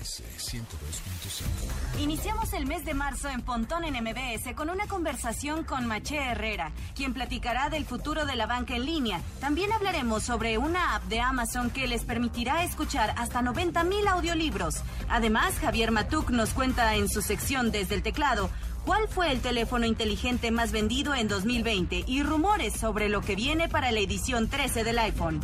MBS 0.00 0.22
102.5. 0.38 2.00
Iniciamos 2.00 2.52
el 2.54 2.66
mes 2.66 2.84
de 2.84 2.94
marzo 2.94 3.28
en 3.28 3.42
Pontón 3.42 3.84
en 3.84 3.94
MBS 4.02 4.54
con 4.54 4.70
una 4.70 4.86
conversación 4.86 5.64
con 5.64 5.86
Maché 5.86 6.16
Herrera, 6.16 6.72
quien 6.94 7.12
platicará 7.12 7.68
del 7.68 7.84
futuro 7.84 8.24
de 8.24 8.34
la 8.34 8.46
banca 8.46 8.76
en 8.76 8.86
línea. 8.86 9.20
También 9.40 9.72
hablaremos 9.72 10.22
sobre 10.22 10.56
una 10.56 10.94
app 10.94 11.04
de 11.04 11.20
Amazon 11.20 11.70
que 11.70 11.86
les 11.86 12.04
permitirá 12.04 12.64
escuchar 12.64 13.14
hasta 13.18 13.42
90 13.42 13.84
mil 13.84 14.08
audiolibros. 14.08 14.76
Además, 15.08 15.54
Javier 15.60 15.90
Matuk 15.90 16.30
nos 16.30 16.50
cuenta 16.50 16.94
en 16.94 17.08
su 17.08 17.20
sección 17.20 17.70
desde 17.70 17.94
el 17.94 18.02
teclado 18.02 18.50
¿Cuál 18.86 19.08
fue 19.08 19.30
el 19.30 19.42
teléfono 19.42 19.84
inteligente 19.84 20.50
más 20.50 20.72
vendido 20.72 21.14
en 21.14 21.28
2020 21.28 22.04
y 22.06 22.22
rumores 22.22 22.72
sobre 22.72 23.10
lo 23.10 23.20
que 23.20 23.36
viene 23.36 23.68
para 23.68 23.92
la 23.92 24.00
edición 24.00 24.48
13 24.48 24.84
del 24.84 24.98
iPhone? 24.98 25.40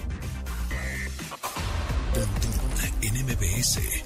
Pontón 2.14 2.56
en 3.02 3.26
MBS. 3.26 4.05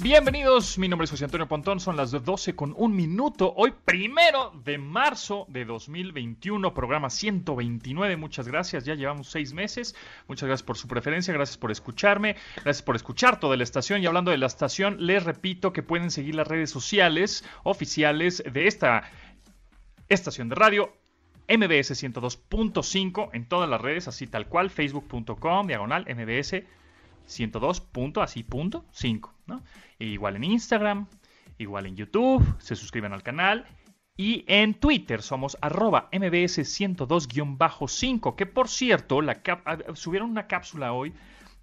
Bienvenidos, 0.00 0.78
mi 0.78 0.88
nombre 0.88 1.04
es 1.04 1.10
José 1.10 1.24
Antonio 1.24 1.46
Pontón, 1.46 1.78
son 1.78 1.96
las 1.96 2.10
12 2.10 2.56
con 2.56 2.74
un 2.76 2.94
minuto, 2.96 3.54
hoy 3.56 3.72
primero 3.84 4.52
de 4.64 4.76
marzo 4.76 5.46
de 5.48 5.64
2021, 5.64 6.74
programa 6.74 7.10
129, 7.10 8.16
muchas 8.16 8.48
gracias, 8.48 8.84
ya 8.84 8.94
llevamos 8.94 9.28
seis 9.28 9.52
meses, 9.52 9.94
muchas 10.26 10.48
gracias 10.48 10.64
por 10.64 10.76
su 10.76 10.88
preferencia, 10.88 11.32
gracias 11.32 11.56
por 11.56 11.70
escucharme, 11.70 12.36
gracias 12.56 12.82
por 12.82 12.96
escuchar 12.96 13.40
toda 13.40 13.56
la 13.56 13.62
estación 13.62 14.02
y 14.02 14.06
hablando 14.06 14.30
de 14.30 14.38
la 14.38 14.46
estación, 14.46 14.96
les 14.98 15.22
repito 15.22 15.72
que 15.72 15.82
pueden 15.82 16.10
seguir 16.10 16.34
las 16.34 16.48
redes 16.48 16.70
sociales 16.70 17.44
oficiales 17.62 18.42
de 18.50 18.66
esta 18.66 19.10
estación 20.08 20.48
de 20.48 20.54
radio, 20.56 20.92
MBS 21.48 22.02
102.5 22.02 23.30
en 23.32 23.48
todas 23.48 23.68
las 23.68 23.80
redes, 23.80 24.08
así 24.08 24.26
tal 24.26 24.48
cual, 24.48 24.70
facebook.com, 24.70 25.66
diagonal, 25.66 26.04
MBS 26.08 26.64
102. 27.26 27.82
así 28.20 28.42
punto 28.42 28.84
5, 28.92 29.34
¿no? 29.46 29.62
E 29.98 30.06
igual 30.06 30.36
en 30.36 30.44
Instagram, 30.44 31.06
igual 31.58 31.86
en 31.86 31.96
YouTube, 31.96 32.44
se 32.58 32.76
suscriben 32.76 33.12
al 33.12 33.22
canal. 33.22 33.66
Y 34.16 34.44
en 34.46 34.74
Twitter 34.74 35.22
somos 35.22 35.58
arroba 35.60 36.08
mbs 36.12 36.58
102-5, 36.58 38.36
que 38.36 38.46
por 38.46 38.68
cierto, 38.68 39.20
la 39.20 39.42
subieron 39.94 40.30
una 40.30 40.46
cápsula 40.46 40.92
hoy 40.92 41.12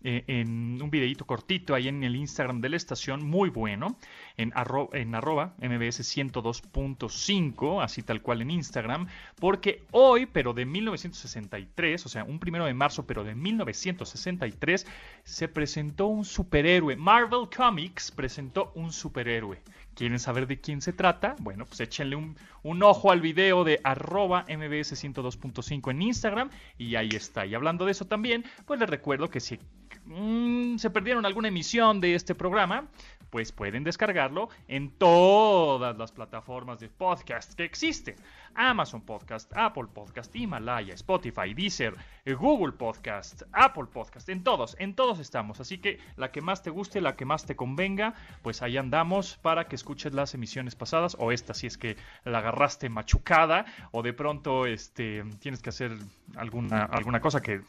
eh, 0.04 0.24
en 0.28 0.82
un 0.82 0.90
videito 0.90 1.26
cortito 1.26 1.76
ahí 1.76 1.88
en 1.88 2.04
el 2.04 2.16
Instagram 2.16 2.62
de 2.62 2.70
la 2.70 2.78
estación, 2.78 3.24
muy 3.24 3.50
bueno, 3.50 3.98
en, 4.38 4.52
en 4.94 5.16
arroba 5.16 5.54
mbs 5.60 6.18
102.5, 6.18 7.84
así 7.84 8.02
tal 8.02 8.22
cual 8.22 8.42
en 8.42 8.52
Instagram, 8.52 9.08
porque 9.40 9.84
hoy, 9.92 10.26
pero 10.26 10.54
de 10.54 10.66
1963, 10.66 12.06
o 12.06 12.10
sea, 12.10 12.24
un 12.24 12.40
primero 12.40 12.66
de 12.66 12.74
marzo, 12.74 13.06
pero 13.06 13.24
de 13.24 13.36
1963, 13.36 14.88
se 15.24 15.48
presentó 15.48 16.08
un 16.08 16.26
superhéroe. 16.26 16.96
Marvel 16.96 17.48
Comics 17.56 18.12
presentó 18.12 18.72
un 18.76 18.92
superhéroe. 18.92 19.62
¿Quieren 19.94 20.20
saber 20.20 20.48
de 20.48 20.60
quién 20.60 20.82
se 20.82 20.94
trata? 20.94 21.36
Bueno, 21.40 21.66
pues 21.66 21.80
échenle 21.82 22.16
un, 22.16 22.36
un 22.64 22.84
ojo 22.84 23.12
al 23.12 23.22
video 23.22 23.64
de 23.64 23.80
arroba 23.84 24.46
mbs 24.48 25.04
102.5 25.04 25.92
en 25.92 26.02
Instagram 26.02 26.50
y 26.78 26.96
ahí 26.96 27.10
está. 27.14 27.46
Y 27.46 27.56
hablando 27.56 27.86
de 27.86 27.92
eso 27.92 28.06
también, 28.06 28.46
pues 28.66 28.80
les 28.80 28.90
recuerdo 28.90 29.30
que 29.30 29.40
si 29.40 29.60
Mm, 30.06 30.78
se 30.78 30.90
perdieron 30.90 31.26
alguna 31.26 31.50
emisión 31.50 32.02
de 32.02 32.16
este 32.16 32.34
programa, 32.34 32.88
pues 33.30 33.52
pueden 33.52 33.84
descargarlo 33.84 34.50
en 34.68 34.92
todas 34.92 35.98
las 35.98 36.12
plataformas 36.12 36.80
de 36.80 36.90
podcast 36.90 37.54
que 37.54 37.64
existen. 37.64 38.16
Amazon 38.56 39.02
Podcast, 39.02 39.52
Apple 39.56 39.86
Podcast, 39.94 40.36
Himalaya, 40.36 40.94
Spotify, 40.96 41.54
Deezer, 41.54 41.96
eh, 42.26 42.34
Google 42.34 42.74
Podcast, 42.74 43.44
Apple 43.54 43.86
Podcast, 43.86 44.28
en 44.28 44.44
todos, 44.44 44.76
en 44.80 44.96
todos 44.96 45.20
estamos. 45.20 45.62
Así 45.62 45.78
que 45.78 46.00
la 46.18 46.32
que 46.32 46.42
más 46.42 46.62
te 46.62 46.72
guste, 46.72 47.00
la 47.00 47.16
que 47.16 47.24
más 47.24 47.46
te 47.46 47.56
convenga, 47.56 48.14
pues 48.42 48.62
ahí 48.62 48.76
andamos 48.76 49.38
para 49.38 49.70
que 49.70 49.76
escuches 49.76 50.14
las 50.14 50.34
emisiones 50.34 50.76
pasadas 50.76 51.16
o 51.18 51.32
esta 51.32 51.54
si 51.54 51.68
es 51.68 51.78
que 51.78 51.96
la 52.26 52.42
agarraste 52.52 52.90
machucada 52.90 53.66
o 53.92 54.04
de 54.04 54.14
pronto 54.14 54.66
este, 54.66 55.24
tienes 55.40 55.62
que 55.62 55.70
hacer 55.70 55.98
alguna, 56.36 56.84
alguna 56.84 57.22
cosa 57.22 57.42
que 57.42 57.62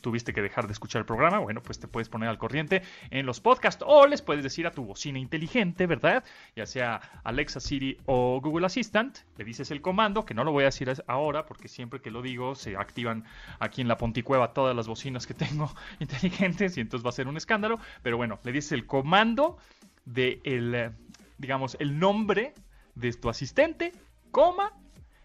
tuviste 0.00 0.32
que 0.32 0.40
dejar 0.40 0.66
de 0.66 0.72
escuchar 0.72 1.00
el 1.00 1.06
programa, 1.06 1.40
bueno, 1.40 1.60
pues 1.60 1.80
te 1.80 1.88
puedes 1.88 2.08
poner 2.08 2.28
al 2.28 2.38
corriente 2.38 2.82
en 3.10 3.26
los 3.26 3.40
podcasts 3.40 3.82
o 3.86 4.06
les 4.06 4.22
puedes 4.22 4.44
decir 4.44 4.66
a 4.66 4.70
tu 4.70 4.84
bocina 4.84 5.18
inteligente, 5.18 5.86
¿verdad? 5.86 6.22
Ya 6.54 6.66
sea 6.66 7.00
Alexa 7.24 7.58
Siri 7.58 7.98
o 8.06 8.40
Google 8.40 8.66
Assistant, 8.66 9.18
le 9.36 9.44
dices 9.44 9.70
el 9.72 9.80
comando, 9.80 10.24
que 10.24 10.34
no 10.34 10.44
lo 10.44 10.52
voy 10.52 10.62
a 10.62 10.66
decir 10.66 10.90
ahora 11.08 11.44
porque 11.46 11.66
siempre 11.66 12.00
que 12.00 12.10
lo 12.12 12.22
digo 12.22 12.54
se 12.54 12.76
activan 12.76 13.24
aquí 13.58 13.80
en 13.80 13.88
la 13.88 13.96
Ponticueva 13.96 14.52
todas 14.52 14.74
las 14.76 14.86
bocinas 14.86 15.26
que 15.26 15.34
tengo 15.34 15.74
inteligentes 15.98 16.78
y 16.78 16.80
entonces 16.80 17.04
va 17.04 17.10
a 17.10 17.12
ser 17.12 17.26
un 17.26 17.36
escándalo, 17.36 17.80
pero 18.02 18.16
bueno, 18.16 18.38
le 18.44 18.52
dices 18.52 18.72
el 18.72 18.86
comando 18.86 19.58
de 20.04 20.40
el, 20.44 20.92
digamos, 21.38 21.76
el 21.80 21.98
nombre 21.98 22.54
de 22.94 23.12
tu 23.12 23.28
asistente, 23.28 23.92
coma, 24.30 24.72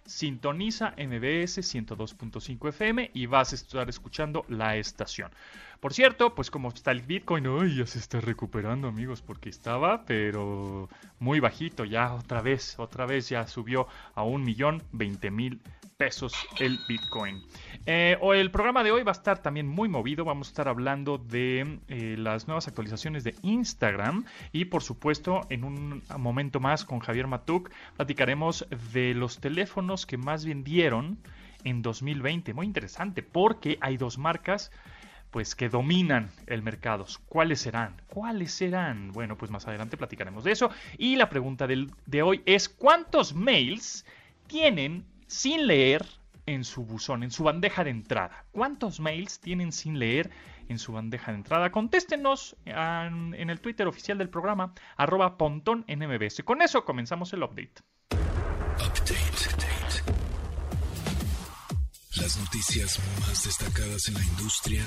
sintoniza 0.06 0.94
MBS 0.98 1.60
102.5 1.62 2.70
FM 2.70 3.12
y 3.14 3.26
vas 3.26 3.52
a 3.52 3.56
estar 3.56 3.90
escuchando 3.90 4.46
la 4.50 4.76
estación. 4.76 5.32
Por 5.80 5.94
cierto, 5.94 6.34
pues 6.34 6.50
como 6.50 6.70
está 6.70 6.92
el 6.92 7.02
Bitcoin, 7.02 7.46
hoy 7.48 7.76
ya 7.76 7.86
se 7.86 8.00
está 8.00 8.22
recuperando, 8.22 8.88
amigos, 8.88 9.22
porque 9.22 9.50
estaba, 9.50 10.06
pero 10.06 10.88
muy 11.20 11.40
bajito, 11.40 11.84
ya 11.84 12.14
otra 12.14 12.42
vez, 12.42 12.80
otra 12.80 13.06
vez 13.06 13.28
ya 13.30 13.48
subió 13.48 13.88
a 14.16 14.24
un 14.24 14.44
millón 14.44 14.82
veinte 14.92 15.30
mil 15.30 15.62
pesos 16.04 16.34
el 16.60 16.80
Bitcoin. 16.86 17.42
Eh, 17.86 18.18
el 18.36 18.52
programa 18.52 18.84
de 18.84 18.92
hoy 18.92 19.04
va 19.04 19.12
a 19.12 19.14
estar 19.14 19.42
también 19.42 19.70
muy 19.70 19.88
movido. 19.88 20.26
Vamos 20.26 20.48
a 20.48 20.52
estar 20.52 20.68
hablando 20.68 21.18
de 21.18 21.80
eh, 21.88 22.16
las 22.18 22.46
nuevas 22.46 22.68
actualizaciones 22.68 23.24
de 23.24 23.34
Instagram. 23.42 24.26
Y 24.52 24.66
por 24.66 24.84
supuesto, 24.84 25.48
en 25.50 25.64
un 25.64 26.04
momento 26.18 26.60
más 26.60 26.84
con 26.84 27.00
Javier 27.00 27.28
Matuk, 27.28 27.72
platicaremos 27.96 28.68
de 28.92 29.14
los 29.14 29.40
teléfonos 29.40 30.06
que 30.06 30.18
más 30.18 30.44
vendieron 30.44 31.18
en 31.64 31.82
2020. 31.82 32.54
Muy 32.54 32.66
interesante, 32.66 33.24
porque 33.24 33.78
hay 33.80 33.96
dos 33.96 34.18
marcas 34.18 34.72
pues 35.32 35.56
que 35.56 35.70
dominan 35.70 36.32
el 36.48 36.64
mercado. 36.64 37.06
¿Cuáles 37.30 37.62
serán? 37.62 37.96
¿Cuáles 38.08 38.52
serán? 38.52 39.14
Bueno, 39.14 39.38
pues 39.38 39.50
más 39.52 39.66
adelante 39.70 39.96
platicaremos 39.96 40.44
de 40.44 40.52
eso. 40.52 40.70
Y 40.98 41.16
la 41.16 41.30
pregunta 41.30 41.66
del, 41.66 41.92
de 42.08 42.24
hoy 42.24 42.42
es 42.46 42.68
¿cuántos 42.68 43.34
mails 43.34 44.06
tienen 44.48 45.06
sin 45.34 45.66
leer 45.66 46.06
en 46.46 46.64
su 46.64 46.86
buzón, 46.86 47.24
en 47.24 47.32
su 47.32 47.44
bandeja 47.44 47.84
de 47.84 47.90
entrada. 47.90 48.46
¿Cuántos 48.52 49.00
mails 49.00 49.40
tienen 49.40 49.72
sin 49.72 49.98
leer 49.98 50.30
en 50.70 50.78
su 50.78 50.94
bandeja 50.94 51.32
de 51.32 51.38
entrada? 51.38 51.72
Contéstenos 51.72 52.56
en, 52.66 53.50
el 53.50 53.60
Twitter 53.60 53.88
oficial 53.88 54.18
del 54.18 54.30
programa, 54.30 54.74
arroba 54.96 55.38
pontón. 55.38 55.86
Con 56.46 56.62
eso 56.62 56.86
comenzamos 56.86 57.34
el 57.34 57.44
update. 57.44 57.82
Update. 58.12 59.24
Las 62.16 62.38
noticias 62.38 63.00
más 63.22 63.44
destacadas 63.44 64.08
en 64.08 64.14
la 64.14 64.24
industria 64.24 64.84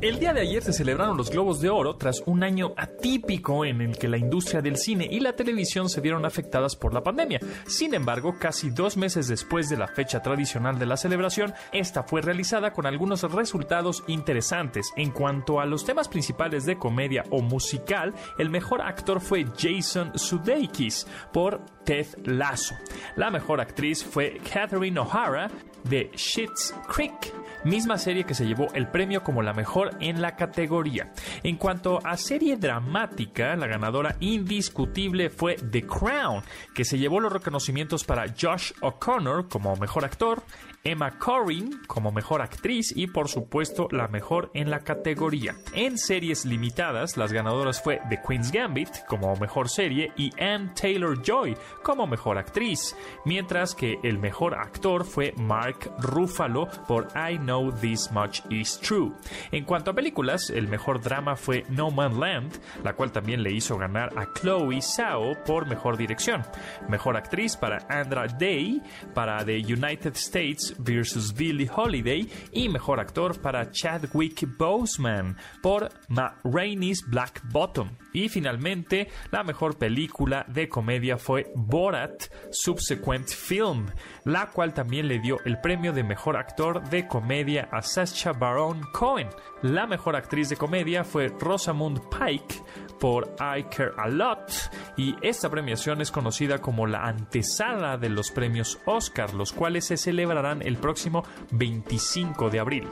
El 0.00 0.20
día 0.20 0.32
de 0.32 0.42
ayer 0.42 0.62
se 0.62 0.72
celebraron 0.72 1.16
los 1.16 1.28
Globos 1.28 1.60
de 1.60 1.70
Oro 1.70 1.96
tras 1.96 2.22
un 2.24 2.44
año 2.44 2.72
atípico 2.76 3.64
en 3.64 3.80
el 3.80 3.98
que 3.98 4.06
la 4.06 4.16
industria 4.16 4.62
del 4.62 4.76
cine 4.76 5.08
y 5.10 5.18
la 5.18 5.32
televisión 5.32 5.88
se 5.88 6.00
vieron 6.00 6.24
afectadas 6.24 6.76
por 6.76 6.94
la 6.94 7.02
pandemia. 7.02 7.40
Sin 7.66 7.94
embargo, 7.94 8.36
casi 8.38 8.70
dos 8.70 8.96
meses 8.96 9.26
después 9.26 9.68
de 9.68 9.76
la 9.76 9.88
fecha 9.88 10.22
tradicional 10.22 10.78
de 10.78 10.86
la 10.86 10.96
celebración, 10.96 11.52
esta 11.72 12.04
fue 12.04 12.22
realizada 12.22 12.72
con 12.72 12.86
algunos 12.86 13.22
resultados 13.22 14.04
interesantes. 14.06 14.92
En 14.94 15.10
cuanto 15.10 15.58
a 15.58 15.66
los 15.66 15.84
temas 15.84 16.06
principales 16.06 16.64
de 16.64 16.78
comedia 16.78 17.24
o 17.30 17.42
musical, 17.42 18.14
el 18.38 18.50
mejor 18.50 18.82
actor 18.82 19.20
fue 19.20 19.46
Jason 19.58 20.16
Sudeikis 20.16 21.08
por 21.32 21.60
Ted 21.84 22.06
Lasso. 22.24 22.76
La 23.16 23.32
mejor 23.32 23.60
actriz 23.60 24.04
fue 24.04 24.40
Catherine 24.52 25.00
O'Hara 25.00 25.50
de 25.84 26.10
Schitt's 26.14 26.74
Creek, 26.86 27.32
misma 27.64 27.98
serie 27.98 28.24
que 28.24 28.34
se 28.34 28.46
llevó 28.46 28.68
el 28.74 28.88
premio 28.88 29.22
como 29.22 29.42
la 29.42 29.54
mejor 29.54 29.87
en 30.00 30.20
la 30.20 30.36
categoría. 30.36 31.12
En 31.42 31.56
cuanto 31.56 31.98
a 32.04 32.16
serie 32.16 32.56
dramática, 32.56 33.56
la 33.56 33.66
ganadora 33.66 34.16
indiscutible 34.20 35.30
fue 35.30 35.56
The 35.56 35.86
Crown, 35.86 36.42
que 36.74 36.84
se 36.84 36.98
llevó 36.98 37.20
los 37.20 37.32
reconocimientos 37.32 38.04
para 38.04 38.26
Josh 38.28 38.72
O'Connor 38.80 39.48
como 39.48 39.76
mejor 39.76 40.04
actor, 40.04 40.42
Emma 40.84 41.18
Corrin 41.18 41.80
como 41.86 42.12
mejor 42.12 42.40
actriz 42.40 42.92
y 42.96 43.08
por 43.08 43.28
supuesto 43.28 43.88
la 43.90 44.08
mejor 44.08 44.50
en 44.54 44.70
la 44.70 44.80
categoría. 44.80 45.56
En 45.74 45.98
series 45.98 46.44
limitadas, 46.44 47.16
las 47.16 47.32
ganadoras 47.32 47.82
fue 47.82 48.00
The 48.08 48.20
Queen's 48.26 48.52
Gambit 48.52 49.04
como 49.06 49.34
mejor 49.36 49.68
serie 49.68 50.12
y 50.16 50.30
Anne 50.40 50.70
Taylor 50.80 51.20
Joy 51.22 51.56
como 51.82 52.06
mejor 52.06 52.38
actriz, 52.38 52.96
mientras 53.24 53.74
que 53.74 53.98
el 54.02 54.18
mejor 54.18 54.54
actor 54.54 55.04
fue 55.04 55.34
Mark 55.36 55.90
Ruffalo 55.98 56.68
por 56.86 57.08
I 57.14 57.38
Know 57.38 57.72
This 57.72 58.10
Much 58.12 58.40
Is 58.50 58.78
True. 58.78 59.12
En 59.50 59.64
cuanto 59.64 59.77
a 59.86 59.94
películas, 59.94 60.50
el 60.50 60.68
mejor 60.68 61.00
drama 61.00 61.36
fue 61.36 61.64
No 61.68 61.90
Man 61.90 62.18
Land, 62.18 62.58
la 62.82 62.94
cual 62.94 63.12
también 63.12 63.42
le 63.42 63.52
hizo 63.52 63.78
ganar 63.78 64.10
a 64.18 64.32
Chloe 64.32 64.80
Zhao 64.82 65.42
por 65.44 65.66
mejor 65.66 65.96
dirección. 65.96 66.42
Mejor 66.88 67.16
actriz 67.16 67.56
para 67.56 67.78
Andra 67.88 68.26
Day 68.26 68.82
para 69.14 69.44
The 69.44 69.58
United 69.58 70.14
States 70.16 70.74
vs. 70.78 71.34
Billie 71.34 71.70
Holiday 71.74 72.28
y 72.52 72.68
mejor 72.68 73.00
actor 73.00 73.40
para 73.40 73.70
Chadwick 73.70 74.46
Boseman 74.58 75.36
por 75.62 75.88
Ma 76.08 76.36
Rainey's 76.44 77.04
Black 77.08 77.42
Bottom. 77.52 77.90
Y 78.12 78.28
finalmente, 78.28 79.08
la 79.30 79.44
mejor 79.44 79.78
película 79.78 80.44
de 80.48 80.68
comedia 80.68 81.18
fue 81.18 81.52
Borat 81.54 82.24
Subsequent 82.50 83.28
Film, 83.28 83.86
la 84.24 84.46
cual 84.46 84.74
también 84.74 85.08
le 85.08 85.20
dio 85.20 85.38
el 85.44 85.60
premio 85.60 85.92
de 85.92 86.02
mejor 86.02 86.36
actor 86.36 86.88
de 86.88 87.06
comedia 87.06 87.68
a 87.70 87.82
Sacha 87.82 88.32
Baron 88.32 88.80
Cohen. 88.92 89.28
La 89.62 89.86
mejor 89.86 90.14
actriz 90.14 90.48
de 90.48 90.56
comedia 90.56 91.02
fue 91.02 91.28
Rosamund 91.28 92.00
Pike 92.10 92.62
por 93.00 93.34
I 93.40 93.64
Care 93.64 93.92
a 93.96 94.08
Lot 94.08 94.52
y 94.96 95.16
esta 95.20 95.50
premiación 95.50 96.00
es 96.00 96.12
conocida 96.12 96.58
como 96.58 96.86
la 96.86 97.04
antesala 97.04 97.98
de 97.98 98.08
los 98.08 98.30
premios 98.30 98.78
Oscar, 98.84 99.34
los 99.34 99.52
cuales 99.52 99.86
se 99.86 99.96
celebrarán 99.96 100.62
el 100.62 100.76
próximo 100.76 101.24
25 101.50 102.50
de 102.50 102.60
abril. 102.60 102.88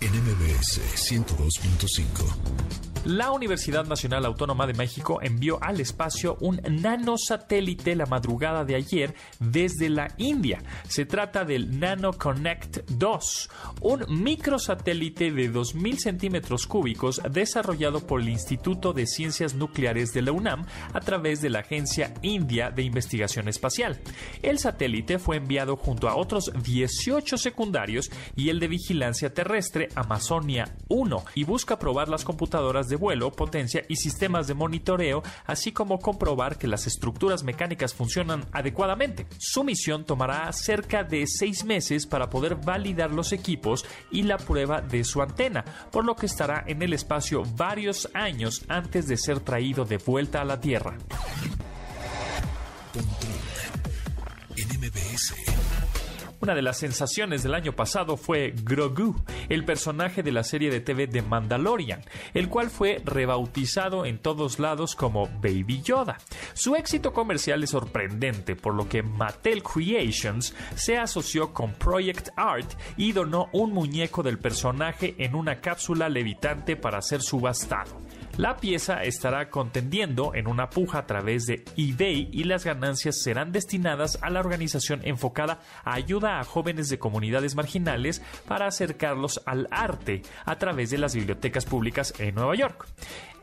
NMBS 0.00 0.80
102.5 1.10 2.85
la 3.06 3.30
Universidad 3.30 3.86
Nacional 3.86 4.24
Autónoma 4.24 4.66
de 4.66 4.74
México 4.74 5.20
envió 5.22 5.62
al 5.62 5.80
espacio 5.80 6.36
un 6.40 6.60
nanosatélite 6.68 7.94
la 7.94 8.06
madrugada 8.06 8.64
de 8.64 8.74
ayer 8.74 9.14
desde 9.38 9.88
la 9.88 10.08
India. 10.16 10.60
Se 10.88 11.06
trata 11.06 11.44
del 11.44 11.78
Nano 11.78 12.12
Connect 12.12 12.90
2, 12.90 13.50
un 13.82 14.04
microsatélite 14.08 15.30
de 15.30 15.52
2.000 15.52 15.98
centímetros 15.98 16.66
cúbicos 16.66 17.22
desarrollado 17.30 18.04
por 18.04 18.20
el 18.20 18.28
Instituto 18.28 18.92
de 18.92 19.06
Ciencias 19.06 19.54
Nucleares 19.54 20.12
de 20.12 20.22
la 20.22 20.32
UNAM 20.32 20.66
a 20.92 20.98
través 20.98 21.40
de 21.40 21.50
la 21.50 21.60
Agencia 21.60 22.12
India 22.22 22.70
de 22.70 22.82
Investigación 22.82 23.46
Espacial. 23.46 24.00
El 24.42 24.58
satélite 24.58 25.20
fue 25.20 25.36
enviado 25.36 25.76
junto 25.76 26.08
a 26.08 26.16
otros 26.16 26.50
18 26.60 27.38
secundarios 27.38 28.10
y 28.34 28.48
el 28.48 28.58
de 28.58 28.66
vigilancia 28.66 29.32
terrestre 29.32 29.90
Amazonia 29.94 30.74
1 30.88 31.24
y 31.36 31.44
busca 31.44 31.78
probar 31.78 32.08
las 32.08 32.24
computadoras 32.24 32.88
de 32.88 32.95
vuelo, 32.96 33.32
potencia 33.32 33.84
y 33.88 33.96
sistemas 33.96 34.46
de 34.46 34.54
monitoreo, 34.54 35.22
así 35.46 35.72
como 35.72 35.98
comprobar 35.98 36.58
que 36.58 36.66
las 36.66 36.86
estructuras 36.86 37.44
mecánicas 37.44 37.94
funcionan 37.94 38.44
adecuadamente. 38.52 39.26
Su 39.38 39.64
misión 39.64 40.04
tomará 40.04 40.52
cerca 40.52 41.04
de 41.04 41.26
seis 41.26 41.64
meses 41.64 42.06
para 42.06 42.30
poder 42.30 42.56
validar 42.56 43.12
los 43.12 43.32
equipos 43.32 43.84
y 44.10 44.22
la 44.22 44.38
prueba 44.38 44.80
de 44.80 45.04
su 45.04 45.22
antena, 45.22 45.64
por 45.90 46.04
lo 46.04 46.16
que 46.16 46.26
estará 46.26 46.64
en 46.66 46.82
el 46.82 46.92
espacio 46.92 47.42
varios 47.56 48.08
años 48.14 48.64
antes 48.68 49.06
de 49.06 49.16
ser 49.16 49.40
traído 49.40 49.84
de 49.84 49.98
vuelta 49.98 50.40
a 50.40 50.44
la 50.44 50.60
Tierra. 50.60 50.96
Una 56.40 56.54
de 56.54 56.62
las 56.62 56.78
sensaciones 56.78 57.42
del 57.42 57.54
año 57.54 57.72
pasado 57.72 58.16
fue 58.16 58.52
Grogu, 58.62 59.16
el 59.48 59.64
personaje 59.64 60.22
de 60.22 60.32
la 60.32 60.44
serie 60.44 60.70
de 60.70 60.80
TV 60.80 61.06
de 61.06 61.22
Mandalorian, 61.22 62.02
el 62.34 62.48
cual 62.48 62.68
fue 62.68 63.00
rebautizado 63.04 64.04
en 64.04 64.18
todos 64.18 64.58
lados 64.58 64.94
como 64.94 65.28
Baby 65.40 65.80
Yoda. 65.82 66.18
Su 66.52 66.76
éxito 66.76 67.12
comercial 67.12 67.62
es 67.62 67.70
sorprendente, 67.70 68.54
por 68.54 68.74
lo 68.74 68.86
que 68.86 69.02
Mattel 69.02 69.62
Creations 69.62 70.54
se 70.74 70.98
asoció 70.98 71.54
con 71.54 71.72
Project 71.72 72.28
Art 72.36 72.70
y 72.98 73.12
donó 73.12 73.48
un 73.52 73.72
muñeco 73.72 74.22
del 74.22 74.38
personaje 74.38 75.14
en 75.18 75.34
una 75.34 75.60
cápsula 75.60 76.10
levitante 76.10 76.76
para 76.76 77.00
ser 77.00 77.22
subastado. 77.22 78.05
La 78.38 78.58
pieza 78.58 79.02
estará 79.02 79.48
contendiendo 79.48 80.34
en 80.34 80.46
una 80.46 80.68
puja 80.68 80.98
a 80.98 81.06
través 81.06 81.46
de 81.46 81.64
eBay 81.76 82.28
y 82.30 82.44
las 82.44 82.64
ganancias 82.64 83.22
serán 83.22 83.50
destinadas 83.50 84.18
a 84.20 84.28
la 84.28 84.40
organización 84.40 85.00
enfocada 85.04 85.60
a 85.84 85.94
ayuda 85.94 86.38
a 86.38 86.44
jóvenes 86.44 86.90
de 86.90 86.98
comunidades 86.98 87.54
marginales 87.54 88.20
para 88.46 88.66
acercarlos 88.66 89.40
al 89.46 89.68
arte 89.70 90.20
a 90.44 90.56
través 90.58 90.90
de 90.90 90.98
las 90.98 91.14
bibliotecas 91.14 91.64
públicas 91.64 92.12
en 92.18 92.34
Nueva 92.34 92.54
York. 92.56 92.86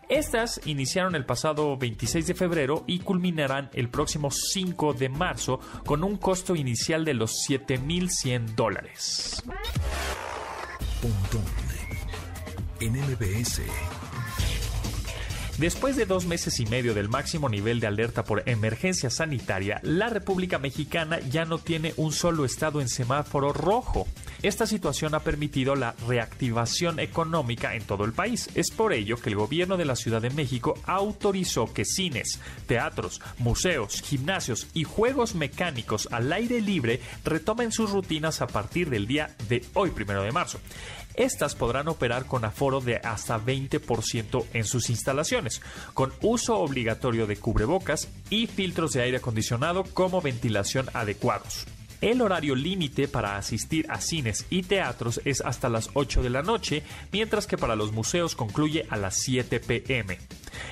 Estas 0.10 0.62
iniciaron 0.66 1.16
el 1.16 1.26
pasado 1.26 1.76
26 1.76 2.28
de 2.28 2.36
febrero 2.36 2.84
y 2.86 3.00
culminarán 3.00 3.72
el 3.74 3.90
próximo 3.90 4.30
5 4.30 4.94
de 4.94 5.10
marzo 5.10 5.60
con 5.88 6.04
un 6.04 6.18
costo 6.18 6.56
inicial 6.56 7.04
de 7.04 7.16
los 7.16 7.32
7.100 7.50 8.54
dólares. 8.54 9.42
Después 15.58 15.96
de 15.96 16.08
dos 16.08 16.26
meses 16.26 16.60
y 16.60 16.66
medio 16.66 16.96
del 16.96 17.10
máximo 17.10 17.48
nivel 17.48 17.80
de 17.80 17.86
alerta 17.86 18.24
por 18.24 18.42
emergencia 18.50 19.12
sanitaria, 19.12 19.80
la 19.84 20.10
República 20.10 20.58
Mexicana 20.58 21.20
ya 21.20 21.46
no 21.46 21.60
tiene 21.60 21.94
un 21.96 22.12
solo 22.12 22.44
estado 22.44 22.82
en 22.82 22.90
semáforo 22.90 23.54
rojo. 23.54 24.08
Esta 24.44 24.68
situación 24.68 25.16
ha 25.16 25.22
permitido 25.22 25.74
la 25.74 25.96
reactivación 26.06 27.00
económica 27.00 27.76
en 27.76 27.84
todo 27.84 28.04
el 28.04 28.12
país. 28.12 28.50
Es 28.56 28.72
por 28.72 28.92
ello 28.92 29.16
que 29.16 29.30
el 29.30 29.38
gobierno 29.38 29.78
de 29.78 29.86
la 29.86 29.96
Ciudad 29.96 30.22
de 30.22 30.32
México 30.32 30.74
autorizó 30.84 31.74
que 31.74 31.86
cines, 31.86 32.42
teatros, 32.68 33.22
museos, 33.38 34.02
gimnasios 34.02 34.68
y 34.74 34.84
juegos 34.84 35.34
mecánicos 35.36 36.10
al 36.12 36.34
aire 36.34 36.60
libre 36.60 37.00
retomen 37.24 37.72
sus 37.72 37.92
rutinas 37.92 38.42
a 38.42 38.48
partir 38.48 38.90
del 38.90 39.08
día 39.08 39.34
de 39.48 39.66
hoy, 39.76 39.92
primero 39.92 40.24
de 40.24 40.34
marzo. 40.34 40.60
Estas 41.16 41.56
podrán 41.56 41.88
operar 41.88 42.26
con 42.26 42.44
aforo 42.44 42.82
de 42.82 42.98
hasta 42.98 43.40
20% 43.40 44.46
en 44.52 44.66
sus 44.66 44.90
instalaciones, 44.90 45.62
con 45.94 46.12
uso 46.22 46.58
obligatorio 46.58 47.28
de 47.28 47.38
cubrebocas 47.38 48.10
y 48.30 48.48
filtros 48.48 48.92
de 48.92 49.04
aire 49.04 49.18
acondicionado 49.18 49.86
como 49.86 50.22
ventilación 50.22 50.90
adecuados. 50.94 51.66
El 52.04 52.22
horario 52.22 52.54
límite 52.54 53.08
para 53.08 53.38
asistir 53.38 53.86
a 53.90 54.02
cines 54.02 54.46
y 54.50 54.64
teatros 54.64 55.22
es 55.24 55.40
hasta 55.40 55.70
las 55.70 55.90
8 55.94 56.22
de 56.22 56.30
la 56.30 56.42
noche, 56.42 56.84
mientras 57.14 57.48
que 57.48 57.58
para 57.58 57.78
los 57.78 57.94
museos 57.94 58.36
concluye 58.36 58.86
a 58.90 58.98
las 58.98 59.16
7 59.22 59.62
pm. 59.62 60.20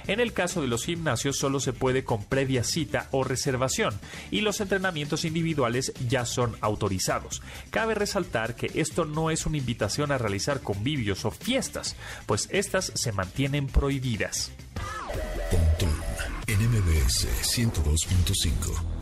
En 0.07 0.19
el 0.19 0.33
caso 0.33 0.59
de 0.59 0.67
los 0.67 0.83
gimnasios 0.83 1.37
solo 1.37 1.61
se 1.61 1.71
puede 1.71 2.03
con 2.03 2.25
previa 2.25 2.65
cita 2.65 3.07
o 3.11 3.23
reservación 3.23 3.97
y 4.29 4.41
los 4.41 4.59
entrenamientos 4.59 5.23
individuales 5.23 5.93
ya 6.09 6.25
son 6.25 6.57
autorizados. 6.59 7.41
Cabe 7.69 7.95
resaltar 7.95 8.57
que 8.57 8.69
esto 8.75 9.05
no 9.05 9.31
es 9.31 9.45
una 9.45 9.57
invitación 9.57 10.11
a 10.11 10.17
realizar 10.17 10.59
convivios 10.59 11.23
o 11.23 11.31
fiestas, 11.31 11.95
pues 12.25 12.49
estas 12.51 12.91
se 12.93 13.13
mantienen 13.13 13.67
prohibidas. 13.67 14.51
NMBS 16.49 17.25
102.5 17.55 19.01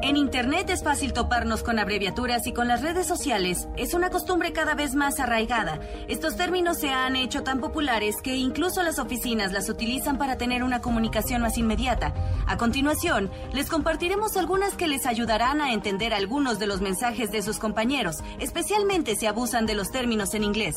En 0.00 0.16
Internet 0.16 0.70
es 0.70 0.84
fácil 0.84 1.12
toparnos 1.12 1.64
con 1.64 1.80
abreviaturas 1.80 2.46
y 2.46 2.52
con 2.52 2.68
las 2.68 2.82
redes 2.82 3.04
sociales 3.04 3.66
es 3.76 3.94
una 3.94 4.10
costumbre 4.10 4.52
cada 4.52 4.76
vez 4.76 4.94
más 4.94 5.18
arraigada. 5.18 5.80
Estos 6.06 6.36
términos 6.36 6.78
se 6.78 6.90
han 6.90 7.16
hecho 7.16 7.42
tan 7.42 7.58
populares 7.60 8.22
que 8.22 8.36
incluso 8.36 8.84
las 8.84 9.00
oficinas 9.00 9.52
las 9.52 9.68
utilizan 9.68 10.16
para 10.16 10.38
tener 10.38 10.62
una 10.62 10.80
comunicación 10.80 11.42
más 11.42 11.58
inmediata. 11.58 12.14
A 12.46 12.56
continuación, 12.56 13.28
les 13.52 13.68
compartiremos 13.68 14.36
algunas 14.36 14.74
que 14.74 14.86
les 14.86 15.04
ayudarán 15.04 15.60
a 15.60 15.72
entender 15.72 16.14
algunos 16.14 16.60
de 16.60 16.68
los 16.68 16.80
mensajes 16.80 17.32
de 17.32 17.42
sus 17.42 17.58
compañeros, 17.58 18.18
especialmente 18.38 19.16
si 19.16 19.26
abusan 19.26 19.66
de 19.66 19.74
los 19.74 19.90
términos 19.90 20.32
en 20.34 20.44
inglés. 20.44 20.76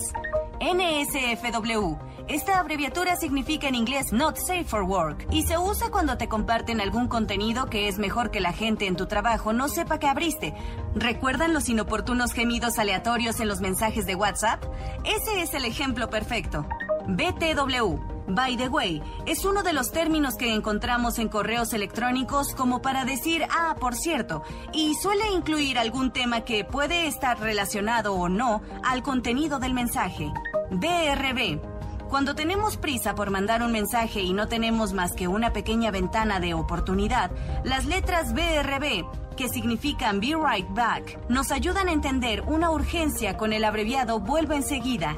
NSFW. 0.62 1.96
Esta 2.28 2.60
abreviatura 2.60 3.16
significa 3.16 3.68
en 3.68 3.74
inglés 3.74 4.14
Not 4.14 4.38
Safe 4.38 4.64
for 4.64 4.84
Work 4.84 5.28
y 5.32 5.44
se 5.44 5.58
usa 5.58 5.90
cuando 5.90 6.18
te 6.18 6.30
comparten 6.30 6.80
algún 6.80 7.08
contenido 7.08 7.66
que 7.66 7.88
es 7.88 7.98
mejor 7.98 8.30
que 8.30 8.40
la 8.40 8.54
gente 8.54 8.86
en 8.86 8.96
tu 8.96 9.08
trabajo 9.12 9.52
no 9.52 9.68
sepa 9.68 10.00
que 10.00 10.08
abriste. 10.08 10.56
¿Recuerdan 10.96 11.54
los 11.54 11.68
inoportunos 11.68 12.32
gemidos 12.32 12.80
aleatorios 12.80 13.42
en 13.42 13.50
los 13.50 13.60
mensajes 13.60 14.06
de 14.06 14.16
WhatsApp? 14.16 14.64
Ese 15.04 15.42
es 15.42 15.54
el 15.54 15.66
ejemplo 15.66 16.10
perfecto. 16.10 16.66
BTW. 17.08 18.00
By 18.28 18.56
the 18.56 18.70
way, 18.70 19.04
es 19.26 19.44
uno 19.44 19.64
de 19.64 19.74
los 19.74 19.92
términos 19.92 20.36
que 20.36 20.54
encontramos 20.54 21.20
en 21.20 21.28
correos 21.28 21.74
electrónicos 21.74 22.56
como 22.56 22.82
para 22.82 23.04
decir, 23.04 23.46
ah, 23.52 23.76
por 23.78 23.96
cierto, 23.96 24.44
y 24.72 24.96
suele 24.96 25.30
incluir 25.32 25.78
algún 25.78 26.14
tema 26.14 26.42
que 26.42 26.64
puede 26.64 27.08
estar 27.08 27.38
relacionado 27.40 28.14
o 28.14 28.30
no 28.30 28.62
al 28.84 29.04
contenido 29.04 29.60
del 29.60 29.74
mensaje. 29.74 30.32
BRB. 30.70 31.71
Cuando 32.12 32.36
tenemos 32.36 32.76
prisa 32.76 33.16
por 33.16 33.30
mandar 33.30 33.64
un 33.64 33.72
mensaje 33.72 34.20
y 34.20 34.34
no 34.34 34.50
tenemos 34.50 34.92
más 34.92 35.14
que 35.14 35.30
una 35.30 35.54
pequeña 35.54 35.92
ventana 35.92 36.42
de 36.42 36.54
oportunidad, 36.54 37.32
las 37.64 37.86
letras 37.86 38.34
BRB, 38.34 39.06
que 39.38 39.48
significan 39.48 40.20
Be 40.20 40.36
Right 40.36 40.68
Back, 40.72 41.18
nos 41.30 41.54
ayudan 41.54 41.88
a 41.88 41.94
entender 41.94 42.42
una 42.42 42.70
urgencia 42.70 43.38
con 43.38 43.54
el 43.54 43.64
abreviado 43.64 44.20
Vuelvo 44.20 44.52
enseguida. 44.52 45.16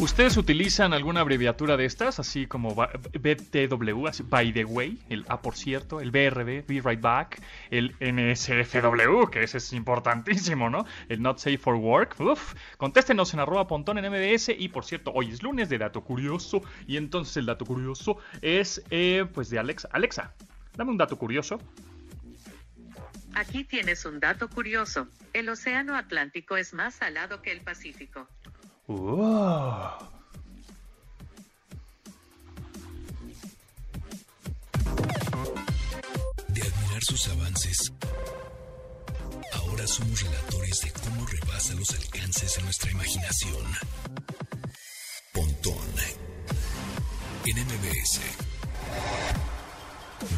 ¿Ustedes 0.00 0.38
utilizan 0.38 0.94
alguna 0.94 1.20
abreviatura 1.20 1.76
de 1.76 1.84
estas, 1.84 2.18
así 2.18 2.46
como 2.46 2.74
BTW, 2.74 4.06
así, 4.06 4.22
by 4.22 4.50
the 4.50 4.64
way, 4.64 4.98
el 5.10 5.26
A 5.28 5.42
por 5.42 5.54
cierto, 5.54 6.00
el 6.00 6.10
BRB, 6.10 6.64
Be 6.66 6.80
Right 6.82 7.02
Back, 7.02 7.42
el 7.70 7.94
NSFW, 8.00 9.28
que 9.30 9.42
ese 9.42 9.58
es 9.58 9.74
importantísimo, 9.74 10.70
¿no? 10.70 10.86
El 11.10 11.20
Not 11.20 11.36
Safe 11.36 11.58
for 11.58 11.74
Work. 11.74 12.18
Uf, 12.18 12.54
contéstenos 12.78 13.34
en 13.34 13.40
arroba 13.40 13.66
pontón 13.66 13.98
en 13.98 14.10
MBS 14.10 14.54
y 14.58 14.70
por 14.70 14.86
cierto, 14.86 15.12
hoy 15.14 15.32
es 15.32 15.42
lunes 15.42 15.68
de 15.68 15.76
dato 15.76 16.00
curioso 16.00 16.62
y 16.86 16.96
entonces 16.96 17.36
el 17.36 17.44
dato 17.44 17.66
curioso 17.66 18.16
es 18.40 18.82
eh, 18.88 19.26
pues 19.34 19.50
de 19.50 19.58
Alexa. 19.58 19.90
Alexa, 19.92 20.32
dame 20.78 20.92
un 20.92 20.96
dato 20.96 21.18
curioso. 21.18 21.60
Aquí 23.34 23.64
tienes 23.64 24.06
un 24.06 24.18
dato 24.18 24.48
curioso. 24.48 25.08
El 25.34 25.50
Océano 25.50 25.94
Atlántico 25.94 26.56
es 26.56 26.72
más 26.72 26.94
salado 26.94 27.42
que 27.42 27.52
el 27.52 27.60
Pacífico. 27.60 28.26
De 28.90 28.96
admirar 36.60 37.02
sus 37.02 37.28
avances, 37.28 37.92
ahora 39.52 39.86
somos 39.86 40.20
relatores 40.22 40.80
de 40.80 40.90
cómo 40.90 41.24
rebasa 41.24 41.74
los 41.74 41.88
alcances 41.90 42.56
de 42.56 42.62
nuestra 42.64 42.90
imaginación. 42.90 43.64
Pontón 45.34 45.76
en 47.46 47.58
MBS. 47.64 48.20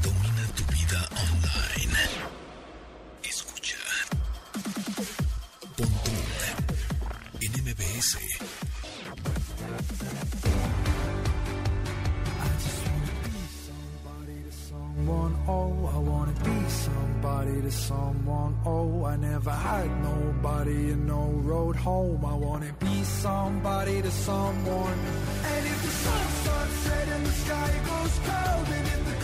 Domina 0.03 0.47
tu 0.55 0.65
vida 0.75 1.09
online. 1.31 2.42
MBS. 7.93 8.17
someone, 14.69 15.37
oh, 15.47 15.91
I 15.95 15.99
wanna 15.99 16.33
be 16.33 16.69
somebody 16.69 17.61
to 17.63 17.71
someone, 17.71 18.57
oh, 18.65 19.05
I 19.05 19.17
never 19.17 19.51
had 19.51 19.91
nobody 20.03 20.93
and 20.93 21.07
no 21.07 21.25
road 21.45 21.77
home, 21.77 22.25
I 22.25 22.35
wanna 22.35 22.73
be 22.79 23.05
somebody 23.05 24.01
to 24.01 24.11
someone. 24.11 24.99
And 25.53 25.67
if 25.67 25.83
the 25.83 25.95
sun 26.05 26.27
starts 26.43 26.75
setting, 26.87 27.25
the 27.25 27.33
sky 27.45 27.73
goes 27.91 28.19
cold, 28.29 28.69
and 28.77 28.87
if 28.95 29.05
the 29.11 29.22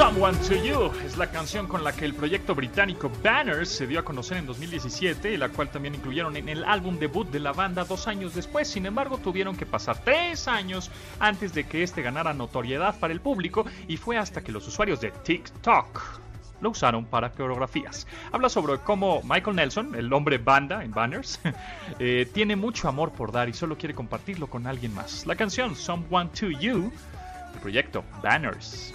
Someone 0.00 0.38
to 0.48 0.54
You 0.54 0.90
es 1.04 1.18
la 1.18 1.26
canción 1.26 1.66
con 1.66 1.84
la 1.84 1.92
que 1.92 2.06
el 2.06 2.14
proyecto 2.14 2.54
británico 2.54 3.12
Banners 3.22 3.68
se 3.68 3.86
dio 3.86 4.00
a 4.00 4.02
conocer 4.02 4.38
en 4.38 4.46
2017 4.46 5.34
y 5.34 5.36
la 5.36 5.50
cual 5.50 5.68
también 5.68 5.94
incluyeron 5.94 6.38
en 6.38 6.48
el 6.48 6.64
álbum 6.64 6.98
debut 6.98 7.28
de 7.28 7.38
la 7.38 7.52
banda 7.52 7.84
dos 7.84 8.08
años 8.08 8.34
después. 8.34 8.66
Sin 8.66 8.86
embargo, 8.86 9.18
tuvieron 9.18 9.54
que 9.58 9.66
pasar 9.66 10.02
tres 10.02 10.48
años 10.48 10.90
antes 11.18 11.52
de 11.52 11.64
que 11.64 11.82
este 11.82 12.00
ganara 12.00 12.32
notoriedad 12.32 12.98
para 12.98 13.12
el 13.12 13.20
público 13.20 13.66
y 13.88 13.98
fue 13.98 14.16
hasta 14.16 14.40
que 14.40 14.52
los 14.52 14.66
usuarios 14.66 15.02
de 15.02 15.10
TikTok 15.10 16.00
lo 16.62 16.70
usaron 16.70 17.04
para 17.04 17.32
coreografías. 17.32 18.06
Habla 18.32 18.48
sobre 18.48 18.78
cómo 18.78 19.20
Michael 19.22 19.56
Nelson, 19.56 19.94
el 19.96 20.10
hombre 20.14 20.38
banda 20.38 20.82
en 20.82 20.92
Banners, 20.92 21.40
eh, 21.98 22.26
tiene 22.32 22.56
mucho 22.56 22.88
amor 22.88 23.12
por 23.12 23.32
dar 23.32 23.50
y 23.50 23.52
solo 23.52 23.76
quiere 23.76 23.94
compartirlo 23.94 24.46
con 24.46 24.66
alguien 24.66 24.94
más. 24.94 25.26
La 25.26 25.36
canción 25.36 25.76
Someone 25.76 26.30
to 26.30 26.48
You, 26.48 26.90
el 27.52 27.60
proyecto 27.60 28.02
Banners. 28.22 28.94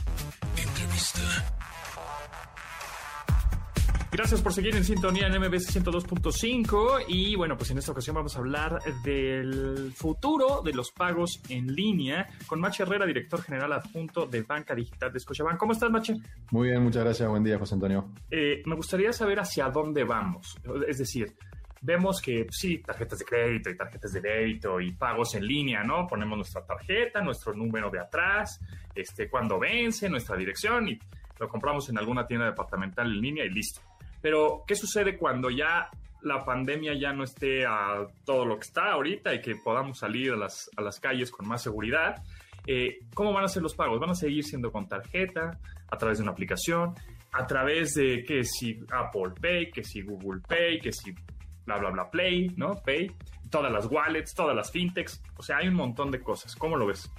Gracias 4.11 4.41
por 4.41 4.51
seguir 4.51 4.75
en 4.75 4.83
sintonía 4.83 5.27
en 5.27 5.39
MBS 5.39 5.73
102.5 5.73 7.05
y 7.07 7.33
bueno, 7.37 7.55
pues 7.55 7.71
en 7.71 7.77
esta 7.77 7.93
ocasión 7.93 8.17
vamos 8.17 8.35
a 8.35 8.39
hablar 8.39 8.79
del 9.05 9.93
futuro 9.95 10.61
de 10.61 10.73
los 10.73 10.91
pagos 10.91 11.41
en 11.47 11.73
línea 11.73 12.27
con 12.45 12.59
Mache 12.59 12.83
Herrera, 12.83 13.05
director 13.05 13.41
general 13.41 13.71
adjunto 13.71 14.25
de 14.25 14.41
Banca 14.41 14.75
Digital 14.75 15.13
de 15.13 15.19
Scotiabank. 15.21 15.57
¿Cómo 15.57 15.71
estás, 15.71 15.89
Mache? 15.89 16.15
Muy 16.51 16.67
bien, 16.67 16.83
muchas 16.83 17.05
gracias. 17.05 17.29
Buen 17.29 17.43
día, 17.45 17.57
José 17.57 17.75
Antonio. 17.75 18.11
Eh, 18.29 18.61
me 18.65 18.75
gustaría 18.75 19.13
saber 19.13 19.39
hacia 19.39 19.69
dónde 19.69 20.03
vamos. 20.03 20.57
Es 20.85 20.97
decir, 20.97 21.33
vemos 21.81 22.21
que 22.21 22.45
sí, 22.51 22.77
tarjetas 22.77 23.19
de 23.19 23.25
crédito 23.25 23.69
y 23.69 23.75
tarjetas 23.75 24.13
de 24.13 24.21
débito 24.21 24.79
y 24.79 24.91
pagos 24.91 25.35
en 25.35 25.45
línea, 25.45 25.83
¿no? 25.83 26.07
Ponemos 26.07 26.37
nuestra 26.37 26.63
tarjeta, 26.63 27.21
nuestro 27.21 27.53
número 27.53 27.89
de 27.89 27.99
atrás, 27.99 28.59
este, 28.93 29.29
cuando 29.29 29.59
vence, 29.59 30.07
nuestra 30.07 30.37
dirección 30.37 30.87
y 30.87 30.99
lo 31.39 31.49
compramos 31.49 31.89
en 31.89 31.97
alguna 31.97 32.27
tienda 32.27 32.45
departamental 32.45 33.07
en 33.07 33.19
línea 33.19 33.45
y 33.45 33.49
listo. 33.49 33.81
Pero, 34.21 34.63
¿qué 34.67 34.75
sucede 34.75 35.17
cuando 35.17 35.49
ya 35.49 35.89
la 36.21 36.45
pandemia 36.45 36.93
ya 36.93 37.11
no 37.13 37.23
esté 37.23 37.65
a 37.65 38.05
todo 38.23 38.45
lo 38.45 38.57
que 38.57 38.65
está 38.65 38.91
ahorita 38.91 39.33
y 39.33 39.41
que 39.41 39.55
podamos 39.55 39.97
salir 39.97 40.33
a 40.33 40.35
las, 40.35 40.69
a 40.77 40.81
las 40.81 40.99
calles 40.99 41.31
con 41.31 41.47
más 41.47 41.63
seguridad? 41.63 42.21
Eh, 42.67 42.99
¿Cómo 43.15 43.33
van 43.33 43.45
a 43.45 43.47
ser 43.47 43.63
los 43.63 43.73
pagos? 43.73 43.99
¿Van 43.99 44.11
a 44.11 44.15
seguir 44.15 44.43
siendo 44.43 44.71
con 44.71 44.87
tarjeta, 44.87 45.59
a 45.89 45.97
través 45.97 46.19
de 46.19 46.23
una 46.23 46.31
aplicación, 46.31 46.93
a 47.31 47.47
través 47.47 47.95
de 47.95 48.23
que 48.23 48.43
si 48.43 48.79
Apple 48.91 49.33
Pay, 49.41 49.71
que 49.71 49.83
si 49.83 50.03
Google 50.03 50.41
Pay, 50.47 50.79
que 50.79 50.91
si 50.91 51.15
bla, 51.65 51.77
bla, 51.77 51.89
bla 51.91 52.09
Play, 52.11 52.51
¿no? 52.57 52.75
Pay, 52.75 53.11
todas 53.49 53.71
las 53.71 53.85
wallets, 53.91 54.33
todas 54.33 54.55
las 54.55 54.71
fintechs, 54.71 55.21
o 55.37 55.43
sea, 55.43 55.57
hay 55.57 55.67
un 55.67 55.75
montón 55.75 56.11
de 56.11 56.21
cosas. 56.21 56.55
¿Cómo 56.55 56.77
lo 56.77 56.87
ves? 56.87 57.11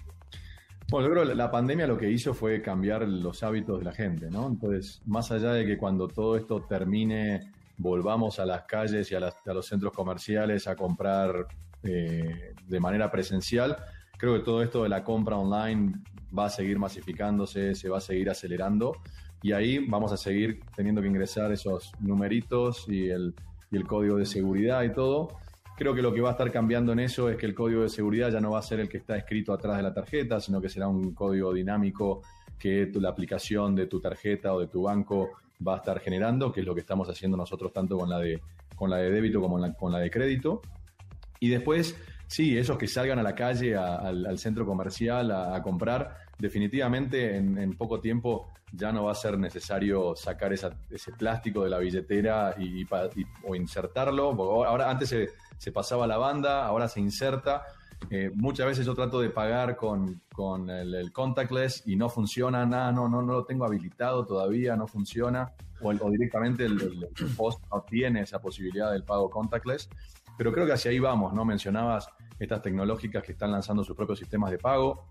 Bueno, 0.91 1.09
yo 1.09 1.15
creo 1.15 1.27
que 1.29 1.35
la 1.35 1.51
pandemia 1.51 1.87
lo 1.87 1.97
que 1.97 2.11
hizo 2.11 2.35
fue 2.35 2.61
cambiar 2.61 3.09
los 3.09 3.43
hábitos 3.43 3.79
de 3.79 3.85
la 3.85 3.93
gente, 3.93 4.29
¿no? 4.31 4.47
Entonces, 4.47 5.01
más 5.07 5.31
allá 5.33 5.53
de 5.53 5.65
que 5.65 5.79
cuando 5.79 6.07
todo 6.09 6.37
esto 6.37 6.63
termine, 6.69 7.51
volvamos 7.79 8.39
a 8.39 8.45
las 8.45 8.65
calles 8.65 9.11
y 9.11 9.15
a, 9.15 9.21
las- 9.21 9.37
a 9.47 9.55
los 9.55 9.67
centros 9.67 9.93
comerciales 9.93 10.67
a 10.67 10.77
comprar 10.77 11.47
eh, 11.83 12.55
de 12.67 12.81
manera 12.81 13.11
presencial, 13.11 13.77
creo 14.19 14.35
que 14.35 14.41
todo 14.45 14.63
esto 14.63 14.83
de 14.83 14.89
la 14.91 15.03
compra 15.03 15.37
online 15.37 15.95
va 16.37 16.47
a 16.47 16.51
seguir 16.51 16.79
masificándose, 16.79 17.75
se 17.75 17.89
va 17.89 17.99
a 17.99 18.01
seguir 18.01 18.29
acelerando 18.31 18.93
y 19.43 19.53
ahí 19.53 19.79
vamos 19.89 20.13
a 20.13 20.17
seguir 20.17 20.61
teniendo 20.77 21.01
que 21.01 21.09
ingresar 21.09 21.51
esos 21.53 21.91
numeritos 22.01 22.87
y 22.89 23.09
el, 23.09 23.35
y 23.73 23.77
el 23.77 23.87
código 23.87 24.19
de 24.19 24.27
seguridad 24.27 24.83
y 24.85 24.93
todo. 24.93 25.29
Creo 25.77 25.95
que 25.95 26.03
lo 26.03 26.13
que 26.13 26.21
va 26.21 26.29
a 26.29 26.33
estar 26.33 26.53
cambiando 26.53 26.93
en 26.93 27.01
eso 27.01 27.29
es 27.31 27.37
que 27.37 27.47
el 27.47 27.55
código 27.55 27.83
de 27.83 27.89
seguridad 27.89 28.31
ya 28.31 28.41
no 28.41 28.53
va 28.53 28.59
a 28.59 28.63
ser 28.63 28.79
el 28.79 28.89
que 28.89 28.99
está 28.99 29.17
escrito 29.17 29.53
atrás 29.53 29.79
de 29.79 29.83
la 29.83 29.95
tarjeta, 29.95 30.39
sino 30.39 30.61
que 30.61 30.69
será 30.69 30.87
un 30.87 31.15
código 31.15 31.53
dinámico 31.53 32.23
que 32.59 32.89
la 32.95 33.09
aplicación 33.09 33.75
de 33.75 33.87
tu 33.87 33.99
tarjeta 33.99 34.55
o 34.55 34.61
de 34.61 34.69
tu 34.69 34.83
banco 34.83 35.31
va 35.67 35.75
a 35.75 35.77
estar 35.79 35.99
generando, 36.01 36.53
que 36.53 36.61
es 36.61 36.67
lo 36.67 36.75
que 36.75 36.81
estamos 36.83 37.09
haciendo 37.09 37.37
nosotros 37.37 37.73
tanto 37.73 37.97
con 37.97 38.09
la 38.09 38.19
de, 38.19 38.41
con 38.77 38.91
la 38.91 38.99
de 38.99 39.11
débito 39.11 39.41
como 39.41 39.59
la- 39.59 39.73
con 39.73 39.91
la 39.91 39.99
de 39.99 40.11
crédito. 40.11 40.61
Y 41.41 41.49
después, 41.49 41.97
sí, 42.29 42.57
esos 42.57 42.79
que 42.79 42.87
salgan 42.87 43.19
a 43.19 43.23
la 43.23 43.35
calle, 43.35 43.75
al, 43.75 44.39
centro 44.39 44.65
comercial 44.67 45.31
a, 45.33 45.61
comprar, 45.63 46.17
definitivamente 46.39 47.37
en, 47.37 47.59
en 47.59 47.77
poco 47.77 48.01
tiempo 48.01 48.53
ya 48.73 48.91
no 48.91 49.05
va 49.05 49.13
a 49.13 49.15
ser 49.15 49.39
necesario 49.39 50.17
sacar 50.17 50.53
ese 50.53 51.13
plástico 51.19 51.63
de 51.65 51.71
la 51.71 51.79
billetera 51.79 52.55
y, 52.59 52.85
o 53.47 53.55
insertarlo. 53.55 54.31
ahora 54.67 54.91
antes 54.91 55.15
se, 55.59 55.73
pasaba 55.73 56.07
la 56.07 56.17
banda, 56.17 56.67
ahora 56.67 56.89
se 56.89 57.01
inserta. 57.01 57.63
Eh, 58.11 58.31
muchas 58.35 58.67
veces 58.67 58.85
yo 58.85 58.95
trato 58.95 59.21
de 59.21 59.31
pagar 59.31 59.77
con, 59.77 60.23
con 60.33 60.69
el, 60.71 61.13
contactless 61.13 61.85
y 61.87 61.95
no 61.95 62.09
funciona 62.09 62.67
nada, 62.67 62.91
no, 62.91 63.09
no, 63.09 63.23
no 63.23 63.33
lo 63.35 63.45
tengo 63.45 63.65
habilitado 63.65 64.27
todavía, 64.27 64.75
no 64.75 64.87
funciona. 64.87 65.53
O, 65.81 65.93
directamente 66.11 66.65
el- 66.65 66.81
el 67.17 67.27
post 67.37 67.61
no 67.73 67.83
tiene 67.83 68.23
esa 68.23 68.41
posibilidad 68.41 68.91
del 68.93 69.05
pago 69.05 69.29
contactless. 69.29 69.89
Pero 70.39 70.53
creo 70.53 70.65
que 70.67 70.73
hacia 70.73 70.91
ahí 70.91 70.99
vamos, 70.99 71.33
¿no? 71.35 71.45
Mencionabas 71.45 72.09
estas 72.39 72.63
tecnológicas 72.63 73.23
que 73.23 73.33
están 73.33 73.53
lanzando 73.53 73.85
sus 73.85 73.95
propios 73.97 74.19
sistemas 74.19 74.51
de 74.51 74.59
pago. 74.59 75.09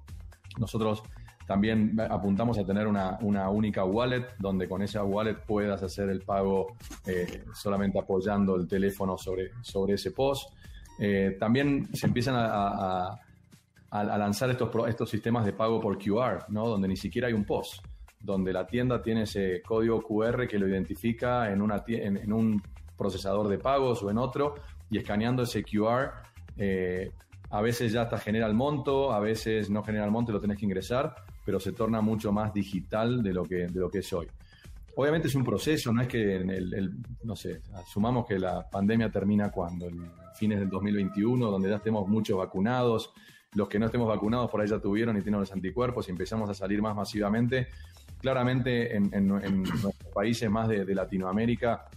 Nosotros 0.58 1.04
También 1.52 2.00
apuntamos 2.10 2.58
a 2.60 2.64
tener 2.64 2.88
una, 2.88 3.20
única 3.50 3.84
wallet 3.84 4.26
donde 4.40 4.70
con 4.70 4.82
esa 4.84 5.04
wallet 5.04 5.36
puedas 5.46 5.84
hacer 5.84 6.10
el 6.10 6.22
pago 6.22 6.78
eh, 7.06 7.44
solamente 7.54 8.00
apoyando 8.00 8.56
el 8.56 8.70
teléfono 8.70 9.18
sobre, 9.18 9.52
sobre 9.62 9.96
ese 9.96 10.12
POS. 10.12 10.48
Eh, 10.98 11.36
también 11.38 11.94
se 11.94 12.08
empiezan 12.08 12.36
a, 12.38 13.20
lanzar 13.92 14.50
estos, 14.50 14.70
estos 14.88 15.10
sistemas 15.10 15.44
de 15.44 15.52
pago 15.52 15.82
por 15.82 15.98
QR, 15.98 16.46
¿no? 16.48 16.70
donde 16.70 16.88
ni 16.88 16.96
siquiera 16.96 17.28
hay 17.28 17.34
un 17.34 17.44
POS, 17.44 17.82
donde 18.22 18.54
la 18.54 18.66
tienda 18.66 19.02
tiene 19.02 19.24
ese 19.24 19.62
código 19.62 20.02
QR 20.02 20.48
que 20.48 20.58
lo 20.58 20.70
identifica 20.70 21.52
en, 21.52 21.62
una, 21.62 21.84
en, 21.86 22.32
un 22.32 22.64
procesador 22.96 23.50
de 23.50 23.58
pagos 23.58 24.02
o 24.04 24.10
en 24.10 24.18
otro 24.18 24.56
y 24.90 25.00
escaneando 25.00 25.44
ese 25.44 25.66
QR. 25.66 26.14
Eh, 26.56 27.12
a 27.50 27.62
veces 27.62 27.92
ya 27.92 28.04
hasta 28.04 28.18
genera 28.20 28.48
el 28.48 28.54
monto, 28.54 29.12
a 29.12 29.20
veces 29.20 29.70
no 29.70 29.84
genera 29.84 30.06
el 30.06 30.12
monto 30.12 30.32
y 30.32 30.36
lo 30.36 30.40
tenés 30.40 30.58
que 30.58 30.64
ingresar, 30.64 31.14
pero 31.46 31.60
se 31.60 31.72
torna 31.72 32.02
mucho 32.02 32.32
más 32.32 32.54
digital 32.54 33.22
de 33.24 33.34
lo 33.34 33.44
que, 33.44 33.68
de 33.68 33.80
lo 33.80 33.90
que 33.90 34.00
es 34.00 34.14
hoy. 34.14 34.28
Obviamente 34.96 35.30
es 35.30 35.36
un 35.36 35.44
proceso, 35.44 35.94
no 35.94 36.02
es 36.02 36.08
que 36.08 36.36
en 36.36 36.50
el, 36.50 36.92
no 37.24 37.36
sé, 37.36 37.62
asumamos 37.74 38.26
que 38.26 38.38
la 38.38 38.70
pandemia 38.70 39.10
termina 39.10 39.50
cuando, 39.50 39.88
el 39.88 40.00
fines 40.36 40.60
del 40.60 40.70
2021, 40.70 41.50
donde 41.50 41.70
ya 41.70 41.78
estemos 41.78 42.08
muchos 42.08 42.38
vacunados, 42.38 43.14
los 43.54 43.68
que 43.68 43.80
no 43.80 43.86
estemos 43.86 44.08
vacunados 44.08 44.50
por 44.50 44.62
ahí 44.62 44.68
ya 44.68 44.80
tuvieron 44.80 45.18
y 45.18 45.22
tienen 45.22 45.40
los 45.40 45.52
anticuerpos 45.52 46.08
y 46.08 46.12
empezamos 46.12 46.50
a 46.50 46.54
salir 46.54 46.82
más 46.82 46.96
masivamente. 46.96 47.68
Claramente 48.20 48.96
en, 48.96 49.28
nuestros 49.28 49.96
países 50.14 50.50
más 50.50 50.68
de, 50.68 50.86
de, 50.86 50.96
Latinoamérica 50.96 51.90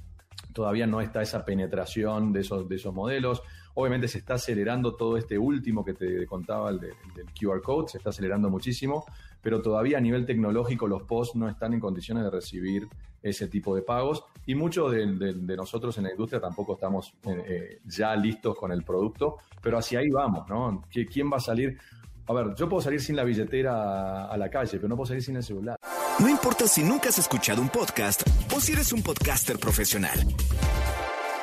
todavía 0.53 0.87
no 0.87 1.01
está 1.01 1.21
esa 1.21 1.45
penetración 1.45 2.33
de 2.33 2.41
esos, 2.41 2.69
de 2.69 2.77
esos 2.77 2.95
modelos. 2.95 3.43
Obviamente 3.75 4.09
se 4.09 4.19
está 4.19 4.35
acelerando 4.35 4.95
todo 4.95 5.17
este 5.17 5.37
último 5.37 5.85
que 5.85 5.95
te 5.95 6.27
contaba, 6.27 6.71
el, 6.71 6.81
del 6.81 6.95
QR 7.39 7.61
code, 7.61 7.89
se 7.89 7.99
está 7.99 8.11
acelerando 8.11 8.49
muchísimo, 8.49 9.05
pero 9.45 9.61
todavía 9.61 9.99
a 9.99 10.01
nivel 10.01 10.25
tecnológico 10.25 10.89
los 10.89 11.03
POS 11.03 11.37
no 11.37 11.49
están 11.49 11.75
en 11.75 11.81
condiciones 11.81 12.25
de 12.25 12.31
recibir 12.31 12.89
ese 13.23 13.47
tipo 13.47 13.77
de 13.77 13.83
pagos 13.83 14.25
y 14.47 14.55
muchos 14.55 14.91
de, 14.91 15.57
nosotros 15.57 15.97
en 15.99 16.05
la 16.05 16.11
industria 16.11 16.41
tampoco 16.41 16.75
estamos 16.75 17.15
eh, 17.25 17.45
eh, 17.47 17.81
ya 17.85 18.17
listos 18.17 18.57
con 18.57 18.73
el 18.73 18.83
producto, 18.83 19.37
pero 19.63 19.79
hacia 19.79 20.01
ahí 20.01 20.09
vamos, 20.09 20.49
¿no? 20.49 20.83
¿Quién 20.91 21.31
va 21.31 21.37
a 21.37 21.41
salir? 21.41 21.79
A 22.27 22.33
ver, 22.33 22.55
yo 22.57 22.69
puedo 22.69 22.81
salir 22.81 23.01
sin 23.01 23.17
la 23.17 23.25
billetera 23.25 24.27
a 24.27 24.37
la 24.37 24.49
calle, 24.49 24.73
pero 24.79 24.89
no 24.89 24.97
puedo 24.97 25.09
salir 25.09 25.23
sin 25.23 25.37
el 25.37 25.43
celular. 25.43 25.79
No 26.19 26.29
importa 26.29 26.67
si 26.67 26.83
nunca 26.83 27.11
has 27.11 27.19
escuchado 27.19 27.61
un 27.61 27.69
podcast 27.69 28.23
o 28.55 28.61
si 28.61 28.73
eres 28.73 28.93
un 28.93 29.03
podcaster 29.03 29.59
profesional. 29.59 30.19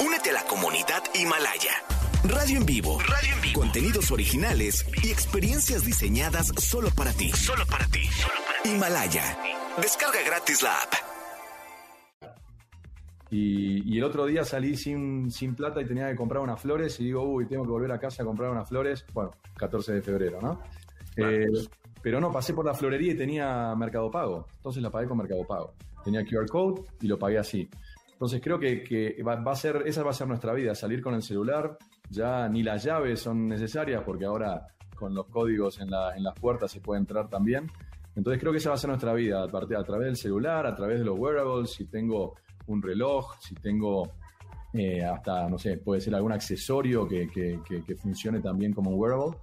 Únete 0.04 0.32
a 0.32 0.34
la 0.34 0.44
comunidad 0.44 1.04
Himalaya. 1.14 2.01
Radio 2.24 2.58
en 2.58 2.66
vivo. 2.68 3.00
Radio 3.00 3.34
en 3.34 3.42
vivo. 3.42 3.62
Contenidos 3.62 4.12
originales 4.12 4.86
y 5.04 5.10
experiencias 5.10 5.84
diseñadas 5.84 6.52
solo 6.58 6.90
para 6.96 7.12
ti. 7.14 7.32
Solo 7.32 7.66
para 7.66 7.88
ti. 7.88 8.02
Himalaya. 8.64 9.24
Descarga 9.82 10.20
gratis 10.24 10.62
la 10.62 10.70
app. 10.76 10.94
Y, 13.32 13.98
el 13.98 14.04
otro 14.04 14.28
día 14.28 14.44
salí 14.44 14.78
sin, 14.78 15.32
sin 15.32 15.56
plata 15.56 15.82
y 15.82 15.86
tenía 15.86 16.10
que 16.10 16.16
comprar 16.16 16.44
unas 16.44 16.62
flores 16.62 17.00
y 17.00 17.06
digo, 17.06 17.24
uy, 17.24 17.48
tengo 17.48 17.64
que 17.64 17.72
volver 17.72 17.92
a 17.92 18.00
casa 18.00 18.22
a 18.22 18.26
comprar 18.26 18.52
unas 18.52 18.70
flores. 18.70 19.04
Bueno, 19.14 19.32
14 19.58 19.94
de 19.94 20.02
febrero, 20.04 20.40
¿no? 20.42 20.62
Eh, 21.18 21.48
pero 22.04 22.20
no, 22.20 22.32
pasé 22.32 22.54
por 22.54 22.66
la 22.66 22.76
florería 22.76 23.14
y 23.14 23.18
tenía 23.18 23.74
Mercado 23.76 24.12
Pago. 24.12 24.46
Entonces 24.58 24.84
la 24.84 24.92
pagué 24.92 25.08
con 25.08 25.18
Mercado 25.18 25.46
Pago. 25.48 25.74
Tenía 26.04 26.24
QR 26.24 26.48
code 26.48 26.84
y 27.02 27.08
lo 27.08 27.18
pagué 27.18 27.40
así. 27.40 27.68
Entonces 28.12 28.40
creo 28.44 28.60
que, 28.60 29.18
va, 29.28 29.34
a 29.34 29.56
ser, 29.56 29.82
esa 29.88 30.04
va 30.04 30.12
a 30.12 30.14
ser 30.14 30.28
nuestra 30.28 30.54
vida, 30.54 30.76
salir 30.76 31.02
con 31.02 31.16
el 31.16 31.24
celular, 31.24 31.80
ya 32.12 32.48
ni 32.50 32.62
las 32.62 32.84
llaves 32.84 33.22
son 33.22 33.48
necesarias 33.48 34.04
porque 34.06 34.26
ahora 34.26 34.68
con 34.96 35.16
los 35.16 35.28
códigos 35.28 35.80
en, 35.80 35.90
las 35.90 36.40
puertas 36.40 36.72
se 36.72 36.82
puede 36.82 37.00
entrar 37.00 37.30
también. 37.30 37.72
Entonces 38.16 38.40
creo 38.40 38.52
que 38.52 38.58
esa 38.58 38.70
va 38.70 38.76
a 38.76 38.78
ser 38.78 38.90
nuestra 38.90 39.14
vida, 39.14 39.42
a, 39.42 39.46
a 39.46 39.84
través 39.84 40.08
del 40.08 40.18
celular, 40.18 40.68
a 40.68 40.76
través 40.76 41.00
de 41.00 41.06
los 41.06 41.18
wearables, 41.18 41.72
si 41.72 41.86
tengo 41.86 42.36
un 42.68 42.82
reloj, 42.82 43.36
si 43.40 43.56
tengo 43.56 44.12
eh, 44.74 45.04
hasta, 45.04 45.50
no 45.50 45.58
sé, 45.58 45.78
puede 45.78 46.02
ser 46.02 46.14
algún 46.14 46.34
accesorio 46.34 47.08
que, 47.08 47.30
funcione 47.98 48.42
también 48.42 48.74
como 48.74 48.92
un 48.92 49.00
wearable. 49.00 49.38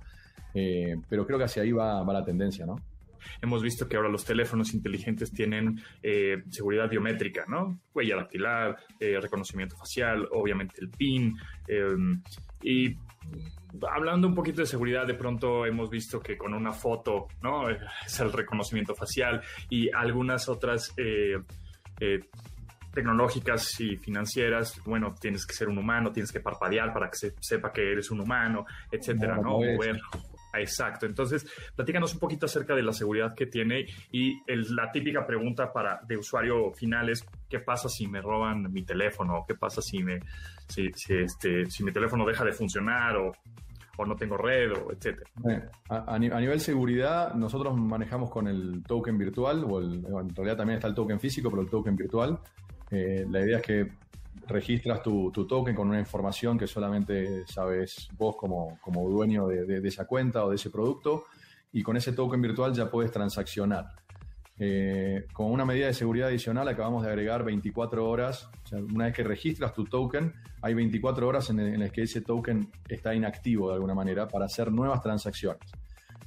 Eh, 0.55 0.97
pero 1.09 1.27
creo 1.27 1.39
que 1.39 1.45
hacia 1.45 1.63
ahí 1.63 1.73
va, 1.73 2.03
va 2.03 2.13
la 2.13 2.25
tendencia, 2.25 2.67
¿no? 2.67 2.77
Hemos 3.41 3.63
visto 3.63 3.89
que 3.89 3.97
ahora 3.97 4.09
los 4.09 4.25
teléfonos 4.25 4.75
inteligentes 4.75 5.31
tienen 5.33 5.81
eh, 6.03 6.43
seguridad 6.49 6.89
biométrica, 6.89 7.45
¿no? 7.49 7.81
Huella 7.95 8.17
dactilar, 8.17 8.77
eh, 8.99 9.19
reconocimiento 9.21 9.77
facial, 9.77 10.29
obviamente 10.33 10.77
el 10.81 10.91
PIN. 10.91 11.37
Y 12.63 12.97
hablando 13.91 14.27
un 14.29 14.35
poquito 14.35 14.61
de 14.61 14.67
seguridad, 14.67 15.07
de 15.07 15.15
pronto 15.15 15.67
hemos 15.67 15.91
visto 15.91 16.21
que 16.21 16.37
con 16.37 16.55
una 16.55 16.73
foto, 16.73 17.29
¿no? 17.43 17.69
Es 17.71 18.21
el 18.21 18.33
reconocimiento 18.33 18.95
facial 18.95 19.43
y 19.69 19.91
algunas 19.93 20.49
otras 20.49 20.95
eh, 20.97 21.37
tecnológicas 22.93 23.81
y 23.81 23.97
financieras, 23.97 24.81
bueno, 24.85 25.15
tienes 25.21 25.47
que 25.47 25.55
ser 25.55 25.69
un 25.69 25.79
humano, 25.79 26.11
tienes 26.11 26.33
que 26.33 26.41
parpadear 26.41 26.93
para 26.93 27.09
que 27.11 27.17
se 27.17 27.35
sepa 27.41 27.73
que 27.73 27.93
eres 27.93 28.11
un 28.11 28.21
humano, 28.21 28.67
etcétera, 28.91 29.37
¿no? 29.37 29.59
Exacto. 30.55 31.07
Entonces, 31.07 31.47
platícanos 31.75 32.15
un 32.15 32.21
poquito 32.21 32.47
acerca 32.47 32.75
de 32.75 32.83
la 32.83 32.93
seguridad 32.93 33.35
que 33.35 33.47
tiene 33.47 33.87
y 34.11 34.35
la 34.47 34.91
típica 34.91 35.27
pregunta 35.27 35.73
para 35.73 36.01
de 36.07 36.17
usuario 36.17 36.73
final 36.73 37.11
es 37.11 37.25
¿qué 37.49 37.61
pasa 37.61 37.89
si 37.89 38.07
me 38.07 38.21
roban 38.21 38.73
mi 38.73 38.83
teléfono? 38.83 39.45
¿Qué 39.47 39.55
pasa 39.55 39.83
si 39.83 40.03
me 40.03 40.21
si, 40.67 40.91
este 41.09 41.67
si 41.67 41.85
mi 41.85 41.93
teléfono 41.93 42.27
deja 42.27 42.45
de 42.45 42.53
funcionar 42.53 43.17
o, 43.17 43.33
no 44.07 44.15
tengo 44.15 44.37
red 44.37 44.71
o 44.73 44.93
etcétera? 44.93 45.29
A, 45.89 46.15
a, 46.15 46.19
nivel 46.19 46.61
seguridad, 46.61 47.35
nosotros 47.35 47.77
manejamos 47.77 48.31
con 48.31 48.47
el 48.47 48.85
token 48.85 49.19
virtual 49.19 49.65
o 49.69 49.83
en 49.83 50.35
realidad 50.35 50.57
también 50.57 50.77
está 50.77 50.87
el 50.87 50.95
token 50.95 51.19
físico, 51.19 51.51
pero 51.51 51.63
el 51.63 51.69
token 51.69 51.97
virtual. 51.97 52.39
Eh, 52.93 53.27
la 53.29 53.41
idea 53.41 53.59
es 53.59 53.63
que 53.65 53.93
registras 54.49 55.03
tu, 55.03 55.31
token 55.31 55.75
con 55.75 55.89
una 55.89 55.99
información 55.99 56.59
que 56.59 56.67
solamente 56.67 57.47
sabes 57.47 58.09
vos 58.17 58.37
como, 58.37 58.79
dueño 59.09 59.47
de, 59.47 59.87
esa 59.87 60.07
cuenta 60.07 60.45
o 60.45 60.51
de 60.51 60.57
ese 60.57 60.71
producto 60.71 61.25
y 61.73 61.83
con 61.83 61.97
ese 61.97 62.13
token 62.13 62.41
virtual 62.41 62.73
ya 62.73 62.91
puedes 62.91 63.13
transaccionar. 63.13 63.87
Eh, 64.61 65.27
con 65.33 65.53
una 65.53 65.65
medida 65.65 65.87
de 65.87 65.95
seguridad 65.95 66.29
adicional 66.29 66.67
acabamos 66.67 67.05
de 67.05 67.11
agregar 67.11 67.45
24 67.45 68.09
horas, 68.09 68.51
una 68.93 69.05
vez 69.05 69.15
que 69.15 69.23
registras 69.23 69.73
tu 69.73 69.85
token, 69.85 70.33
hay 70.63 70.75
24 70.75 71.29
horas 71.29 71.51
en, 71.51 71.61
en 71.61 71.79
las 71.79 71.93
que 71.93 72.03
ese 72.03 72.23
token 72.23 72.69
está 72.89 73.15
inactivo 73.15 73.69
de 73.69 73.75
alguna 73.75 73.95
manera 73.95 74.27
para 74.27 74.47
hacer 74.47 74.73
nuevas 74.73 75.01
transacciones. 75.01 75.71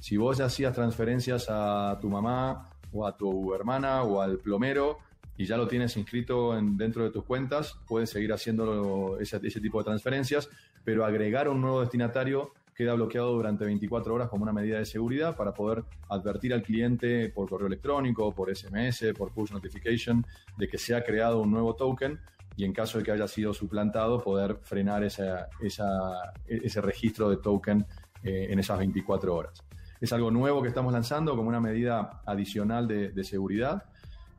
Si 0.00 0.16
vos 0.16 0.40
hacías 0.40 0.74
transferencias 0.74 1.46
a 1.48 1.98
tu 2.00 2.08
mamá 2.08 2.70
o 2.92 3.06
a 3.06 3.16
tu 3.16 3.54
hermana 3.54 4.02
o 4.02 4.20
al 4.20 4.38
plomero, 4.38 4.98
y 5.36 5.46
ya 5.46 5.56
lo 5.56 5.66
tienes 5.66 5.96
inscrito 5.96 6.56
en, 6.56 6.76
dentro 6.76 7.04
de 7.04 7.10
tus 7.10 7.24
cuentas, 7.24 7.78
puedes 7.86 8.10
seguir 8.10 8.32
haciendo 8.32 9.18
ese, 9.18 9.38
tipo 9.60 9.78
de 9.78 9.84
transferencias, 9.84 10.48
pero 10.84 11.04
agregar 11.04 11.48
un 11.48 11.60
nuevo 11.60 11.80
destinatario 11.80 12.52
queda 12.74 12.94
bloqueado 12.94 13.32
durante 13.32 13.64
24 13.64 14.14
horas 14.14 14.28
como 14.28 14.44
una 14.44 14.52
medida 14.52 14.78
de 14.78 14.86
seguridad 14.86 15.36
para 15.36 15.52
poder 15.52 15.84
advertir 16.08 16.54
al 16.54 16.62
cliente 16.62 17.28
por 17.28 17.48
correo 17.48 17.66
electrónico, 17.66 18.34
por 18.34 18.54
SMS, 18.54 19.12
por 19.16 19.32
push 19.32 19.52
notification, 19.52 20.24
de 20.56 20.68
que 20.68 20.78
se 20.78 20.94
ha 20.94 21.04
creado 21.04 21.40
un 21.40 21.50
nuevo 21.50 21.74
token 21.74 22.18
y 22.56 22.64
en 22.64 22.72
caso 22.72 22.98
de 22.98 23.04
que 23.04 23.12
haya 23.12 23.28
sido 23.28 23.54
suplantado, 23.54 24.22
poder 24.22 24.58
frenar 24.62 25.04
esa, 25.04 25.48
ese 25.60 26.80
registro 26.80 27.30
de 27.30 27.38
token 27.38 27.86
eh, 28.22 28.48
en 28.50 28.58
esas 28.58 28.78
24 28.78 29.34
horas. 29.34 29.64
Es 30.00 30.12
algo 30.12 30.30
nuevo 30.30 30.62
que 30.62 30.68
estamos 30.68 30.92
lanzando 30.92 31.36
como 31.36 31.48
una 31.48 31.60
medida 31.60 32.22
adicional 32.26 32.88
de 32.88 33.24
seguridad 33.24 33.84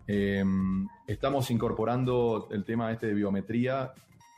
Em, 0.07 0.87
estamos 1.07 1.49
incorporando 1.51 2.49
el 2.51 2.63
tema 2.65 2.91
este 2.91 3.07
de 3.07 3.13
biometría. 3.13 3.93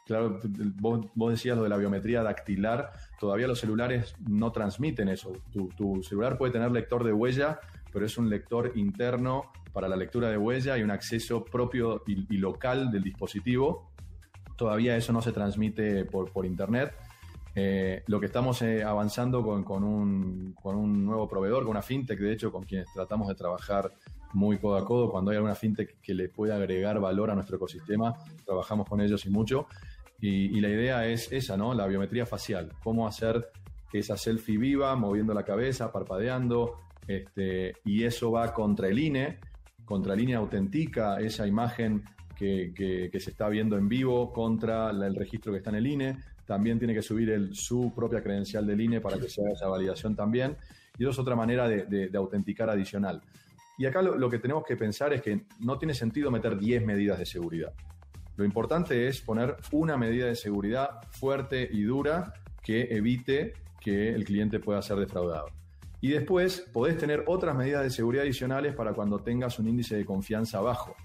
Claro, 0.05 0.39
vos, 0.79 1.31
decías 1.31 1.57
lo 1.57 1.63
de 1.63 1.69
la 1.69 1.77
biometría 1.77 2.21
dactilar. 2.21 2.91
Todavía 3.19 3.47
los 3.47 3.59
celulares 3.59 4.15
no 4.27 4.51
transmiten 4.51 5.09
eso. 5.09 5.33
Tu, 5.51 6.03
celular 6.03 6.37
puede 6.37 6.53
tener 6.53 6.71
lector 6.71 7.03
de 7.03 7.11
huella, 7.11 7.59
pero 7.91 8.05
es 8.05 8.17
un 8.17 8.29
lector 8.29 8.71
interno 8.75 9.51
para 9.73 9.87
la 9.87 9.95
lectura 9.95 10.29
de 10.29 10.37
huella 10.37 10.77
y 10.77 10.83
un 10.83 10.91
acceso 10.91 11.43
propio 11.43 12.03
y, 12.05 12.37
local 12.37 12.91
del 12.91 13.03
dispositivo. 13.03 13.91
Todavía 14.55 14.95
eso 14.95 15.11
no 15.11 15.21
se 15.21 15.31
transmite 15.31 16.05
por, 16.05 16.45
internet. 16.45 16.93
Eh, 17.55 18.03
lo 18.07 18.19
que 18.19 18.27
estamos 18.27 18.61
eh, 18.61 18.83
avanzando 18.83 19.41
con, 19.41 19.83
un, 19.83 20.53
con, 20.61 20.75
un, 20.75 21.05
nuevo 21.05 21.27
proveedor, 21.27 21.63
con 21.63 21.71
una 21.71 21.81
fintech, 21.81 22.19
de 22.19 22.33
hecho, 22.33 22.51
con 22.51 22.63
quienes 22.63 22.87
tratamos 22.93 23.27
de 23.27 23.35
trabajar 23.35 23.91
muy 24.33 24.57
codo 24.57 24.77
a 24.77 24.85
codo. 24.85 25.09
Cuando 25.09 25.31
hay 25.31 25.37
alguna 25.37 25.55
fintech 25.55 25.99
que 26.01 26.13
le 26.13 26.29
pueda 26.29 26.55
agregar 26.55 26.99
valor 26.99 27.31
a 27.31 27.35
nuestro 27.35 27.57
ecosistema, 27.57 28.13
trabajamos 28.45 28.87
con 28.87 29.01
ellos 29.01 29.25
y 29.25 29.29
mucho. 29.29 29.67
Y, 30.21 30.59
la 30.59 30.69
idea 30.69 31.07
es 31.07 31.31
esa, 31.31 31.57
¿no? 31.57 31.73
La 31.73 31.87
biometría 31.87 32.25
facial. 32.25 32.71
Cómo 32.83 33.07
hacer 33.07 33.49
que 33.91 33.99
esa 33.99 34.17
selfie 34.17 34.57
viva, 34.57 34.95
moviendo 34.95 35.33
la 35.33 35.43
cabeza, 35.43 35.91
parpadeando, 35.91 36.79
este, 37.07 37.73
y 37.83 38.03
eso 38.03 38.31
va 38.31 38.53
contra 38.53 38.87
el 38.87 38.97
INE, 38.97 39.39
contra 39.83 40.13
el 40.13 40.21
INE 40.21 40.35
autentica 40.35 41.19
esa 41.19 41.45
imagen 41.45 42.03
que, 42.35 43.09
se 43.19 43.29
está 43.29 43.49
viendo 43.49 43.77
en 43.77 43.87
vivo 43.87 44.33
contra 44.33 44.89
el 44.89 45.15
registro 45.15 45.51
que 45.51 45.59
está 45.59 45.69
en 45.69 45.77
el 45.77 45.87
INE. 45.87 46.17
También 46.45 46.79
tiene 46.79 46.93
que 46.93 47.01
subir 47.01 47.29
el, 47.29 47.55
su 47.55 47.93
propia 47.95 48.21
credencial 48.21 48.65
del 48.65 48.81
INE 48.81 49.01
para 49.01 49.17
que 49.17 49.29
se 49.29 49.41
haga 49.41 49.53
esa 49.53 49.67
validación 49.67 50.15
también. 50.15 50.57
Y 50.97 51.03
eso 51.03 51.11
es 51.11 51.19
otra 51.19 51.35
manera 51.35 51.67
de, 51.67 51.85
de 51.85 52.17
autenticar 52.17 52.69
adicional. 52.69 53.21
Y 53.77 53.85
acá 53.85 54.01
lo, 54.01 54.29
que 54.29 54.39
tenemos 54.39 54.63
que 54.65 54.77
pensar 54.77 55.13
es 55.13 55.21
que 55.21 55.45
no 55.59 55.77
tiene 55.77 55.93
sentido 55.93 56.31
meter 56.31 56.57
10 56.57 56.85
medidas 56.85 57.19
de 57.19 57.25
seguridad. 57.25 57.73
Lo 58.37 58.45
importante 58.45 59.07
es 59.07 59.21
poner 59.21 59.55
una 59.71 59.97
medida 59.97 60.27
de 60.27 60.35
seguridad 60.35 61.01
fuerte 61.09 61.67
y 61.71 61.83
dura 61.83 62.33
que 62.63 62.83
evite 62.95 63.53
que 63.79 64.09
el 64.09 64.23
cliente 64.23 64.59
pueda 64.59 64.81
ser 64.81 64.97
defraudado. 64.97 65.47
Y 66.01 66.09
después 66.09 66.67
podés 66.73 66.97
tener 66.97 67.23
otras 67.27 67.55
medidas 67.55 67.83
de 67.83 67.89
seguridad 67.89 68.23
adicionales 68.23 68.75
para 68.75 68.93
cuando 68.93 69.19
tengas 69.19 69.59
un 69.59 69.67
índice 69.67 69.95
de 69.95 70.05
confianza 70.05 70.61
bajo. 70.61 70.95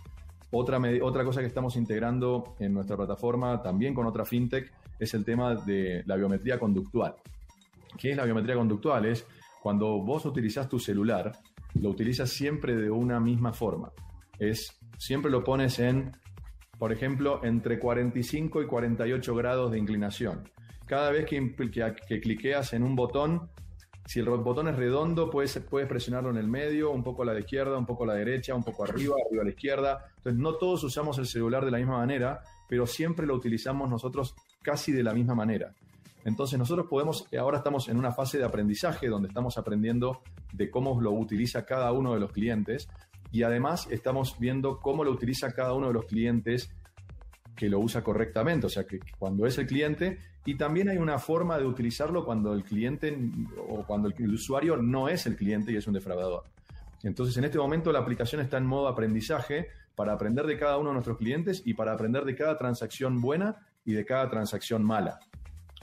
Otra, 0.51 0.81
otra 1.03 1.25
cosa 1.25 1.41
que 1.41 1.47
estamos 1.47 1.77
integrando 1.77 2.57
en 2.59 2.75
nuestra 2.75 2.97
plataforma, 2.97 3.63
también 3.63 3.95
con 3.95 4.07
otra 4.07 4.25
fintech, 4.25 4.73
es 4.99 5.15
el 5.15 5.25
tema 5.25 5.55
de 5.55 6.03
la 6.07 6.17
biometría 6.17 6.59
conductual. 6.59 7.15
¿Qué 7.97 8.11
es 8.11 8.17
la 8.17 8.25
biometría 8.25 8.57
conductual? 8.57 9.07
Es 9.07 9.27
cuando 9.63 10.01
vos 10.01 10.25
utilizás 10.27 10.69
tu 10.69 10.79
celular, 10.79 11.33
lo 11.75 11.91
utilizas 11.91 12.31
siempre 12.31 12.77
de 12.77 12.91
una 12.91 13.21
misma 13.21 13.53
forma. 13.53 13.93
Es 14.39 14.79
siempre 14.99 15.31
lo 15.31 15.45
pones 15.45 15.79
en, 15.79 16.13
por 16.79 16.93
ejemplo, 16.93 17.41
entre 17.45 17.79
45 17.79 18.63
y 18.63 18.67
48 18.67 19.35
grados 19.35 19.73
de 19.73 19.79
inclinación. 19.79 20.49
Cada 20.87 21.11
vez 21.11 21.27
que, 21.27 21.55
que, 21.57 21.95
que 22.09 22.21
cliqueas 22.21 22.73
en 22.73 22.83
un 22.83 22.97
botón, 22.97 23.49
si 24.07 24.19
el 24.21 24.27
botón 24.27 24.69
es 24.69 24.77
redondo, 24.77 25.31
puedes, 25.31 25.57
puedes 25.71 25.89
presionarlo 25.89 26.31
en 26.31 26.37
el 26.37 26.49
medio, 26.49 26.91
un 26.91 27.05
poco 27.05 27.23
a 27.23 27.27
la 27.27 27.39
izquierda, 27.39 27.79
un 27.79 27.87
poco 27.87 28.05
a 28.05 28.09
la 28.09 28.15
derecha, 28.15 28.55
un 28.55 28.65
poco 28.65 28.85
arriba, 28.85 29.15
arriba 29.27 29.43
a 29.43 29.45
la 29.45 29.51
izquierda. 29.51 30.05
Entonces, 30.17 30.41
no 30.41 30.55
todos 30.55 30.83
usamos 30.83 31.19
el 31.19 31.27
celular 31.27 31.65
de 31.65 31.71
la 31.71 31.79
misma 31.79 31.99
manera, 31.99 32.43
pero 32.69 32.87
siempre 32.87 33.27
lo 33.27 33.35
utilizamos 33.35 33.89
nosotros 33.89 34.35
casi 34.63 34.91
de 34.91 35.03
la 35.03 35.15
misma 35.15 35.35
manera. 35.35 35.75
Entonces 36.25 36.59
nosotros 36.59 36.87
podemos, 36.89 37.27
ahora 37.39 37.59
estamos 37.59 37.89
en 37.89 37.97
una 37.97 38.13
fase 38.13 38.39
de 38.39 38.45
aprendizaje 38.45 39.09
donde 39.09 39.29
estamos 39.29 39.57
aprendiendo 39.59 40.23
de 40.53 40.71
cómo 40.71 41.01
lo 41.01 41.13
utiliza 41.13 41.65
cada 41.65 41.93
uno 41.93 42.15
de 42.15 42.21
los 42.21 42.33
clientes. 42.33 42.89
Y 43.33 43.43
además 43.43 43.87
estamos 43.91 44.37
viendo 44.39 44.81
cómo 44.81 45.05
lo 45.05 45.13
utiliza 45.13 45.53
cada 45.53 45.75
uno 45.75 45.89
de 45.89 45.95
los 45.95 46.07
clientes 46.07 46.71
que 47.57 47.69
lo 47.69 47.79
usa 47.79 48.03
correctamente, 48.03 48.67
o 48.67 48.71
sea, 48.71 48.85
que 48.85 49.01
cuando 49.19 49.45
es 49.45 49.59
el 49.59 49.67
cliente, 49.67 50.19
y 50.47 50.57
también 50.57 50.89
hay 50.89 50.97
una 50.97 51.19
forma 51.19 51.59
de 51.59 51.67
utilizarlo 51.67 52.25
cuando 52.25 52.55
el 52.55 52.65
cliente 52.65 53.15
o 53.69 53.85
cuando 53.85 54.09
el, 54.09 54.33
usuario 54.33 54.77
no 54.79 55.09
es 55.09 55.27
el 55.27 55.37
cliente 55.37 55.71
y 55.71 55.77
es 55.77 55.87
un 55.87 55.93
defraudador. 55.93 56.45
Entonces, 57.03 57.37
en 57.37 57.45
este 57.45 57.59
momento 57.59 57.93
la 57.93 57.99
aplicación 57.99 58.41
está 58.41 58.57
en 58.57 58.65
modo 58.65 58.89
aprendizaje 58.89 59.69
para 59.95 60.15
aprender 60.15 60.47
de 60.47 60.59
cada 60.59 60.79
uno 60.79 60.89
de 60.89 60.95
nuestros 60.95 61.19
clientes 61.19 61.63
y 61.67 61.75
para 61.75 61.93
aprender 61.93 62.25
de 62.25 62.35
cada 62.35 62.57
transacción 62.57 63.21
buena 63.21 63.57
y 63.85 63.93
de 63.93 64.07
cada 64.07 64.31
transacción 64.31 64.83
mala. 64.83 65.19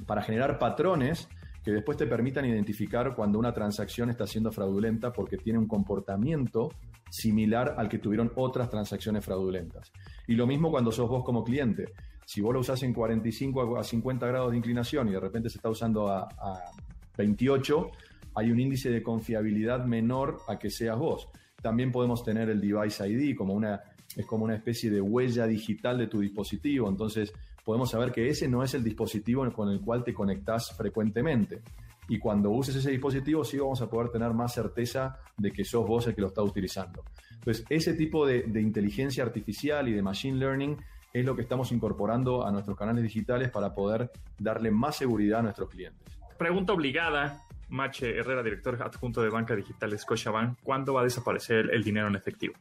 Para 0.08 0.24
generar 0.24 0.58
patrones 0.58 1.30
que 1.68 1.74
después 1.74 1.98
te 1.98 2.08
permitan 2.08 2.46
identificar 2.46 3.14
cuando 3.14 3.38
una 3.38 3.54
transacción 3.54 4.10
está 4.10 4.26
siendo 4.26 4.54
fraudulenta 4.54 5.12
porque 5.12 5.36
tiene 5.36 5.60
un 5.60 5.68
comportamiento 5.68 6.70
similar 7.10 7.76
al 7.78 7.90
que 7.90 8.00
tuvieron 8.00 8.32
otras 8.38 8.70
transacciones 8.70 9.26
fraudulentas. 9.26 9.92
Y 10.28 10.36
lo 10.36 10.48
mismo 10.48 10.72
cuando 10.72 10.94
sos 10.94 11.10
vos 11.10 11.26
como 11.26 11.44
cliente. 11.44 11.92
Si 12.26 12.40
vos 12.40 12.54
lo 12.54 12.62
usás 12.62 12.84
en 12.84 12.94
45 12.94 13.78
a 13.78 13.84
50 13.84 14.28
grados 14.28 14.52
de 14.52 14.58
inclinación 14.60 15.10
y 15.10 15.12
de 15.12 15.20
repente 15.20 15.50
se 15.50 15.58
está 15.58 15.70
usando 15.70 16.08
a, 16.08 16.30
a 16.40 16.72
28, 17.18 17.92
hay 18.36 18.50
un 18.50 18.62
índice 18.62 18.90
de 18.90 19.04
confiabilidad 19.04 19.84
menor 19.84 20.38
a 20.48 20.58
que 20.58 20.70
seas 20.70 20.98
vos. 20.98 21.28
También 21.62 21.92
podemos 21.92 22.24
tener 22.24 22.50
el 22.50 22.62
device 22.62 23.06
ID 23.06 23.36
como 23.36 23.54
una, 23.54 23.82
es 24.16 24.26
como 24.26 24.46
una 24.46 24.56
especie 24.56 24.90
de 24.90 25.02
huella 25.02 25.46
digital 25.46 25.98
de 25.98 26.08
tu 26.08 26.22
dispositivo. 26.22 26.88
Entonces, 26.88 27.34
podemos 27.68 27.90
saber 27.90 28.14
que 28.14 28.30
ese 28.30 28.48
no 28.48 28.64
es 28.64 28.74
el 28.76 28.82
dispositivo 28.82 29.46
con 29.52 29.68
el 29.68 29.82
cual 29.82 30.02
te 30.02 30.14
conectás 30.14 30.72
frecuentemente. 30.72 31.64
Y 32.08 32.18
cuando 32.18 32.50
uses 32.50 32.78
ese 32.78 32.92
dispositivo, 32.92 33.44
sí 33.44 33.58
vamos 33.58 33.82
a 33.82 33.90
poder 33.90 34.08
tener 34.10 34.32
más 34.34 34.54
certeza 34.54 35.20
de 35.36 35.52
que 35.52 35.66
sos 35.66 35.86
vos 35.86 36.08
el 36.08 36.16
que 36.16 36.22
lo 36.22 36.28
está 36.28 36.42
utilizando. 36.42 37.04
Entonces, 37.34 37.66
ese 37.68 37.94
tipo 37.96 38.26
de, 38.26 38.44
de 38.44 38.62
inteligencia 38.62 39.22
artificial 39.22 39.86
y 39.90 39.92
de 39.92 40.02
machine 40.02 40.38
learning 40.38 40.78
es 41.12 41.26
lo 41.26 41.36
que 41.36 41.42
estamos 41.42 41.74
incorporando 41.74 42.48
a 42.48 42.52
nuestros 42.52 42.78
canales 42.78 43.04
digitales 43.04 43.50
para 43.50 43.76
poder 43.76 44.12
darle 44.40 44.72
más 44.72 44.96
seguridad 44.96 45.40
a 45.40 45.44
nuestros 45.44 45.70
clientes. 45.70 46.18
Pregunta 46.38 46.72
obligada, 46.72 47.42
Mache 47.68 48.18
Herrera, 48.18 48.44
director 48.44 48.82
adjunto 48.82 49.22
de 49.22 49.30
Banca 49.30 49.58
Digital 49.58 50.00
Scotiabank, 50.00 50.58
¿cuándo 50.64 50.94
va 50.94 51.02
a 51.02 51.04
desaparecer 51.04 51.70
el 51.74 51.84
dinero 51.84 52.08
en 52.08 52.16
efectivo? 52.16 52.54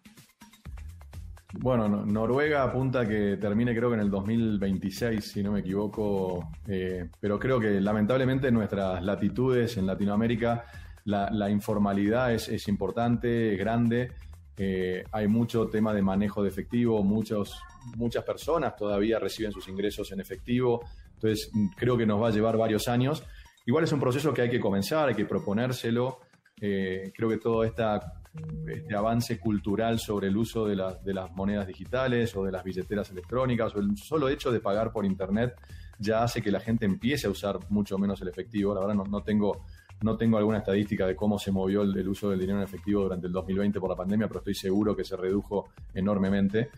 Bueno, 1.59 1.88
Noruega 1.88 2.62
apunta 2.62 3.07
que 3.07 3.38
termine 3.38 3.75
creo 3.75 3.88
que 3.88 3.95
en 3.95 4.03
el 4.03 4.11
2026, 4.11 5.25
si 5.25 5.42
no 5.42 5.53
me 5.53 5.61
equivoco, 5.61 6.51
eh, 6.69 7.09
pero 7.19 7.38
creo 7.38 7.59
que 7.59 7.81
lamentablemente 7.81 8.49
en 8.49 8.55
nuestras 8.55 9.03
latitudes 9.03 9.77
en 9.77 9.87
Latinoamérica 9.87 10.64
la, 11.05 11.51
informalidad 11.51 12.35
es, 12.35 12.69
importante, 12.69 13.53
es 13.53 13.59
grande, 13.59 14.12
eh, 14.57 15.05
hay 15.12 15.29
mucho 15.29 15.69
tema 15.69 15.95
de 15.95 16.03
manejo 16.03 16.42
de 16.42 16.49
efectivo, 16.49 17.03
muchos, 17.03 17.61
muchas 17.97 18.25
personas 18.25 18.77
todavía 18.77 19.19
reciben 19.19 19.53
sus 19.53 19.69
ingresos 19.69 20.11
en 20.12 20.21
efectivo, 20.21 20.85
entonces 21.14 21.51
creo 21.77 21.97
que 21.97 22.07
nos 22.07 22.21
va 22.21 22.29
a 22.29 22.33
llevar 22.33 22.57
varios 22.57 22.88
años. 22.88 23.25
Igual 23.66 23.85
es 23.85 23.92
un 23.92 24.01
proceso 24.01 24.35
que 24.35 24.42
hay 24.42 24.51
que 24.51 24.61
comenzar, 24.61 25.09
hay 25.09 25.14
que 25.14 25.25
proponérselo. 25.25 26.21
Eh, 26.61 27.12
creo 27.14 27.29
que 27.29 27.38
toda 27.38 27.66
esta 27.66 28.23
este 28.68 28.94
avance 28.94 29.38
cultural 29.38 29.99
sobre 29.99 30.29
el 30.29 30.37
uso 30.37 30.66
de, 30.66 30.77
de, 31.05 31.14
las 31.14 31.31
monedas 31.33 31.66
digitales 31.66 32.35
o 32.37 32.44
de 32.44 32.53
las 32.53 32.64
billeteras 32.64 33.11
electrónicas 33.11 33.75
o 33.75 33.81
el 33.81 33.96
solo 33.96 34.29
hecho 34.29 34.51
de 34.51 34.61
pagar 34.61 34.92
por 34.92 35.05
Internet 35.05 35.55
ya 35.99 36.22
hace 36.22 36.42
que 36.42 36.51
la 36.51 36.61
gente 36.61 36.85
empiece 36.85 37.27
a 37.27 37.31
usar 37.31 37.59
mucho 37.70 37.99
menos 37.99 38.20
el 38.20 38.29
efectivo. 38.29 38.75
La 38.75 38.81
verdad 38.81 38.94
no, 38.94 39.05
no 39.05 39.22
tengo, 39.22 39.64
no 40.03 40.16
tengo 40.16 40.38
alguna 40.38 40.59
estadística 40.59 41.07
de 41.07 41.16
cómo 41.16 41.38
se 41.38 41.51
movió 41.51 41.83
el, 41.83 42.09
uso 42.09 42.31
del 42.31 42.40
dinero 42.40 42.59
en 42.59 42.64
efectivo 42.64 43.03
durante 43.03 43.27
el 43.27 43.33
2020 43.33 43.81
por 43.81 43.90
la 43.90 43.96
pandemia, 43.96 44.29
pero 44.29 44.40
estoy 44.40 44.55
seguro 44.55 44.94
que 44.94 45.05
se 45.05 45.16
redujo 45.16 45.68
enormemente. 45.94 46.70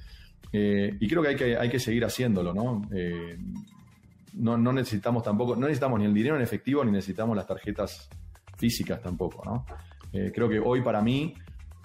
Eh, 0.53 0.97
y 1.01 1.09
creo 1.09 1.23
que 1.23 1.29
hay, 1.29 1.37
que 1.37 1.57
hay 1.57 1.69
que 1.69 1.81
seguir 1.81 2.05
haciéndolo, 2.05 2.55
¿no? 2.55 2.83
Eh, 2.93 3.37
no, 4.35 4.57
no 4.57 4.73
necesitamos 4.73 5.23
tampoco, 5.23 5.57
no 5.57 5.63
necesitamos 5.63 5.99
ni 5.99 6.07
el 6.07 6.15
dinero 6.15 6.37
en 6.37 6.43
efectivo 6.43 6.85
ni 6.85 6.93
necesitamos 6.93 7.37
las 7.37 7.47
tarjetas 7.47 8.09
físicas 8.57 9.01
tampoco, 9.03 9.43
¿no? 9.45 9.67
Eh, 10.13 10.33
creo 10.35 10.49
que 10.49 10.59
hoy 10.59 10.81
para 10.81 11.03
mí 11.03 11.35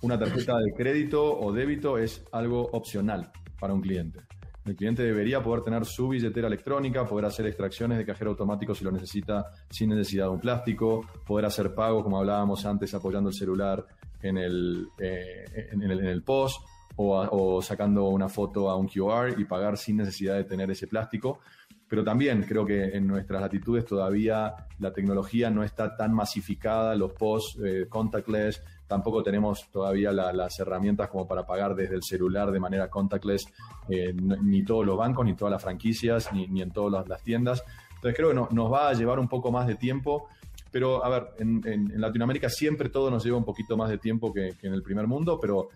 una 0.03 0.19
tarjeta 0.19 0.57
de 0.57 0.73
crédito 0.73 1.39
o 1.39 1.51
débito 1.53 1.97
es 1.97 2.23
algo 2.31 2.61
opcional 2.73 3.31
para 3.59 3.73
un 3.73 3.81
cliente. 3.81 4.19
El 4.65 4.75
cliente 4.75 5.03
debería 5.03 5.41
poder 5.41 5.63
tener 5.63 5.85
su 5.85 6.09
billetera 6.09 6.47
electrónica, 6.47 7.05
poder 7.05 7.25
hacer 7.25 7.47
extracciones 7.47 7.97
de 7.97 8.05
cajero 8.05 8.31
automático 8.31 8.75
si 8.75 8.83
lo 8.83 8.91
necesita 8.91 9.45
sin 9.69 9.89
necesidad 9.89 10.25
de 10.25 10.31
un 10.31 10.39
plástico, 10.39 11.05
poder 11.25 11.45
hacer 11.45 11.73
pagos, 11.73 12.03
como 12.03 12.17
hablábamos 12.17 12.65
antes, 12.65 12.93
apoyando 12.93 13.29
el 13.29 13.35
celular 13.35 13.85
en 14.21 14.37
el, 14.37 14.87
eh, 14.99 15.69
en, 15.71 15.81
el 15.81 16.23
POS 16.23 16.59
o, 16.95 17.17
o, 17.19 17.61
sacando 17.61 18.07
una 18.09 18.29
foto 18.29 18.69
a 18.69 18.77
un 18.77 18.87
QR 18.87 19.37
y 19.37 19.45
pagar 19.45 19.77
sin 19.77 19.97
necesidad 19.97 20.35
de 20.35 20.43
tener 20.43 20.69
ese 20.71 20.87
plástico. 20.87 21.39
Pero 21.87 22.03
también 22.03 22.43
creo 22.43 22.65
que 22.65 22.85
en 22.95 23.05
nuestras 23.05 23.41
latitudes 23.41 23.85
todavía 23.85 24.53
la 24.79 24.91
tecnología 24.91 25.49
no 25.49 25.63
está 25.63 25.95
tan 25.95 26.13
masificada, 26.13 26.95
los 26.95 27.13
POS 27.13 27.59
eh, 27.63 27.85
contactless, 27.89 28.63
tampoco 28.87 29.23
tenemos 29.23 29.69
todavía 29.71 30.11
las 30.11 30.59
herramientas 30.59 31.09
como 31.09 31.27
para 31.27 31.45
pagar 31.45 31.75
desde 31.75 31.95
el 31.95 32.03
celular 32.03 32.51
de 32.51 32.59
manera 32.59 32.89
contactless, 32.89 33.45
eh, 33.89 34.13
ni 34.13 34.63
todos 34.63 34.85
los 34.85 34.97
bancos, 34.97 35.25
ni 35.25 35.35
todas 35.35 35.51
las 35.51 35.61
franquicias, 35.61 36.31
ni, 36.33 36.61
en 36.61 36.71
todas 36.71 37.07
las, 37.07 37.23
tiendas. 37.23 37.63
Entonces 37.95 38.15
creo 38.15 38.29
que 38.29 38.55
nos 38.55 38.71
va 38.71 38.89
a 38.89 38.93
llevar 38.93 39.19
un 39.19 39.27
poco 39.27 39.51
más 39.51 39.67
de 39.67 39.75
tiempo, 39.75 40.27
pero 40.71 41.03
a 41.03 41.09
ver, 41.09 41.27
en, 41.39 41.99
Latinoamérica 41.99 42.49
siempre 42.49 42.89
todo 42.89 43.09
nos 43.09 43.23
lleva 43.23 43.37
un 43.37 43.45
poquito 43.45 43.77
más 43.77 43.89
de 43.89 43.97
tiempo 43.97 44.33
que, 44.33 44.53
en 44.61 44.73
el 44.73 44.83
primer 44.83 45.07
mundo, 45.07 45.39
pero 45.39 45.69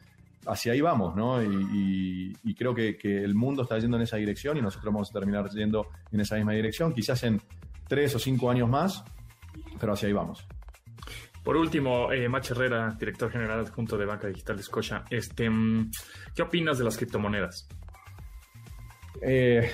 hacia 0.45 0.73
ahí 0.73 0.81
vamos, 0.81 1.15
¿no? 1.15 1.41
Y, 1.41 2.55
creo 2.57 2.73
que, 2.73 2.97
que, 2.97 3.23
el 3.23 3.35
mundo 3.35 3.63
está 3.63 3.77
yendo 3.79 3.97
en 3.97 4.03
esa 4.03 4.17
dirección 4.17 4.57
y 4.57 4.61
nosotros 4.61 4.93
vamos 4.93 5.09
a 5.09 5.13
terminar 5.13 5.49
yendo 5.49 5.87
en 6.11 6.19
esa 6.19 6.35
misma 6.35 6.53
dirección, 6.53 6.93
quizás 6.93 7.23
en 7.23 7.41
tres 7.87 8.15
o 8.15 8.19
cinco 8.19 8.49
años 8.49 8.69
más, 8.69 9.03
pero 9.79 9.93
hacia 9.93 10.07
ahí 10.07 10.13
vamos. 10.13 10.45
Por 11.47 11.55
último, 11.55 12.11
eh, 12.11 12.27
Mach 12.27 12.51
Herrera, 12.51 12.93
director 12.99 13.31
general 13.31 13.61
adjunto 13.61 13.97
de 13.97 14.05
Banca 14.05 14.27
Digital 14.27 14.57
de 14.57 14.63
Scotia, 14.63 15.05
este, 15.09 15.49
mm, 15.49 15.91
¿qué 16.35 16.41
opinas 16.41 16.77
de 16.77 16.83
las 16.83 16.97
criptomonedas? 16.97 17.69
Eh, 19.21 19.69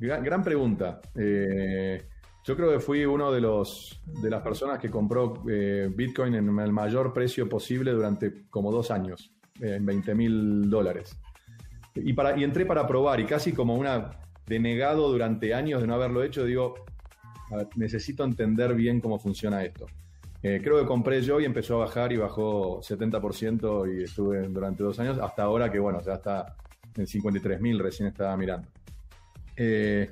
gran, 0.00 0.42
pregunta. 0.42 1.02
Eh, 1.14 2.02
yo 2.42 2.56
creo 2.56 2.70
que 2.70 2.80
fui 2.80 3.04
uno 3.04 3.30
de 3.30 3.42
los 3.42 4.00
de 4.06 4.30
las 4.30 4.40
personas 4.40 4.78
que 4.78 4.88
compró 4.88 5.42
eh, 5.46 5.90
Bitcoin 5.94 6.34
en 6.34 6.58
el 6.58 6.72
mayor 6.72 7.12
precio 7.12 7.46
posible 7.46 7.92
durante 7.92 8.48
como 8.48 8.72
dos 8.72 8.90
años, 8.90 9.34
en 9.60 9.84
20 9.84 10.14
mil 10.14 10.70
dólares. 10.70 11.14
Y, 11.94 12.14
para, 12.14 12.38
y 12.38 12.42
entré 12.42 12.64
para 12.64 12.86
probar 12.86 13.20
y 13.20 13.26
casi 13.26 13.52
como 13.52 13.74
una 13.74 14.12
denegado 14.46 15.12
durante 15.12 15.52
años 15.52 15.82
de 15.82 15.88
no 15.88 15.94
haberlo 15.96 16.22
hecho, 16.22 16.46
digo, 16.46 16.86
necesito 17.74 18.24
entender 18.24 18.74
bien 18.74 19.02
cómo 19.02 19.18
funciona 19.18 19.62
esto. 19.62 19.84
Eh, 20.42 20.60
creo 20.62 20.78
que 20.80 20.86
compré 20.86 21.22
yo 21.22 21.40
y 21.40 21.44
empezó 21.44 21.76
a 21.76 21.86
bajar 21.86 22.12
y 22.12 22.16
bajó 22.16 22.80
70% 22.80 23.96
y 23.96 24.04
estuve 24.04 24.46
durante 24.48 24.82
dos 24.82 24.98
años, 25.00 25.18
hasta 25.18 25.42
ahora 25.42 25.70
que 25.70 25.78
bueno, 25.78 26.00
ya 26.02 26.14
está 26.14 26.56
en 26.94 27.06
53.000, 27.06 27.78
recién 27.78 28.08
estaba 28.08 28.36
mirando. 28.36 28.68
Eh, 29.56 30.08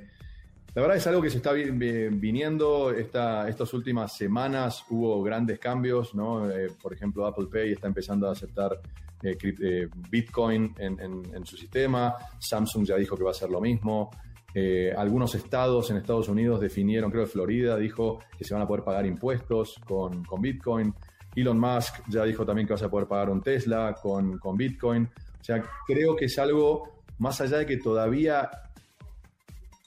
La 0.73 0.81
verdad 0.81 0.97
es 0.97 1.07
algo 1.07 1.21
que 1.21 1.29
se 1.29 1.37
está 1.37 1.53
viniendo. 1.53 2.91
Esta, 2.91 3.47
estas 3.47 3.73
últimas 3.73 4.13
semanas 4.17 4.83
hubo 4.89 5.23
grandes 5.23 5.57
cambios, 5.57 6.13
¿no? 6.13 6.51
Eh, 6.51 6.67
por 6.81 6.93
ejemplo, 6.93 7.25
Apple 7.25 7.47
Pay 7.49 7.71
está 7.71 7.87
empezando 7.87 8.27
a 8.27 8.33
aceptar 8.33 8.81
Bitcoin 10.09 10.75
en, 10.77 11.45
su 11.45 11.55
sistema. 11.55 12.13
Samsung 12.39 12.85
ya 12.85 12.97
dijo 12.97 13.15
que 13.15 13.23
va 13.23 13.29
a 13.29 13.31
hacer 13.31 13.49
lo 13.49 13.61
mismo. 13.61 14.11
Algunos 14.95 15.35
estados 15.35 15.91
en 15.91 15.97
Estados 15.97 16.29
Unidos 16.29 16.61
definieron, 16.61 17.11
creo 17.11 17.25
que 17.25 17.31
Florida 17.31 17.75
dijo 17.77 18.19
que 18.37 18.45
se 18.45 18.53
van 18.53 18.63
a 18.63 18.67
poder 18.67 18.83
pagar 18.83 19.05
impuestos 19.05 19.75
con, 19.85 20.23
Bitcoin. 20.39 20.93
Elon 21.35 21.59
Musk 21.59 21.95
ya 22.07 22.23
dijo 22.23 22.45
también 22.45 22.65
que 22.65 22.73
vas 22.73 22.83
a 22.83 22.89
poder 22.89 23.07
pagar 23.07 23.29
un 23.29 23.41
Tesla 23.41 23.93
con, 24.01 24.37
con 24.37 24.55
Bitcoin. 24.55 25.03
O 25.03 25.43
sea, 25.43 25.61
creo 25.85 26.15
que 26.15 26.25
es 26.25 26.39
algo, 26.39 27.03
más 27.17 27.41
allá 27.41 27.57
de 27.57 27.65
que 27.65 27.77
todavía 27.77 28.49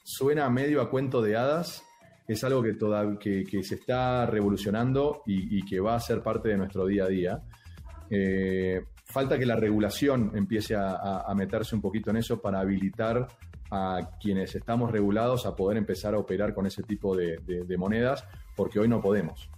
suena 0.05 0.49
medio 0.49 0.81
a 0.81 0.89
cuento 0.89 1.21
de 1.21 1.37
hadas, 1.37 1.85
es 2.29 2.45
algo 2.45 2.63
que, 2.63 2.75
toda, 2.75 3.19
que, 3.19 3.45
se 3.63 3.75
está 3.75 4.27
revolucionando 4.27 5.23
y, 5.27 5.65
que 5.65 5.81
va 5.81 5.95
a 5.95 6.01
ser 6.01 6.23
parte 6.23 6.51
de 6.51 6.59
nuestro 6.59 6.87
día 6.87 7.05
a 7.05 7.09
día. 7.09 7.43
Eh, 8.11 8.85
falta 9.05 9.39
que 9.39 9.47
la 9.47 9.57
regulación 9.57 10.33
empiece 10.35 10.75
a, 10.77 11.33
meterse 11.35 11.75
un 11.75 11.81
poquito 11.81 12.11
en 12.11 12.19
eso 12.19 12.41
para 12.41 12.61
habilitar 12.61 13.27
a 13.71 14.11
quienes 14.21 14.55
estamos 14.55 14.91
regulados 14.91 15.47
a 15.47 15.55
poder 15.55 15.77
empezar 15.77 16.15
a 16.15 16.19
operar 16.19 16.55
con 16.55 16.67
ese 16.67 16.83
tipo 16.83 17.17
de, 17.17 17.39
monedas, 17.77 18.25
porque 18.57 18.79
hoy 18.79 18.89
no 18.89 19.01
podemos. 19.01 19.51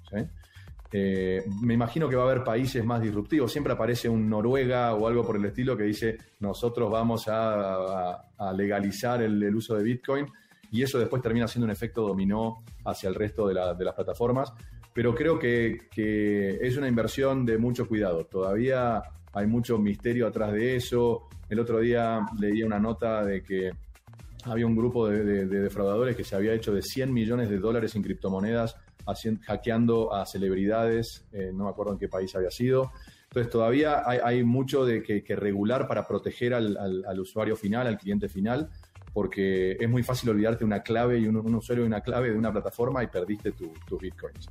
Eh, 0.92 1.44
me 1.62 1.74
imagino 1.74 2.08
que 2.08 2.16
va 2.16 2.24
a 2.24 2.30
haber 2.30 2.42
países 2.42 2.84
más 2.84 3.00
disruptivos. 3.00 3.52
Siempre 3.52 3.72
aparece 3.72 4.08
un 4.08 4.28
Noruega 4.28 4.94
o 4.94 5.06
algo 5.06 5.24
por 5.24 5.36
el 5.36 5.44
estilo 5.44 5.76
que 5.76 5.84
dice 5.84 6.18
nosotros 6.40 6.90
vamos 6.90 7.26
a, 7.28 8.24
legalizar 8.54 9.22
el, 9.22 9.54
uso 9.54 9.76
de 9.76 9.84
Bitcoin 9.84 10.26
y 10.72 10.82
eso 10.82 10.98
después 10.98 11.22
termina 11.22 11.46
siendo 11.46 11.66
un 11.66 11.70
efecto 11.70 12.02
dominó 12.02 12.64
hacia 12.84 13.08
el 13.08 13.14
resto 13.14 13.46
de, 13.46 13.54
las 13.54 13.94
plataformas. 13.94 14.52
Pero 14.92 15.14
creo 15.14 15.38
que, 15.38 15.88
es 16.60 16.76
una 16.76 16.88
inversión 16.88 17.46
de 17.46 17.58
mucho 17.58 17.86
cuidado. 17.86 18.26
Todavía 18.26 19.00
hay 19.32 19.46
mucho 19.46 19.78
misterio 19.78 20.26
atrás 20.26 20.52
de 20.52 20.74
eso. 20.76 21.28
El 21.48 21.60
otro 21.60 21.78
día 21.78 22.20
leía 22.38 22.66
una 22.66 22.80
nota 22.80 23.24
de 23.24 23.42
que 23.42 23.70
había 24.46 24.66
un 24.66 24.76
grupo 24.76 25.08
de, 25.08 25.46
defraudadores 25.46 26.16
que 26.16 26.24
se 26.24 26.36
había 26.36 26.52
hecho 26.52 26.72
de 26.72 26.82
100 26.82 27.12
millones 27.12 27.50
de 27.50 27.58
dólares 27.58 27.94
en 27.94 28.02
criptomonedas 28.02 28.76
hackeando 29.42 30.14
a 30.14 30.24
celebridades, 30.26 31.26
eh, 31.32 31.50
no 31.52 31.64
me 31.64 31.70
acuerdo 31.70 31.92
en 31.92 31.98
qué 31.98 32.08
país 32.08 32.34
había 32.36 32.50
sido. 32.50 32.92
Entonces 33.24 33.50
todavía 33.50 34.02
hay, 34.06 34.42
mucho 34.42 34.84
de 34.84 35.02
que, 35.02 35.36
regular 35.36 35.86
para 35.86 36.06
proteger 36.06 36.52
al, 36.52 37.20
usuario 37.20 37.54
final, 37.54 37.86
al 37.86 37.96
cliente 37.96 38.28
final, 38.28 38.70
porque 39.12 39.76
es 39.78 39.88
muy 39.88 40.02
fácil 40.02 40.30
olvidarte 40.30 40.64
una 40.64 40.82
clave 40.82 41.18
y 41.18 41.26
un, 41.28 41.36
usuario 41.54 41.84
de 41.84 41.88
una 41.88 42.00
clave 42.00 42.30
de 42.30 42.36
una 42.38 42.50
plataforma 42.50 43.04
y 43.04 43.06
perdiste 43.06 43.52
tus 43.52 44.00
bitcoins. 44.00 44.48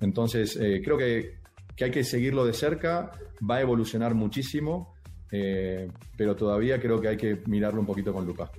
Entonces 0.00 0.56
eh, 0.56 0.80
creo 0.82 0.96
que, 0.96 1.38
hay 1.82 1.90
que 1.90 2.04
seguirlo 2.04 2.46
de 2.46 2.52
cerca, 2.52 3.10
va 3.48 3.56
a 3.56 3.60
evolucionar 3.60 4.14
muchísimo, 4.14 4.94
eh, 5.30 5.90
pero 6.16 6.34
todavía 6.34 6.80
creo 6.80 7.00
que 7.00 7.08
hay 7.08 7.16
que 7.16 7.42
mirarlo 7.46 7.80
un 7.80 7.86
poquito 7.86 8.12
con 8.12 8.26
lupa. 8.26 8.50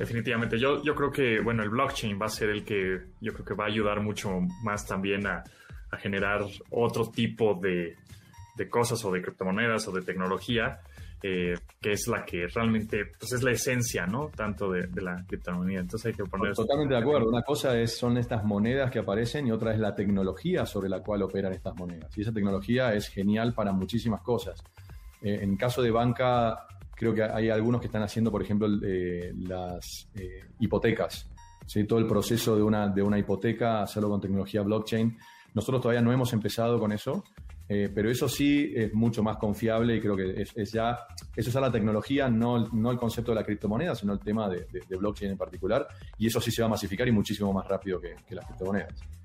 Definitivamente. 0.00 0.58
Yo, 0.58 0.82
yo 0.82 0.94
creo 0.94 1.12
que, 1.12 1.40
bueno, 1.40 1.62
el 1.62 1.68
blockchain 1.68 2.18
va 2.18 2.24
a 2.24 2.30
ser 2.30 2.48
el 2.48 2.64
que 2.64 3.02
yo 3.20 3.34
creo 3.34 3.44
que 3.44 3.52
va 3.52 3.64
a 3.64 3.66
ayudar 3.66 4.00
mucho 4.00 4.30
más 4.64 4.86
también 4.86 5.26
a, 5.26 5.44
generar 5.98 6.40
otro 6.70 7.10
tipo 7.10 7.54
de, 7.60 7.96
cosas 8.70 9.04
o 9.04 9.10
de 9.10 9.20
criptomonedas 9.20 9.88
o 9.88 9.92
de 9.92 10.00
tecnología, 10.00 10.80
eh, 11.22 11.54
que 11.82 11.92
es 11.92 12.06
la 12.06 12.24
que 12.24 12.46
realmente, 12.46 13.10
pues 13.18 13.32
es 13.32 13.42
la 13.42 13.50
esencia, 13.50 14.06
¿no? 14.06 14.30
Tanto 14.34 14.70
de, 14.70 14.88
la 15.02 15.22
criptomoneda. 15.26 15.80
Entonces 15.80 16.06
hay 16.06 16.14
que 16.14 16.24
poner... 16.24 16.54
Totalmente 16.54 16.94
de 16.94 17.00
acuerdo. 17.00 17.28
Una 17.28 17.42
cosa 17.42 17.78
es, 17.78 17.98
son 17.98 18.16
estas 18.16 18.42
monedas 18.42 18.90
que 18.90 19.00
aparecen 19.00 19.48
y 19.48 19.52
otra 19.52 19.74
es 19.74 19.80
la 19.80 19.94
tecnología 19.94 20.64
sobre 20.64 20.88
la 20.88 21.00
cual 21.00 21.22
operan 21.22 21.52
estas 21.52 21.76
monedas. 21.76 22.16
Y 22.16 22.22
esa 22.22 22.32
tecnología 22.32 22.94
es 22.94 23.08
genial 23.08 23.52
para 23.52 23.72
muchísimas 23.72 24.22
cosas. 24.22 24.64
Eh, 25.20 25.40
en 25.42 25.56
caso 25.58 25.82
de 25.82 25.90
banca, 25.90 26.66
Creo 27.00 27.14
que 27.14 27.22
hay 27.22 27.48
algunos 27.48 27.80
que 27.80 27.86
están 27.86 28.02
haciendo, 28.02 28.30
por 28.30 28.42
ejemplo, 28.42 28.68
eh, 28.84 29.32
las 29.34 30.06
eh, 30.14 30.44
hipotecas. 30.58 31.30
Todo 31.88 31.98
el 31.98 32.06
proceso 32.06 32.54
de 32.54 32.62
una, 32.62 32.88
de 32.88 33.00
una 33.00 33.18
hipoteca, 33.18 33.80
hacerlo 33.80 34.10
con 34.10 34.20
tecnología 34.20 34.60
blockchain. 34.60 35.16
Nosotros 35.54 35.80
todavía 35.80 36.02
no 36.02 36.12
hemos 36.12 36.30
empezado 36.34 36.78
con 36.78 36.92
eso, 36.92 37.24
eh, 37.66 37.90
pero 37.94 38.10
eso 38.10 38.28
sí 38.28 38.70
es 38.76 38.92
mucho 38.92 39.22
más 39.22 39.38
confiable 39.38 39.96
y 39.96 40.00
creo 40.02 40.14
que 40.14 40.42
es, 40.54 40.72
ya, 40.72 40.98
eso 41.34 41.48
es 41.48 41.54
la 41.54 41.72
tecnología, 41.72 42.28
no, 42.28 42.68
no 42.68 42.90
el 42.90 42.98
concepto 42.98 43.30
de 43.30 43.36
la 43.36 43.44
criptomoneda, 43.44 43.94
sino 43.94 44.12
el 44.12 44.20
tema 44.20 44.50
de, 44.50 44.66
blockchain 44.90 45.30
en 45.30 45.38
particular. 45.38 45.88
Y 46.18 46.26
eso 46.26 46.38
sí 46.38 46.50
se 46.50 46.60
va 46.60 46.66
a 46.66 46.70
masificar 46.72 47.08
y 47.08 47.12
muchísimo 47.12 47.50
más 47.50 47.66
rápido 47.66 47.98
que 47.98 48.14
las 48.34 48.44
criptomonedas. 48.44 49.19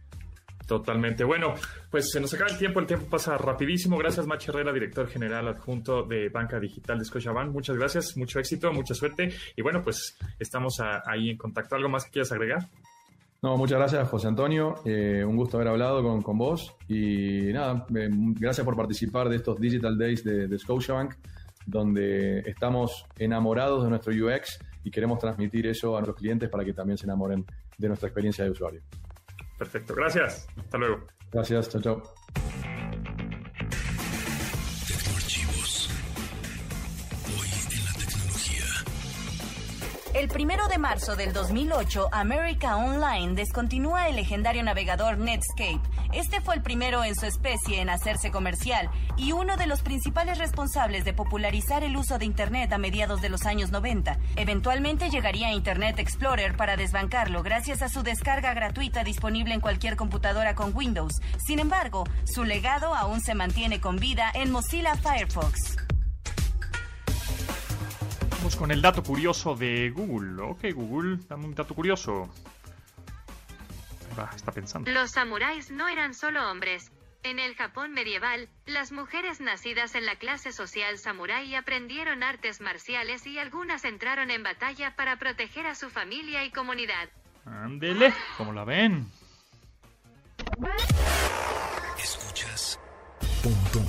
Totalmente. 0.65 1.23
Bueno, 1.23 1.54
pues 1.91 2.10
se 2.10 2.19
nos 2.19 2.34
acaba 2.34 2.49
el 2.49 2.58
tiempo, 2.58 2.80
el 2.80 2.88
tiempo 2.88 3.06
pasa 3.08 3.38
rapidísimo. 3.38 3.97
Gracias, 3.97 4.25
Mach 4.25 4.47
Herrera, 4.47 4.73
director 4.73 5.08
general 5.08 5.47
adjunto 5.47 6.04
de 6.04 6.30
Banca 6.30 6.60
Digital 6.60 6.97
de 6.97 7.06
Scotiabank. 7.06 7.51
Muchas 7.51 7.78
gracias, 7.78 8.17
mucho 8.17 8.39
éxito, 8.39 8.73
mucha 8.73 8.95
suerte. 8.95 9.32
Y 9.56 9.62
bueno, 9.62 9.84
pues 9.84 10.17
estamos 10.39 10.80
ahí 11.06 11.30
en 11.30 11.38
contacto. 11.38 11.75
¿Algo 11.75 11.89
más 11.89 12.06
que 12.06 12.12
quieras 12.12 12.32
agregar? 12.32 12.67
No, 13.43 13.58
muchas 13.58 13.78
gracias, 13.78 14.10
José 14.10 14.28
Antonio. 14.28 14.75
Eh, 14.86 15.23
un 15.23 15.36
gusto 15.36 15.58
haber 15.58 15.67
hablado 15.67 16.01
con, 16.01 16.23
con 16.23 16.36
vos. 16.36 16.75
Y 16.88 17.54
nada, 17.54 17.86
eh, 17.95 18.10
gracias 18.12 18.65
por 18.65 18.75
participar 18.75 19.30
de 19.30 19.36
estos 19.36 19.60
Digital 19.60 19.95
Days 19.99 20.23
de, 20.23 20.47
de 20.47 20.58
Scotiabank, 20.58 21.13
donde 21.67 22.39
estamos 22.39 23.06
enamorados 23.19 23.84
de 23.84 23.91
nuestro 23.91 24.13
UX 24.13 24.58
y 24.84 24.89
queremos 24.89 25.19
transmitir 25.19 25.67
eso 25.67 25.95
a 25.95 25.99
nuestros 25.99 26.17
clientes 26.17 26.49
para 26.49 26.65
que 26.65 26.73
también 26.73 26.97
se 26.97 27.06
enamoren 27.06 27.45
de 27.78 27.88
nuestra 27.88 28.08
experiencia 28.08 28.43
de 28.43 28.49
usuario. 28.49 28.82
Perfecto, 29.58 29.96
gracias. 29.96 30.48
Hasta 30.58 30.78
luego. 30.78 31.08
Gracias, 31.32 31.70
chao, 31.70 31.82
chao. 31.82 32.04
El 40.13 40.30
primero 40.30 40.68
de 40.70 40.78
marzo 40.78 41.18
del 41.18 41.34
2008, 41.34 42.08
America 42.12 42.78
Online 42.78 43.36
descontinúa 43.36 44.08
el 44.08 44.15
legendario 44.15 44.63
navegador 44.63 45.18
Netscape. 45.18 45.82
Este 46.15 46.39
fue 46.39 46.56
el 46.56 46.62
primero 46.62 47.04
en 47.04 47.13
su 47.13 47.25
especie 47.25 47.82
en 47.82 47.89
hacerse 47.89 48.32
comercial 48.32 48.89
y 49.17 49.34
uno 49.34 49.58
de 49.58 49.67
los 49.67 49.82
principales 49.82 50.38
responsables 50.38 51.04
de 51.04 51.12
popularizar 51.12 51.84
el 51.84 51.97
uso 51.97 52.17
de 52.17 52.23
Internet 52.23 52.71
a 52.71 52.78
mediados 52.78 53.21
de 53.21 53.28
los 53.28 53.45
años 53.45 53.71
90. 53.71 54.17
Eventualmente 54.38 55.10
llegaría 55.10 55.51
Internet 55.51 55.99
Explorer 55.99 56.56
para 56.56 56.78
desbancarlo 56.78 57.43
gracias 57.43 57.82
a 57.82 57.89
su 57.89 58.01
descarga 58.01 58.54
gratuita 58.54 59.04
disponible 59.04 59.54
en 59.54 59.60
cualquier 59.60 59.97
computadora 59.97 60.56
con 60.56 60.73
Windows. 60.73 61.21
Sin 61.45 61.60
embargo, 61.60 62.06
su 62.23 62.45
legado 62.45 62.95
aún 62.95 63.19
se 63.19 63.36
mantiene 63.36 63.82
con 63.82 63.97
vida 63.97 64.32
en 64.34 64.51
Mozilla 64.51 64.95
Firefox 64.95 65.75
con 68.60 68.69
el 68.69 68.80
dato 68.80 69.01
curioso 69.01 69.56
de 69.56 69.89
Google. 69.89 70.39
Ok, 70.43 70.65
Google, 70.75 71.17
dame 71.28 71.45
un 71.45 71.56
dato 71.56 71.73
curioso. 71.73 72.30
Va, 74.17 74.30
está 74.36 74.51
pensando. 74.51 74.91
Los 74.91 75.12
samuráis 75.12 75.71
no 75.71 75.88
eran 75.88 76.13
solo 76.13 76.49
hombres. 76.49 76.91
En 77.23 77.39
el 77.39 77.56
Japón 77.56 77.91
medieval, 77.91 78.49
las 78.67 78.91
mujeres 78.91 79.41
nacidas 79.41 79.95
en 79.95 80.06
la 80.06 80.15
clase 80.17 80.51
social 80.51 80.99
samurái 80.99 81.56
aprendieron 81.56 82.21
artes 82.21 82.62
marciales 82.62 83.25
y 83.25 83.39
algunas 83.39 83.84
entraron 83.84 84.30
en 84.30 84.43
batalla 84.43 84.95
para 84.95 85.17
proteger 85.17 85.65
a 85.65 85.73
su 85.73 85.89
familia 85.89 86.45
y 86.45 86.51
comunidad. 86.51 87.10
Ándele, 87.45 88.13
¿cómo 88.38 88.54
la 88.54 88.63
ven? 88.63 89.10
Escuchas 91.97 92.80
Pontón 93.41 93.88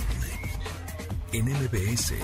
en 1.32 1.44
MBS. 1.44 2.14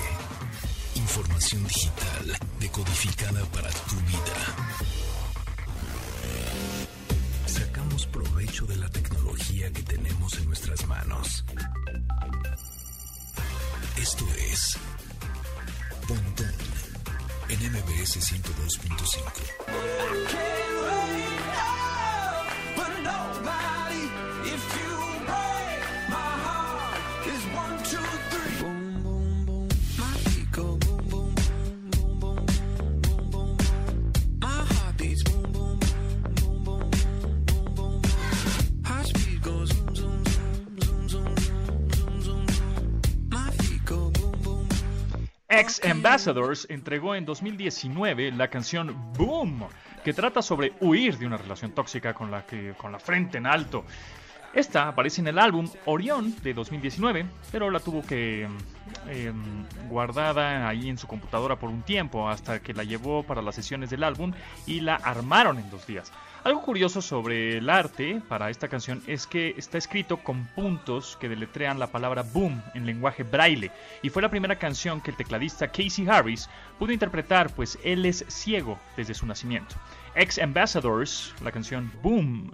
Información 0.94 1.64
digital 1.64 2.38
decodificada 2.58 3.44
para 3.46 3.68
tu 3.70 3.96
vida. 4.06 4.61
Tecnología 9.62 9.72
que 9.72 9.82
tenemos 9.82 10.38
en 10.38 10.46
nuestras 10.46 10.86
manos. 10.86 11.44
Esto 13.96 14.26
es 14.50 14.78
Pontón 16.08 16.54
en 17.48 17.72
MBS 17.72 18.18
102.5. 18.32 20.22
Ex 45.62 45.80
Ambassadors 45.84 46.66
entregó 46.70 47.14
en 47.14 47.24
2019 47.24 48.32
la 48.32 48.48
canción 48.48 48.96
Boom, 49.16 49.62
que 50.02 50.12
trata 50.12 50.42
sobre 50.42 50.72
huir 50.80 51.16
de 51.18 51.24
una 51.24 51.36
relación 51.36 51.70
tóxica 51.70 52.14
con 52.14 52.32
la 52.32 52.44
que 52.44 52.74
con 52.76 52.90
la 52.90 52.98
frente 52.98 53.38
en 53.38 53.46
alto. 53.46 53.84
Esta 54.52 54.88
aparece 54.88 55.20
en 55.20 55.28
el 55.28 55.38
álbum 55.38 55.70
Orión 55.84 56.34
de 56.42 56.52
2019, 56.52 57.26
pero 57.52 57.70
la 57.70 57.78
tuvo 57.78 58.02
que 58.02 58.48
em, 59.06 59.64
guardada 59.88 60.66
ahí 60.66 60.88
en 60.88 60.98
su 60.98 61.06
computadora 61.06 61.54
por 61.54 61.70
un 61.70 61.82
tiempo 61.82 62.28
hasta 62.28 62.58
que 62.60 62.74
la 62.74 62.82
llevó 62.82 63.22
para 63.22 63.40
las 63.40 63.54
sesiones 63.54 63.88
del 63.88 64.02
álbum 64.02 64.32
y 64.66 64.80
la 64.80 64.96
armaron 64.96 65.60
en 65.60 65.70
dos 65.70 65.86
días. 65.86 66.12
Algo 66.44 66.60
curioso 66.60 67.00
sobre 67.00 67.58
el 67.58 67.70
arte 67.70 68.20
para 68.28 68.50
esta 68.50 68.66
canción 68.66 69.00
es 69.06 69.28
que 69.28 69.54
está 69.56 69.78
escrito 69.78 70.16
con 70.16 70.44
puntos 70.56 71.16
que 71.20 71.28
deletrean 71.28 71.78
la 71.78 71.86
palabra 71.86 72.24
boom 72.24 72.60
en 72.74 72.84
lenguaje 72.84 73.22
braille 73.22 73.70
y 74.02 74.08
fue 74.08 74.22
la 74.22 74.28
primera 74.28 74.58
canción 74.58 75.00
que 75.00 75.12
el 75.12 75.16
tecladista 75.16 75.68
Casey 75.68 76.08
Harris 76.08 76.50
pudo 76.80 76.90
interpretar 76.90 77.54
pues 77.54 77.78
él 77.84 78.04
es 78.06 78.24
ciego 78.26 78.76
desde 78.96 79.14
su 79.14 79.24
nacimiento. 79.24 79.76
Ex 80.16 80.40
Ambassadors, 80.40 81.32
la 81.44 81.52
canción 81.52 81.92
Boom. 82.02 82.50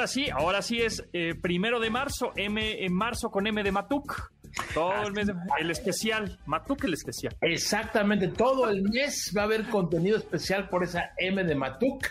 Ahora 0.00 0.08
sí, 0.08 0.30
ahora 0.30 0.62
sí 0.62 0.80
es 0.80 1.04
eh, 1.12 1.34
primero 1.34 1.78
de 1.78 1.90
marzo, 1.90 2.32
M 2.34 2.86
en 2.86 2.94
marzo 2.94 3.30
con 3.30 3.46
M 3.46 3.62
de 3.62 3.70
Matuk. 3.70 4.32
Todo 4.72 5.02
el 5.06 5.12
mes, 5.12 5.26
de- 5.26 5.34
el 5.60 5.70
especial, 5.70 6.38
Matuk 6.46 6.84
el 6.84 6.94
especial. 6.94 7.36
Exactamente, 7.42 8.28
todo 8.28 8.70
el 8.70 8.82
mes 8.82 9.30
va 9.36 9.42
a 9.42 9.44
haber 9.44 9.64
contenido 9.68 10.16
especial 10.16 10.70
por 10.70 10.84
esa 10.84 11.10
M 11.18 11.44
de 11.44 11.54
Matuk. 11.54 12.06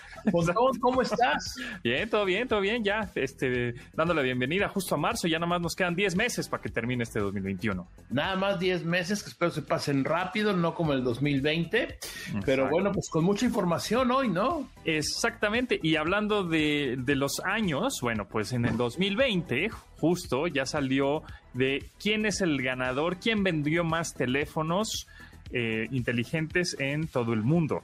¿Cómo 0.80 1.02
estás? 1.02 1.56
Bien, 1.84 2.10
todo 2.10 2.26
bien, 2.26 2.48
todo 2.48 2.62
bien, 2.62 2.84
ya, 2.84 3.10
este, 3.16 3.76
dándole 3.94 4.24
bienvenida 4.24 4.70
justo 4.70 4.96
a 4.96 4.98
marzo, 4.98 5.28
ya 5.28 5.40
nada 5.40 5.50
más 5.50 5.62
nos 5.62 5.76
quedan 5.76 5.96
10 5.96 6.16
meses 6.16 6.48
para 6.48 6.62
que 6.62 6.70
termine 6.70 7.04
este 7.04 7.20
2021. 7.20 7.88
Nada 8.10 8.36
más 8.36 8.60
10 8.60 8.86
meses 8.86 9.24
que 9.24 9.30
espero 9.30 9.52
se 9.52 9.62
pasen 9.62 10.04
rápido, 10.04 10.56
no 10.56 10.74
como 10.74 10.94
el 10.94 11.04
2020. 11.04 12.00
Pero 12.46 12.64
Exacto. 12.64 12.70
bueno, 12.70 12.92
pues 12.92 13.10
con 13.10 13.24
mucha 13.24 13.46
información 13.46 14.12
hoy, 14.12 14.30
¿no? 14.30 14.70
Exactamente, 14.86 15.80
y 15.82 15.96
hablando 15.96 16.44
de, 16.44 16.96
de 16.98 17.16
los 17.16 17.40
años, 17.44 18.00
bueno, 18.02 18.28
pues 18.28 18.54
en 18.54 18.66
el 18.66 18.78
2020, 18.78 19.70
justo 20.00 20.48
ya 20.48 20.66
salió 20.66 21.24
de 21.54 21.86
quién 22.02 22.26
es 22.26 22.42
el 22.42 22.62
ganador, 22.62 23.18
quién 23.18 23.44
vendió 23.44 23.84
más 23.84 24.14
teléfonos 24.14 25.08
eh, 25.52 25.88
inteligentes 25.92 26.76
en 26.80 27.08
todo 27.08 27.34
el 27.34 27.42
mundo. 27.42 27.82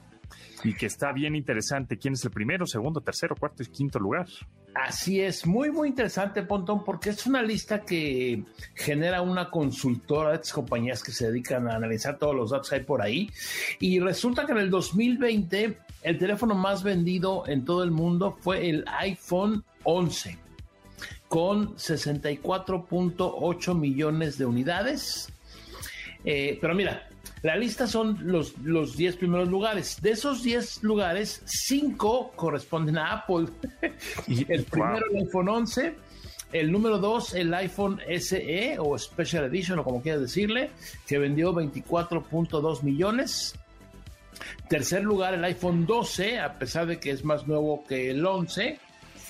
Y 0.64 0.74
que 0.74 0.86
está 0.86 1.12
bien 1.12 1.36
interesante 1.36 1.98
quién 1.98 2.14
es 2.14 2.24
el 2.24 2.30
primero, 2.30 2.66
segundo, 2.66 3.00
tercero, 3.00 3.36
cuarto 3.36 3.62
y 3.62 3.66
quinto 3.66 3.98
lugar. 3.98 4.26
Así 4.74 5.20
es, 5.20 5.46
muy, 5.46 5.70
muy 5.70 5.88
interesante, 5.88 6.42
Pontón, 6.42 6.84
porque 6.84 7.10
es 7.10 7.26
una 7.26 7.42
lista 7.42 7.82
que 7.82 8.44
genera 8.74 9.22
una 9.22 9.50
consultora 9.50 10.30
de 10.30 10.36
estas 10.36 10.52
compañías 10.52 11.02
que 11.02 11.12
se 11.12 11.28
dedican 11.28 11.68
a 11.68 11.76
analizar 11.76 12.18
todos 12.18 12.34
los 12.34 12.50
datos 12.50 12.68
que 12.68 12.76
hay 12.76 12.84
por 12.84 13.00
ahí. 13.00 13.30
Y 13.80 14.00
resulta 14.00 14.44
que 14.44 14.52
en 14.52 14.58
el 14.58 14.70
2020 14.70 15.78
el 16.02 16.18
teléfono 16.18 16.54
más 16.54 16.82
vendido 16.82 17.44
en 17.46 17.64
todo 17.64 17.82
el 17.82 17.90
mundo 17.90 18.36
fue 18.40 18.68
el 18.68 18.84
iPhone 18.98 19.64
11, 19.84 20.38
con 21.28 21.74
64.8 21.76 23.78
millones 23.78 24.36
de 24.36 24.46
unidades. 24.46 25.32
Eh, 26.24 26.58
pero 26.60 26.74
mira, 26.74 27.08
la 27.42 27.56
lista 27.56 27.86
son 27.86 28.18
los, 28.22 28.56
los 28.58 28.96
10 28.96 29.16
primeros 29.16 29.48
lugares. 29.48 30.00
De 30.00 30.10
esos 30.10 30.42
10 30.42 30.82
lugares, 30.82 31.42
5 31.44 32.32
corresponden 32.34 32.98
a 32.98 33.12
Apple. 33.12 33.46
el 34.48 34.64
primero, 34.64 35.06
el 35.10 35.18
iPhone 35.18 35.48
11. 35.48 35.94
El 36.52 36.72
número 36.72 36.98
2, 36.98 37.34
el 37.34 37.52
iPhone 37.54 38.00
SE 38.18 38.76
o 38.78 38.96
Special 38.96 39.44
Edition, 39.44 39.80
o 39.80 39.84
como 39.84 40.00
quieras 40.00 40.22
decirle, 40.22 40.70
que 41.06 41.18
vendió 41.18 41.52
24.2 41.52 42.82
millones. 42.82 43.54
Tercer 44.68 45.02
lugar, 45.02 45.34
el 45.34 45.44
iPhone 45.44 45.86
12, 45.86 46.40
a 46.40 46.58
pesar 46.58 46.86
de 46.86 46.98
que 46.98 47.10
es 47.10 47.24
más 47.24 47.46
nuevo 47.46 47.84
que 47.86 48.10
el 48.10 48.24
11, 48.24 48.78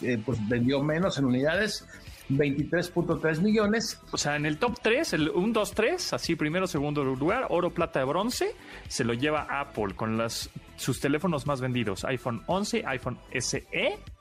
eh, 0.03 0.19
pues 0.25 0.39
vendió 0.49 0.83
menos 0.83 1.19
en 1.19 1.25
unidades, 1.25 1.87
23.3 2.29 3.41
millones. 3.41 4.01
O 4.13 4.17
sea, 4.17 4.37
en 4.37 4.47
el 4.47 4.59
top 4.59 4.79
3, 4.83 5.13
el 5.15 5.29
1, 5.31 5.53
2, 5.53 5.71
3, 5.73 6.13
así 6.13 6.35
primero, 6.37 6.67
segundo 6.67 7.05
lugar, 7.05 7.47
oro, 7.51 7.71
plata, 7.71 8.05
bronce, 8.05 8.55
se 8.89 9.05
lo 9.05 9.15
lleva 9.15 9.47
Apple 9.61 9.95
con 9.95 10.17
las, 10.19 10.51
sus 10.77 11.01
teléfonos 11.01 11.47
más 11.47 11.61
vendidos. 11.61 12.05
iPhone 12.05 12.43
11, 12.47 12.85
iPhone 12.87 13.19
SE, 13.39 13.67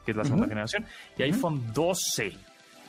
que 0.06 0.12
es 0.12 0.16
la 0.18 0.24
segunda 0.24 0.48
generación, 0.48 0.86
y 1.18 1.24
iPhone 1.24 1.62
12. 1.74 2.34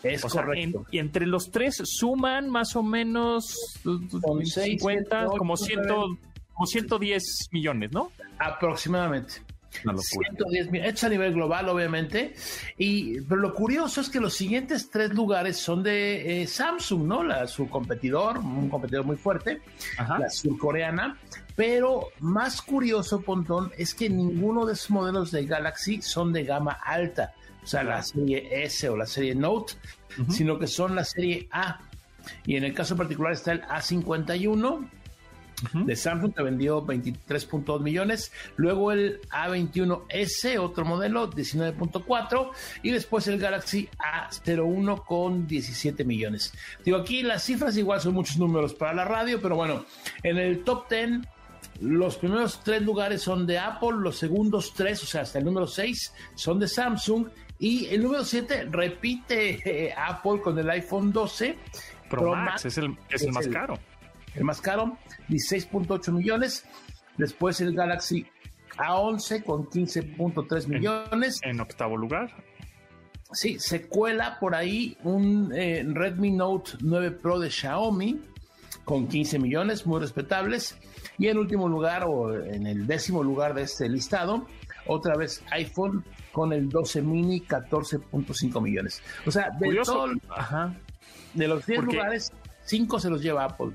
Es 0.03 0.25
O 0.25 0.29
sea, 0.29 0.43
en- 0.43 0.73
correcto. 0.73 0.87
y 0.93 0.99
entre 0.99 1.27
los 1.27 1.51
tres 1.51 1.81
suman 1.85 2.49
más 2.51 2.77
o 2.77 2.83
menos 2.83 3.81
Son 3.83 4.09
seis, 4.47 4.79
50, 4.79 5.21
siete, 5.21 5.39
como, 5.39 5.55
ocho, 5.55 5.65
100, 5.65 5.81
nueve. 5.87 6.19
como 6.53 6.67
110 6.67 7.49
millones, 7.51 7.91
¿no? 7.93 8.13
Aproximadamente. 8.39 9.35
Una 9.85 9.93
locura. 9.95 10.29
110 10.31 10.71
mil, 10.71 10.85
esto 10.85 11.07
a 11.07 11.11
nivel 11.11 11.33
global, 11.33 11.69
obviamente. 11.69 12.35
Y, 12.79 13.21
pero 13.23 13.41
lo 13.41 13.55
curioso 13.55 14.01
es 14.01 14.09
que 14.09 14.21
los 14.21 14.35
siguientes 14.35 14.91
tres 14.91 15.13
lugares 15.15 15.57
son 15.57 15.83
de 15.83 16.43
eh, 16.43 16.47
Samsung, 16.47 17.05
¿no? 17.07 17.23
La, 17.23 17.47
su 17.47 17.69
competidor, 17.69 18.39
un 18.39 18.69
competidor 18.69 19.05
muy 19.05 19.17
fuerte, 19.17 19.61
Ajá. 19.99 20.19
la 20.19 20.31
surcoreana. 20.31 21.19
Pero 21.57 22.09
más 22.21 22.61
curioso, 22.61 23.23
Pontón, 23.23 23.73
es 23.79 23.95
que 23.95 24.11
ninguno 24.11 24.67
de 24.67 24.75
esos 24.75 24.91
modelos 24.91 25.31
de 25.31 25.47
Galaxy 25.47 26.03
son 26.03 26.33
de 26.33 26.45
gama 26.45 26.73
alta, 26.73 27.33
o 27.63 27.67
sea, 27.67 27.83
la 27.83 28.03
serie 28.03 28.65
S 28.65 28.87
o 28.89 28.97
la 28.97 29.07
serie 29.07 29.35
Note, 29.35 29.73
sino 30.29 30.59
que 30.59 30.67
son 30.67 30.95
la 30.95 31.05
serie 31.05 31.49
A. 31.51 31.81
Y 32.45 32.57
en 32.57 32.65
el 32.65 32.75
caso 32.75 32.95
particular 32.95 33.33
está 33.33 33.53
el 33.53 33.63
A51, 33.63 34.89
de 35.73 35.97
Samsung 35.97 36.35
que 36.35 36.43
vendió 36.43 36.85
23.2 36.85 37.81
millones, 37.81 38.33
luego 38.57 38.93
el 38.93 39.21
A21S, 39.31 40.59
otro 40.59 40.85
modelo, 40.85 41.31
19.4, 41.31 42.51
y 42.83 42.91
después 42.91 43.27
el 43.29 43.39
Galaxy 43.39 43.89
A01 43.99 45.05
con 45.05 45.47
17 45.47 46.05
millones. 46.05 46.53
Digo, 46.85 46.99
aquí 46.99 47.23
las 47.23 47.45
cifras 47.45 47.77
igual 47.77 48.01
son 48.01 48.15
muchos 48.15 48.37
números 48.39 48.75
para 48.75 48.95
la 48.95 49.05
radio, 49.05 49.41
pero 49.41 49.57
bueno, 49.57 49.85
en 50.23 50.39
el 50.39 50.63
top 50.65 50.89
10 50.91 51.21
los 51.81 52.17
primeros 52.17 52.63
tres 52.65 52.81
lugares 52.83 53.21
son 53.23 53.47
de 53.47 53.59
Apple, 53.59 53.91
los 53.99 54.17
segundos 54.17 54.73
tres, 54.75 55.03
o 55.03 55.07
sea, 55.07 55.23
hasta 55.23 55.39
el 55.39 55.45
número 55.45 55.67
6 55.67 56.13
son 56.35 56.59
de 56.59 56.69
Samsung, 56.69 57.27
y 57.59 57.87
el 57.87 58.03
número 58.03 58.25
7 58.25 58.69
repite 58.71 59.61
eh, 59.89 59.95
Apple 59.97 60.41
con 60.43 60.59
el 60.59 60.69
iPhone 60.71 61.13
12. 61.13 61.59
Pro, 62.09 62.21
Pro 62.23 62.31
Max, 62.37 62.47
Max 62.53 62.65
es 62.67 62.79
el, 62.79 62.97
es 63.11 63.23
el 63.23 63.33
más 63.33 63.47
el- 63.47 63.53
caro. 63.53 63.79
El 64.37 64.45
más 64.45 64.61
caro, 64.61 64.97
16.8 65.29 66.13
millones. 66.13 66.65
Después 67.17 67.61
el 67.61 67.75
Galaxy 67.75 68.27
A11 68.77 69.43
con 69.45 69.67
15.3 69.67 70.67
millones. 70.69 71.41
En 71.43 71.61
octavo 71.61 71.97
lugar, 71.97 72.31
Sí, 73.33 73.59
se 73.59 73.89
cuela 73.89 74.39
por 74.39 74.55
ahí 74.55 74.97
un 75.03 75.53
eh, 75.53 75.85
Redmi 75.85 76.31
Note 76.31 76.73
9 76.81 77.11
Pro 77.11 77.41
de 77.41 77.51
Xiaomi 77.51 78.21
con 78.85 79.09
15 79.09 79.41
millones, 79.41 79.85
muy 79.85 79.99
respetables. 80.01 80.79
Y 81.19 81.27
en 81.27 81.39
último 81.39 81.69
lugar, 81.69 82.05
o 82.07 82.33
en 82.33 82.69
el 82.69 82.87
décimo 82.87 83.25
lugar 83.25 83.53
de 83.55 83.63
este 83.63 83.89
listado, 83.89 84.47
otra 84.87 85.17
vez 85.17 85.43
iPhone 85.51 86.05
con 86.31 86.53
el 86.53 86.69
12 86.69 87.03
mini, 87.03 87.41
14.5 87.41 88.61
millones. 88.63 89.03
O 89.27 89.31
sea, 89.33 89.49
de, 89.59 89.75
todo- 89.85 90.13
Ajá. 90.31 90.77
de 91.35 91.49
los 91.49 91.67
10 91.67 91.81
Porque- 91.81 91.97
lugares, 91.97 92.31
5 92.65 93.01
se 93.01 93.11
los 93.11 93.21
lleva 93.23 93.45
Apple. 93.45 93.73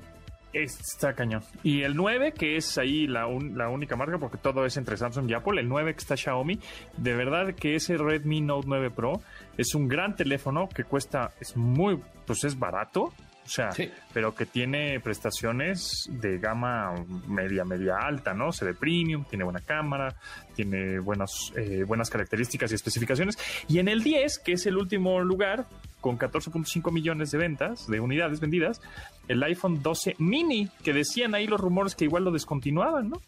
Está 0.52 1.14
cañón. 1.14 1.42
Y 1.62 1.82
el 1.82 1.94
9, 1.96 2.32
que 2.32 2.56
es 2.56 2.76
ahí 2.78 3.06
la, 3.06 3.26
un- 3.26 3.56
la 3.56 3.68
única 3.68 3.96
marca, 3.96 4.18
porque 4.18 4.36
todo 4.38 4.66
es 4.66 4.76
entre 4.76 4.96
Samsung 4.96 5.30
y 5.30 5.34
Apple, 5.34 5.60
el 5.60 5.68
9 5.68 5.94
que 5.94 5.98
está 6.00 6.16
Xiaomi, 6.16 6.58
de 6.96 7.14
verdad 7.14 7.54
que 7.54 7.74
ese 7.74 7.96
Redmi 7.96 8.40
Note 8.42 8.66
9 8.68 8.90
Pro 8.90 9.22
es 9.56 9.74
un 9.74 9.88
gran 9.88 10.14
teléfono 10.14 10.68
que 10.68 10.84
cuesta, 10.84 11.32
es 11.40 11.56
muy, 11.56 11.98
pues 12.26 12.44
es 12.44 12.58
barato, 12.58 13.12
o 13.44 13.48
sea, 13.48 13.72
Sí. 13.72 13.90
pero 14.12 14.34
que 14.34 14.46
tiene 14.46 15.00
prestaciones 15.00 16.06
de 16.10 16.38
gama 16.38 16.94
media, 17.26 17.64
media 17.64 17.96
alta, 17.98 18.34
¿no? 18.34 18.52
Se 18.52 18.64
ve 18.64 18.74
premium, 18.74 19.24
tiene 19.24 19.42
buena 19.44 19.60
cámara, 19.60 20.14
tiene 20.54 21.00
buenas, 21.00 21.52
eh, 21.56 21.82
buenas 21.84 22.08
características 22.10 22.70
y 22.70 22.74
especificaciones. 22.76 23.36
Y 23.68 23.78
en 23.78 23.88
el 23.88 24.02
10, 24.04 24.38
que 24.38 24.52
es 24.52 24.66
el 24.66 24.76
último 24.76 25.18
lugar, 25.20 25.66
con 26.02 26.18
14.5 26.18 26.92
millones 26.92 27.30
de 27.30 27.38
ventas, 27.38 27.86
de 27.86 28.00
unidades 28.00 28.40
vendidas, 28.40 28.82
el 29.28 29.42
iPhone 29.42 29.82
12 29.82 30.16
mini, 30.18 30.68
que 30.84 30.92
decían 30.92 31.34
ahí 31.34 31.46
los 31.46 31.58
rumores 31.58 31.94
que 31.94 32.04
igual 32.04 32.24
lo 32.24 32.30
descontinuaban, 32.30 33.08
¿no? 33.08 33.22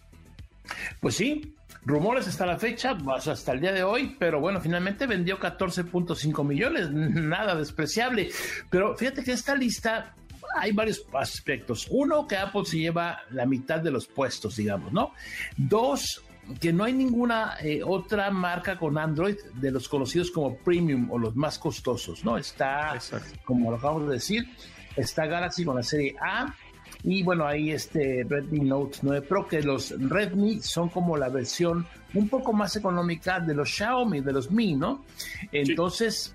Pues 1.01 1.15
sí, 1.15 1.55
rumores 1.85 2.27
hasta 2.27 2.45
la 2.45 2.59
fecha, 2.59 2.99
hasta 3.15 3.53
el 3.53 3.61
día 3.61 3.73
de 3.73 3.85
hoy, 3.85 4.17
pero 4.19 4.41
bueno, 4.41 4.61
finalmente 4.61 5.07
vendió 5.07 5.39
14.5 5.39 6.45
millones, 6.45 6.91
nada 6.93 7.55
despreciable. 7.55 8.31
Pero 8.71 8.97
fíjate 8.97 9.23
que 9.23 9.33
esta 9.33 9.55
lista 9.55 10.15
hay 10.57 10.73
varios 10.73 11.05
aspectos. 11.13 11.87
Uno, 11.91 12.27
que 12.27 12.37
Apple 12.37 12.65
se 12.65 12.79
lleva 12.79 13.21
la 13.31 13.47
mitad 13.47 13.81
de 13.81 13.91
los 13.91 14.07
puestos, 14.07 14.57
digamos, 14.57 14.93
¿no? 14.93 15.13
Dos, 15.57 16.24
que 16.61 16.73
no 16.73 16.85
hay 16.85 16.93
ninguna 16.93 17.57
eh, 17.63 17.83
otra 17.85 18.31
marca 18.31 18.79
con 18.79 18.99
Android 18.99 19.37
de 19.55 19.71
los 19.71 19.89
conocidos 19.89 20.31
como 20.31 20.57
premium 20.57 21.11
o 21.11 21.19
los 21.19 21.35
más 21.37 21.59
costosos, 21.59 22.25
¿no? 22.25 22.37
Está, 22.37 22.99
como 23.45 23.71
lo 23.71 23.77
acabamos 23.77 24.09
de 24.09 24.15
decir, 24.15 24.49
está 24.97 25.27
Galaxy 25.27 25.65
con 25.65 25.77
la 25.77 25.83
serie 25.83 26.17
A, 26.21 26.55
y 27.03 27.23
bueno, 27.23 27.47
ahí 27.47 27.71
este 27.71 28.25
Redmi 28.27 28.61
Note 28.61 28.99
9 29.03 29.27
Pro, 29.27 29.47
que 29.47 29.61
los 29.61 29.91
Redmi 29.91 30.61
son 30.63 30.89
como 30.89 31.19
la 31.19 31.29
versión 31.29 31.87
un 32.15 32.29
poco 32.31 32.55
más 32.55 32.77
económica 32.77 33.41
de 33.41 33.55
los 33.55 33.69
Xiaomi, 33.69 34.21
de 34.23 34.33
los 34.33 34.51
Mi, 34.51 34.75
¿no? 34.75 35.05
Entonces, 35.53 36.35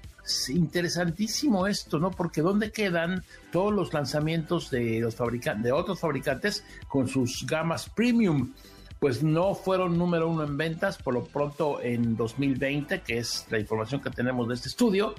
interesantísimo 0.50 1.66
esto, 1.66 1.98
¿no? 1.98 2.12
Porque 2.12 2.42
¿dónde 2.42 2.72
quedan 2.72 3.24
todos 3.52 3.74
los 3.74 3.92
lanzamientos 3.94 4.70
de 4.70 5.00
los 5.00 5.16
fabricantes, 5.16 5.64
de 5.64 5.72
otros 5.72 6.00
fabricantes 6.00 6.64
con 6.88 7.08
sus 7.08 7.48
gamas 7.48 7.90
premium? 7.90 8.54
Pues 9.00 9.24
no 9.24 9.56
fueron 9.56 9.98
número 9.98 10.28
uno 10.28 10.44
en 10.44 10.58
ventas, 10.58 10.98
por 10.98 11.14
lo 11.14 11.24
pronto 11.24 11.82
en 11.82 12.18
2020, 12.18 13.02
que 13.02 13.20
es 13.20 13.48
la 13.50 13.60
información 13.60 14.02
que 14.02 14.10
tenemos 14.10 14.48
de 14.48 14.56
este 14.56 14.68
estudio. 14.68 15.16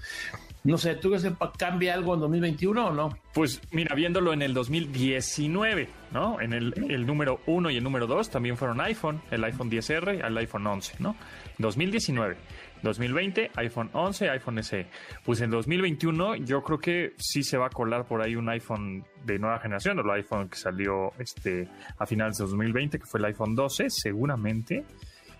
No 0.62 0.76
sé, 0.76 0.94
¿tú 0.96 1.08
crees 1.08 1.22
que 1.24 1.32
cambia 1.56 1.94
algo 1.94 2.12
en 2.12 2.20
2021 2.20 2.88
o 2.88 2.92
no? 2.92 3.18
Pues 3.32 3.62
mira, 3.70 3.94
viéndolo 3.94 4.34
en 4.34 4.42
el 4.42 4.52
2019, 4.52 5.88
¿no? 6.12 6.38
En 6.40 6.52
el, 6.52 7.06
número 7.06 7.40
1 7.46 7.70
y 7.70 7.78
el 7.78 7.82
número 7.82 8.06
2 8.06 8.28
también 8.28 8.58
fueron 8.58 8.80
iPhone, 8.82 9.22
el 9.30 9.42
iPhone 9.44 9.70
10R 9.70 10.18
y 10.18 10.20
el 10.20 10.36
iPhone 10.36 10.66
11, 10.66 10.96
¿no? 10.98 11.16
2019. 11.56 12.36
2020, 12.82 13.50
iPhone 13.56 13.90
11, 13.92 14.30
iPhone 14.30 14.62
SE. 14.62 14.86
Pues 15.24 15.40
en 15.40 15.50
2021 15.50 16.36
yo 16.36 16.62
creo 16.62 16.78
que 16.78 17.14
sí 17.18 17.42
se 17.42 17.56
va 17.56 17.66
a 17.66 17.70
colar 17.70 18.06
por 18.06 18.22
ahí 18.22 18.36
un 18.36 18.48
iPhone 18.48 19.04
de 19.24 19.38
nueva 19.38 19.58
generación, 19.58 19.98
el 19.98 20.10
iPhone 20.10 20.48
que 20.48 20.56
salió 20.56 21.12
este, 21.18 21.68
a 21.98 22.06
finales 22.06 22.38
de 22.38 22.44
2020, 22.44 22.98
que 22.98 23.06
fue 23.06 23.20
el 23.20 23.26
iPhone 23.26 23.54
12, 23.54 23.86
seguramente 23.88 24.84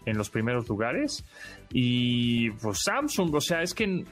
en 0.07 0.17
los 0.17 0.31
primeros 0.31 0.69
lugares. 0.69 1.25
Y 1.71 2.51
pues 2.53 2.83
Samsung, 2.83 3.35
o 3.35 3.41
sea, 3.41 3.63
es 3.63 3.75
que 3.75 4.05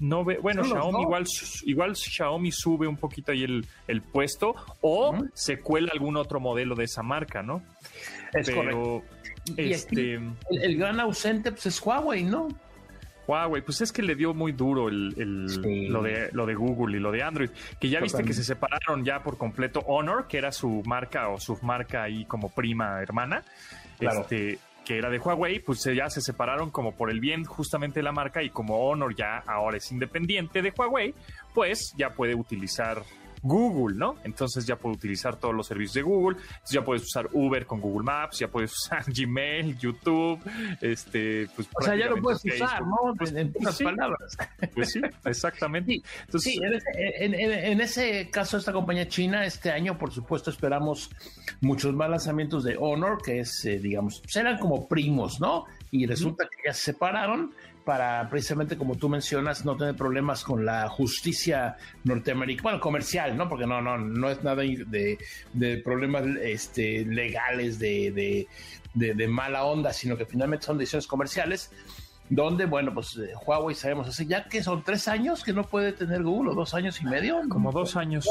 no 0.00 0.24
ve, 0.24 0.38
bueno, 0.38 0.64
Xiaomi 0.64 1.02
igual, 1.02 1.24
igual 1.64 1.96
Xiaomi 1.96 2.50
sube 2.52 2.86
un 2.86 2.96
poquito 2.96 3.32
ahí 3.32 3.44
el, 3.44 3.66
el 3.86 4.02
puesto 4.02 4.54
o 4.80 5.16
se 5.32 5.58
cuela 5.58 5.90
algún 5.92 6.16
otro 6.16 6.40
modelo 6.40 6.74
de 6.74 6.84
esa 6.84 7.02
marca, 7.02 7.42
¿no? 7.42 7.62
Es 8.32 8.50
Pero 8.50 9.02
este 9.56 10.20
el, 10.50 10.76
gran 10.76 11.00
ausente 11.00 11.52
pues 11.52 11.66
es 11.66 11.80
Huawei, 11.80 12.24
¿no? 12.24 12.48
Huawei, 13.26 13.62
pues 13.62 13.80
es 13.80 13.92
que 13.92 14.02
le 14.02 14.14
dio 14.14 14.34
muy 14.34 14.52
duro 14.52 14.88
el, 14.88 15.10
lo, 15.90 16.02
de, 16.02 16.28
lo 16.32 16.44
de 16.44 16.54
Google 16.54 16.98
y 16.98 17.00
lo 17.00 17.10
de 17.10 17.22
Android, 17.22 17.50
que 17.80 17.88
ya 17.88 18.00
viste 18.00 18.22
que 18.22 18.34
se 18.34 18.44
separaron 18.44 19.04
ya 19.04 19.22
por 19.22 19.38
completo 19.38 19.80
Honor, 19.86 20.26
que 20.28 20.36
era 20.38 20.52
su 20.52 20.82
marca 20.84 21.28
o 21.28 21.40
submarca 21.40 22.02
ahí 22.02 22.26
como 22.26 22.50
prima 22.50 23.00
hermana. 23.00 23.42
Este, 23.98 24.58
que 24.84 24.98
era 24.98 25.08
de 25.08 25.18
Huawei, 25.18 25.60
pues 25.60 25.82
ya 25.84 26.10
se 26.10 26.20
separaron 26.20 26.70
como 26.70 26.94
por 26.94 27.10
el 27.10 27.18
bien 27.18 27.44
justamente 27.44 28.00
de 28.00 28.04
la 28.04 28.12
marca 28.12 28.42
y 28.42 28.50
como 28.50 28.86
Honor 28.86 29.14
ya 29.16 29.38
ahora 29.46 29.78
es 29.78 29.90
independiente 29.90 30.62
de 30.62 30.72
Huawei, 30.76 31.14
pues 31.54 31.94
ya 31.96 32.10
puede 32.10 32.34
utilizar 32.34 33.02
Google, 33.44 33.96
¿no? 33.96 34.16
Entonces 34.24 34.66
ya 34.66 34.76
puedes 34.76 34.96
utilizar 34.96 35.36
todos 35.36 35.54
los 35.54 35.66
servicios 35.66 35.94
de 35.94 36.02
Google, 36.02 36.38
ya 36.70 36.82
puedes 36.82 37.02
usar 37.02 37.28
Uber 37.32 37.66
con 37.66 37.78
Google 37.80 38.04
Maps, 38.04 38.38
ya 38.38 38.48
puedes 38.48 38.72
usar 38.84 39.04
Gmail, 39.06 39.78
YouTube, 39.78 40.40
este, 40.80 41.46
pues... 41.54 41.68
O 41.78 41.82
sea, 41.82 41.94
ya 41.94 42.08
lo 42.08 42.16
puedes 42.22 42.42
usar, 42.44 42.82
¿no? 42.86 43.14
Pues, 43.16 43.32
en 43.32 43.52
pocas 43.52 43.76
pues 43.76 43.90
palabras. 43.90 44.36
Pues 44.74 44.92
sí, 44.92 45.00
exactamente. 45.24 46.02
Sí, 46.38 46.58
en, 46.62 47.80
ese, 47.80 48.30
caso, 48.30 48.56
esta 48.56 48.72
compañía 48.72 49.06
china, 49.08 49.44
este 49.44 49.70
año, 49.70 49.98
por 49.98 50.10
supuesto, 50.10 50.50
esperamos 50.50 51.10
muchos 51.60 51.94
más 51.94 52.08
lanzamientos 52.08 52.64
de 52.64 52.76
Honor, 52.78 53.20
que 53.22 53.40
es, 53.40 53.64
eh, 53.66 53.78
digamos, 53.78 54.22
serán 54.26 54.58
como 54.58 54.88
primos, 54.88 55.38
¿no? 55.38 55.66
Y 55.90 56.06
resulta 56.06 56.44
que 56.44 56.68
ya 56.68 56.72
se 56.72 56.92
separaron 56.92 57.52
para 57.84 58.28
precisamente 58.30 58.76
como 58.76 58.96
tú 58.96 59.08
mencionas 59.08 59.64
no 59.64 59.76
tener 59.76 59.94
problemas 59.94 60.42
con 60.42 60.64
la 60.64 60.88
justicia 60.88 61.76
norteamericana, 62.04 62.62
bueno, 62.62 62.80
comercial, 62.80 63.36
¿no? 63.36 63.48
Porque 63.48 63.66
no, 63.66 63.80
no, 63.80 63.98
no 63.98 64.30
es 64.30 64.42
nada 64.42 64.62
de, 64.62 65.18
de 65.52 65.76
problemas 65.78 66.24
este, 66.42 67.04
legales 67.04 67.78
de, 67.78 68.46
de, 68.94 69.28
mala 69.28 69.64
onda, 69.64 69.92
sino 69.92 70.16
que 70.16 70.24
finalmente 70.24 70.66
son 70.66 70.78
decisiones 70.78 71.06
comerciales 71.06 71.70
donde, 72.30 72.64
bueno, 72.64 72.94
pues 72.94 73.16
eh, 73.16 73.32
Huawei 73.44 73.74
sabemos 73.74 74.08
hace 74.08 74.24
ya 74.24 74.48
que 74.48 74.62
son 74.62 74.82
tres 74.82 75.08
años 75.08 75.44
que 75.44 75.52
no 75.52 75.64
puede 75.64 75.92
tener 75.92 76.22
Google, 76.22 76.52
o 76.52 76.54
dos 76.54 76.72
años 76.72 77.00
y 77.02 77.04
medio. 77.04 77.42
Como 77.48 77.70
dos 77.70 77.96
años. 77.96 78.26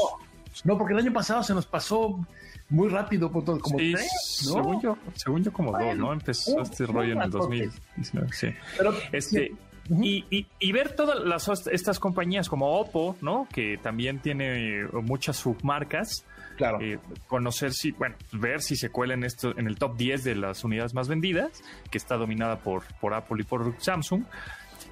No, 0.64 0.76
porque 0.78 0.94
el 0.94 1.00
año 1.00 1.12
pasado 1.12 1.42
se 1.42 1.54
nos 1.54 1.66
pasó 1.66 2.26
muy 2.68 2.88
rápido, 2.88 3.30
como 3.30 3.58
tres, 3.76 4.08
Según 4.24 4.80
yo, 4.80 4.96
según 5.14 5.44
yo 5.44 5.52
como 5.52 5.72
dos, 5.72 5.96
¿no? 5.96 6.12
Empezó 6.12 6.60
este 6.60 6.86
rollo 6.86 7.12
en 7.12 7.22
el 7.22 7.30
2019, 7.30 8.28
sí. 8.32 8.48
Pero, 8.76 8.94
este, 9.12 9.52
y, 9.90 10.46
y, 10.58 10.72
ver 10.72 10.96
todas 10.96 11.20
las, 11.24 11.66
estas 11.66 12.00
compañías 12.00 12.48
como 12.48 12.80
Oppo, 12.80 13.16
¿no? 13.20 13.46
Que 13.52 13.78
también 13.82 14.18
tiene 14.20 14.86
muchas 15.02 15.36
submarcas. 15.36 16.24
Claro. 16.56 16.80
Eh, 16.80 17.00
conocer 17.26 17.72
si, 17.72 17.90
bueno, 17.90 18.14
ver 18.32 18.62
si 18.62 18.76
se 18.76 18.88
cuela 18.88 19.14
en, 19.14 19.24
esto, 19.24 19.58
en 19.58 19.66
el 19.66 19.76
top 19.76 19.96
10 19.96 20.22
de 20.22 20.36
las 20.36 20.62
unidades 20.62 20.94
más 20.94 21.08
vendidas, 21.08 21.62
que 21.90 21.98
está 21.98 22.16
dominada 22.16 22.60
por, 22.60 22.84
por 23.00 23.12
Apple 23.12 23.38
y 23.40 23.44
por 23.44 23.74
Samsung. 23.78 24.24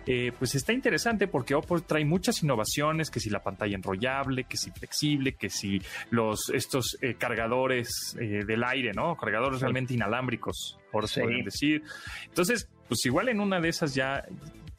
Eh, 0.07 0.33
pues 0.39 0.55
está 0.55 0.73
interesante 0.73 1.29
porque 1.29 1.55
Oppo 1.55 1.81
trae 1.81 2.05
muchas 2.05 2.43
innovaciones, 2.43 3.11
que 3.11 3.21
si 3.21 3.31
la 3.31 3.43
pantalla 3.43 3.77
enrollable, 3.77 4.45
que 4.45 4.57
si 4.57 4.71
flexible, 4.71 5.35
que 5.35 5.49
si 5.49 5.81
los 6.11 6.51
estos 6.51 6.99
eh, 7.01 7.15
cargadores 7.15 8.17
eh, 8.21 8.45
del 8.45 8.65
aire, 8.65 8.93
¿no? 8.93 9.17
Cargadores 9.17 9.61
realmente 9.61 9.95
inalámbricos, 9.95 10.79
por 10.91 11.09
sí. 11.09 11.21
decir. 11.45 11.83
Entonces, 12.27 12.69
pues 12.89 13.05
igual 13.07 13.29
en 13.29 13.41
una 13.41 13.61
de 13.61 13.69
esas 13.69 13.95
ya 13.95 14.25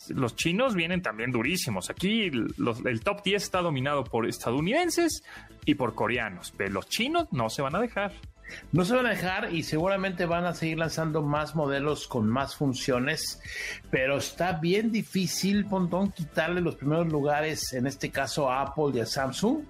los 0.09 0.35
chinos 0.35 0.75
vienen 0.75 1.01
también 1.01 1.31
durísimos. 1.31 1.89
Aquí 1.89 2.23
el 2.23 2.99
top 3.03 3.23
10 3.23 3.41
está 3.41 3.61
dominado 3.61 4.03
por 4.03 4.27
estadounidenses 4.27 5.23
y 5.65 5.75
por 5.75 5.95
coreanos, 5.95 6.53
pero 6.57 6.71
los 6.71 6.87
chinos 6.87 7.27
no 7.31 7.49
se 7.49 7.61
van 7.61 7.75
a 7.75 7.79
dejar. 7.79 8.13
No 8.71 8.85
se 8.85 8.95
van 8.95 9.05
a 9.05 9.09
dejar 9.09 9.53
y 9.53 9.63
seguramente 9.63 10.25
van 10.25 10.45
a 10.45 10.53
seguir 10.53 10.79
lanzando 10.79 11.21
más 11.21 11.55
modelos 11.55 12.07
con 12.07 12.27
más 12.27 12.55
funciones, 12.55 13.41
pero 13.89 14.17
está 14.17 14.53
bien 14.53 14.91
difícil, 14.91 15.65
Pontón, 15.65 16.11
quitarle 16.11 16.61
los 16.61 16.75
primeros 16.75 17.07
lugares, 17.07 17.73
en 17.73 17.87
este 17.87 18.09
caso 18.09 18.49
a 18.49 18.61
Apple 18.61 18.91
y 18.93 18.99
a 18.99 19.05
Samsung. 19.05 19.63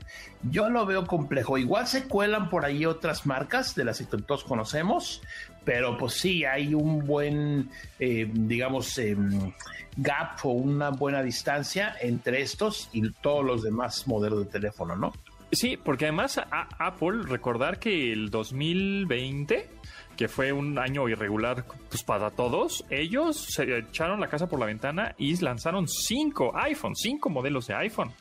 Yo 0.50 0.70
lo 0.70 0.86
veo 0.86 1.06
complejo. 1.06 1.58
Igual 1.58 1.88
se 1.88 2.04
cuelan 2.08 2.50
por 2.50 2.66
ahí 2.66 2.86
otras 2.86 3.26
marcas 3.26 3.76
de 3.76 3.86
las 3.86 4.00
que 4.00 4.06
todos 4.06 4.44
conocemos, 4.44 5.22
pero 5.64 5.98
pues 5.98 6.14
sí, 6.14 6.44
hay 6.46 6.74
un 6.74 7.06
buen, 7.06 7.70
eh, 8.00 8.30
digamos, 8.32 8.98
em, 8.98 9.54
gap 9.96 10.40
o 10.44 10.50
una 10.50 10.90
buena 10.90 11.22
distancia 11.22 11.96
entre 12.02 12.42
estos 12.42 12.90
y 12.92 13.10
todos 13.12 13.46
los 13.46 13.64
demás 13.64 14.08
modelos 14.08 14.40
de 14.40 14.46
teléfono, 14.46 14.96
¿no? 14.96 15.14
Sí, 15.54 15.78
porque 15.78 16.06
además 16.06 16.42
Apple, 16.80 17.24
recordar 17.24 17.78
que 17.78 18.12
el 18.12 18.32
2020, 18.32 19.70
que 20.18 20.28
fue 20.28 20.52
un 20.52 20.80
año 20.80 21.08
irregular 21.08 21.66
pues, 21.90 22.04
para 22.04 22.32
todos, 22.32 22.84
ellos 22.90 23.38
se 23.38 23.78
echaron 23.78 24.20
la 24.20 24.28
casa 24.28 24.48
por 24.48 24.60
la 24.60 24.66
ventana 24.66 25.14
y 25.18 25.36
lanzaron 25.38 25.88
cinco 25.88 26.54
iPhones, 26.56 27.00
cinco 27.02 27.30
modelos 27.30 27.68
de 27.68 27.76
iPhone, 27.76 28.12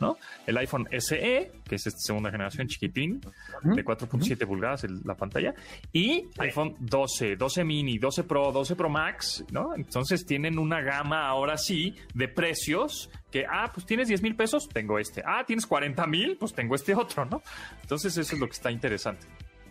¿no? 0.00 0.16
El 0.46 0.56
iPhone 0.58 0.88
SE, 0.90 1.52
que 1.68 1.74
es 1.74 1.86
esta 1.86 2.00
segunda 2.00 2.30
generación 2.30 2.66
chiquitín, 2.66 3.20
de 3.62 3.84
4.7 3.84 4.46
pulgadas 4.46 4.84
la 5.04 5.14
pantalla, 5.14 5.54
y 5.92 6.28
iPhone 6.38 6.76
12, 6.80 7.36
12 7.36 7.64
mini, 7.64 7.98
12 7.98 8.24
Pro, 8.24 8.52
12 8.52 8.76
Pro 8.76 8.88
Max, 8.88 9.44
¿no? 9.50 9.74
Entonces 9.74 10.24
tienen 10.26 10.58
una 10.58 10.80
gama 10.80 11.26
ahora 11.26 11.56
sí 11.56 11.94
de 12.14 12.28
precios 12.28 13.10
que, 13.30 13.46
ah, 13.48 13.70
pues 13.72 13.86
tienes 13.86 14.08
10 14.08 14.22
mil 14.22 14.36
pesos, 14.36 14.68
tengo 14.68 14.98
este. 14.98 15.22
Ah, 15.26 15.44
tienes 15.46 15.66
40 15.66 16.06
mil, 16.06 16.36
pues 16.36 16.52
tengo 16.52 16.74
este 16.74 16.94
otro, 16.94 17.24
¿no? 17.24 17.42
Entonces 17.80 18.16
eso 18.16 18.34
es 18.34 18.40
lo 18.40 18.46
que 18.46 18.52
está 18.52 18.70
interesante. 18.70 19.26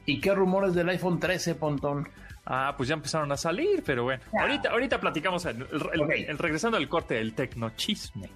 ¿Y 0.05 0.19
qué 0.19 0.33
rumores 0.33 0.73
del 0.73 0.89
iPhone 0.89 1.19
13, 1.19 1.55
Pontón? 1.55 2.07
Ah, 2.45 2.73
pues 2.75 2.89
ya 2.89 2.95
empezaron 2.95 3.31
a 3.31 3.37
salir, 3.37 3.83
pero 3.85 4.03
bueno. 4.03 4.23
Ahorita, 4.37 4.71
ahorita 4.71 4.99
platicamos, 4.99 5.45
el, 5.45 5.67
regresando 6.37 6.77
al 6.77 6.89
corte, 6.89 7.15
del 7.15 7.33
tecnochisme. 7.33 8.29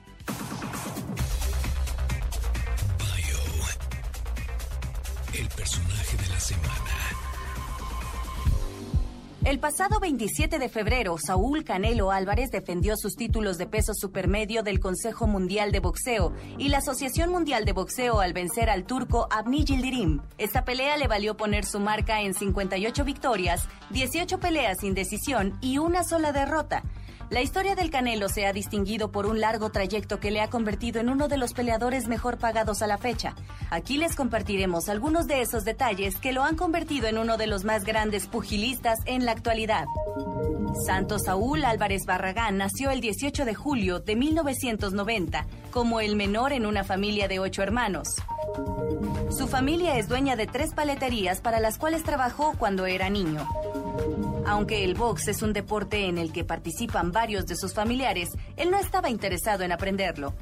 El 5.39 5.47
personaje 5.49 6.17
de 6.17 6.29
la 6.29 6.39
semana. 6.39 7.25
El 9.43 9.59
pasado 9.59 9.99
27 9.99 10.57
de 10.57 10.69
febrero, 10.69 11.17
Saúl 11.19 11.63
Canelo 11.63 12.11
Álvarez 12.11 12.49
defendió 12.51 12.95
sus 12.97 13.15
títulos 13.15 13.57
de 13.57 13.67
peso 13.67 13.93
supermedio 13.93 14.63
del 14.63 14.79
Consejo 14.79 15.27
Mundial 15.27 15.71
de 15.71 15.81
Boxeo 15.81 16.33
y 16.57 16.69
la 16.69 16.79
Asociación 16.79 17.29
Mundial 17.29 17.63
de 17.65 17.73
Boxeo 17.73 18.21
al 18.21 18.33
vencer 18.33 18.69
al 18.69 18.85
turco 18.85 19.27
Abni 19.29 19.63
Yildirim. 19.63 20.21
Esta 20.39 20.65
pelea 20.65 20.97
le 20.97 21.07
valió 21.07 21.37
poner 21.37 21.65
su 21.65 21.79
marca 21.79 22.21
en 22.21 22.33
58 22.33 23.03
victorias, 23.03 23.67
18 23.91 24.39
peleas 24.39 24.79
sin 24.79 24.95
decisión 24.95 25.57
y 25.61 25.77
una 25.77 26.03
sola 26.03 26.31
derrota. 26.31 26.81
La 27.31 27.41
historia 27.41 27.75
del 27.75 27.89
Canelo 27.89 28.29
se 28.29 28.45
ha 28.45 28.53
distinguido 28.53 29.11
por 29.11 29.25
un 29.25 29.41
largo 29.41 29.71
trayecto 29.71 30.19
que 30.19 30.29
le 30.29 30.41
ha 30.41 30.49
convertido 30.49 31.01
en 31.01 31.09
uno 31.09 31.27
de 31.27 31.37
los 31.37 31.53
peleadores 31.53 32.07
mejor 32.07 32.37
pagados 32.37 32.83
a 32.83 32.87
la 32.87 32.99
fecha. 32.99 33.33
Aquí 33.71 33.97
les 33.97 34.15
compartiremos 34.15 34.89
algunos 34.89 35.25
de 35.25 35.41
esos 35.41 35.65
detalles 35.65 36.17
que 36.17 36.33
lo 36.33 36.43
han 36.43 36.55
convertido 36.55 37.07
en 37.07 37.17
uno 37.17 37.37
de 37.37 37.47
los 37.47 37.63
más 37.63 37.83
grandes 37.83 38.27
pugilistas 38.27 38.99
en 39.05 39.25
la 39.25 39.31
actualidad. 39.31 39.85
Santos 40.85 41.23
Saúl 41.23 41.65
Álvarez 41.65 42.05
Barragán 42.05 42.57
nació 42.57 42.91
el 42.91 43.01
18 43.01 43.43
de 43.45 43.55
julio 43.55 43.99
de 43.99 44.15
1990 44.15 45.47
como 45.71 45.99
el 46.01 46.15
menor 46.15 46.53
en 46.53 46.65
una 46.65 46.83
familia 46.83 47.27
de 47.27 47.39
ocho 47.39 47.63
hermanos. 47.63 48.15
Su 49.35 49.47
familia 49.47 49.97
es 49.97 50.07
dueña 50.07 50.35
de 50.35 50.47
tres 50.47 50.73
paleterías 50.73 51.41
para 51.41 51.59
las 51.59 51.77
cuales 51.77 52.03
trabajó 52.03 52.53
cuando 52.57 52.85
era 52.85 53.09
niño. 53.09 53.47
Aunque 54.45 54.83
el 54.83 54.93
box 54.93 55.27
es 55.27 55.41
un 55.41 55.53
deporte 55.53 56.05
en 56.05 56.17
el 56.17 56.31
que 56.31 56.43
participan 56.43 57.11
varios 57.11 57.47
de 57.47 57.55
sus 57.55 57.73
familiares, 57.73 58.29
él 58.57 58.69
no 58.69 58.77
estaba 58.77 59.09
interesado 59.09 59.63
en 59.63 59.71
aprenderlo. 59.71 60.33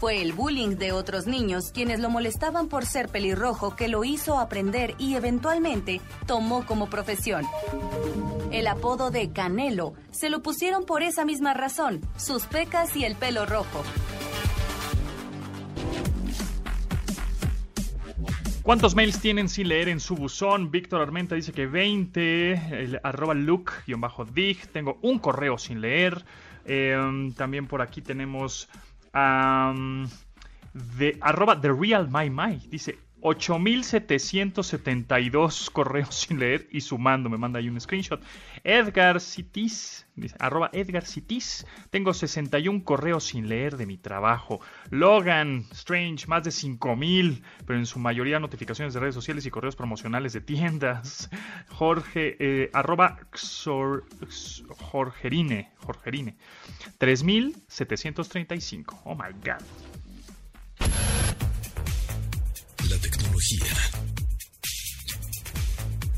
Fue 0.00 0.20
el 0.20 0.32
bullying 0.32 0.76
de 0.78 0.90
otros 0.90 1.28
niños 1.28 1.70
quienes 1.72 2.00
lo 2.00 2.10
molestaban 2.10 2.68
por 2.68 2.84
ser 2.86 3.08
pelirrojo 3.08 3.76
que 3.76 3.86
lo 3.86 4.02
hizo 4.02 4.40
aprender 4.40 4.96
y 4.98 5.14
eventualmente 5.14 6.00
tomó 6.26 6.66
como 6.66 6.90
profesión. 6.90 7.46
El 8.50 8.66
apodo 8.66 9.12
de 9.12 9.30
Canelo 9.30 9.94
se 10.10 10.28
lo 10.28 10.42
pusieron 10.42 10.84
por 10.84 11.04
esa 11.04 11.24
misma 11.24 11.54
razón, 11.54 12.00
sus 12.16 12.46
pecas 12.46 12.96
y 12.96 13.04
el 13.04 13.14
pelo 13.14 13.46
rojo. 13.46 13.84
¿Cuántos 18.62 18.94
mails 18.94 19.20
tienen 19.20 19.48
sin 19.48 19.68
leer 19.68 19.88
en 19.88 19.98
su 19.98 20.14
buzón? 20.14 20.70
Víctor 20.70 21.02
Armenta 21.02 21.34
dice 21.34 21.52
que 21.52 21.66
20, 21.66 22.52
el, 22.84 23.00
arroba 23.02 23.34
Luke-Dig. 23.34 24.68
Tengo 24.68 25.00
un 25.02 25.18
correo 25.18 25.58
sin 25.58 25.80
leer. 25.80 26.24
Em, 26.64 27.32
también 27.32 27.66
por 27.66 27.82
aquí 27.82 28.02
tenemos 28.02 28.68
de, 29.12 31.18
arroba 31.20 31.60
The 31.60 31.72
Real 31.72 32.08
My 32.08 32.30
My. 32.30 32.58
Dice 32.68 33.00
8772 33.22 35.70
correos 35.70 36.14
sin 36.26 36.38
leer 36.38 36.68
y 36.70 36.82
sumando. 36.82 37.30
Me 37.30 37.38
manda 37.38 37.58
ahí 37.58 37.68
un 37.68 37.80
screenshot. 37.80 38.22
Edgar 38.64 39.20
Citis, 39.20 40.06
arroba 40.38 40.70
Edgar 40.72 41.04
Citis, 41.06 41.66
tengo 41.90 42.12
61 42.12 42.84
correos 42.84 43.24
sin 43.24 43.48
leer 43.48 43.76
de 43.76 43.86
mi 43.86 43.96
trabajo. 43.96 44.60
Logan 44.90 45.64
Strange, 45.70 46.26
más 46.26 46.42
de 46.44 46.50
5000, 46.50 47.42
pero 47.66 47.78
en 47.78 47.86
su 47.86 47.98
mayoría 47.98 48.38
notificaciones 48.40 48.94
de 48.94 49.00
redes 49.00 49.14
sociales 49.14 49.46
y 49.46 49.50
correos 49.50 49.76
promocionales 49.76 50.32
de 50.32 50.40
tiendas. 50.40 51.30
Jorge, 51.70 52.36
eh, 52.40 52.70
arroba 52.72 53.18
Jorgerine, 54.90 55.70
Jorgerine, 55.78 56.36
3735. 56.98 59.02
Oh 59.04 59.14
my 59.14 59.32
god. 59.42 59.62
La 62.92 62.98
tecnología 62.98 63.72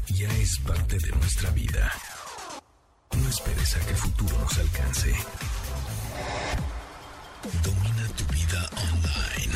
ya 0.08 0.28
es 0.38 0.58
parte 0.58 0.98
de 0.98 1.10
nuestra 1.12 1.50
vida. 1.50 1.92
No 3.16 3.28
esperes 3.28 3.76
a 3.76 3.80
que 3.80 3.90
el 3.90 3.96
futuro 3.96 4.36
nos 4.40 4.58
alcance. 4.58 5.14
Domina 7.62 8.08
tu 8.16 8.24
vida 8.24 8.70
online. 8.90 9.54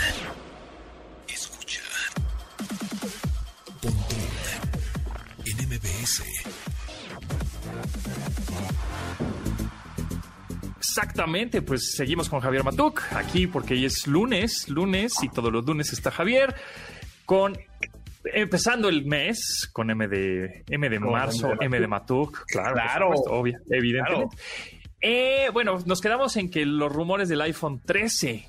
Escucha. 1.27 1.81
Ponte 3.83 4.16
en 5.45 5.69
MBS. 5.69 6.23
Exactamente, 10.79 11.62
pues 11.62 11.97
seguimos 11.97 12.29
con 12.29 12.39
Javier 12.39 12.62
Matuk 12.62 13.03
aquí 13.11 13.49
porque 13.49 13.75
hoy 13.75 13.87
es 13.87 14.07
lunes, 14.07 14.69
lunes 14.69 15.12
y 15.23 15.29
todos 15.29 15.53
los 15.53 15.64
lunes 15.64 15.93
está 15.93 16.12
Javier 16.12 16.55
con 17.29 17.55
empezando 18.24 18.89
el 18.89 19.05
mes 19.05 19.68
con 19.70 19.91
M 19.91 20.09
de 20.09 20.64
M 20.70 20.89
de 20.89 20.99
marzo, 20.99 21.53
M 21.61 21.79
de 21.79 21.87
Matuk, 21.87 22.47
claro, 22.47 22.72
Claro. 22.74 23.11
obvio, 23.26 23.59
evidentemente. 23.68 24.35
Eh, 25.03 25.51
bueno, 25.53 25.79
nos 25.85 26.01
quedamos 26.01 26.35
en 26.39 26.51
que 26.51 26.64
los 26.64 26.91
rumores 26.91 27.29
del 27.29 27.43
iPhone 27.43 27.81
13. 27.85 28.47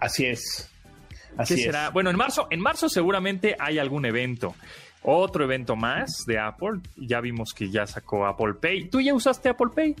Así 0.00 0.24
es. 0.24 0.70
¿Qué 1.10 1.42
Así 1.42 1.54
es. 1.54 1.62
será? 1.64 1.90
Bueno, 1.90 2.08
en 2.08 2.16
marzo, 2.16 2.48
en 2.50 2.60
marzo 2.60 2.88
seguramente 2.88 3.54
hay 3.58 3.78
algún 3.78 4.06
evento. 4.06 4.54
Otro 5.02 5.44
evento 5.44 5.76
más 5.76 6.24
de 6.26 6.38
Apple. 6.38 6.80
Ya 6.96 7.20
vimos 7.20 7.52
que 7.54 7.68
ya 7.68 7.86
sacó 7.86 8.24
Apple 8.26 8.54
Pay. 8.54 8.88
¿Tú 8.88 9.00
ya 9.02 9.12
usaste 9.12 9.50
Apple 9.50 9.68
Pay? 9.74 9.94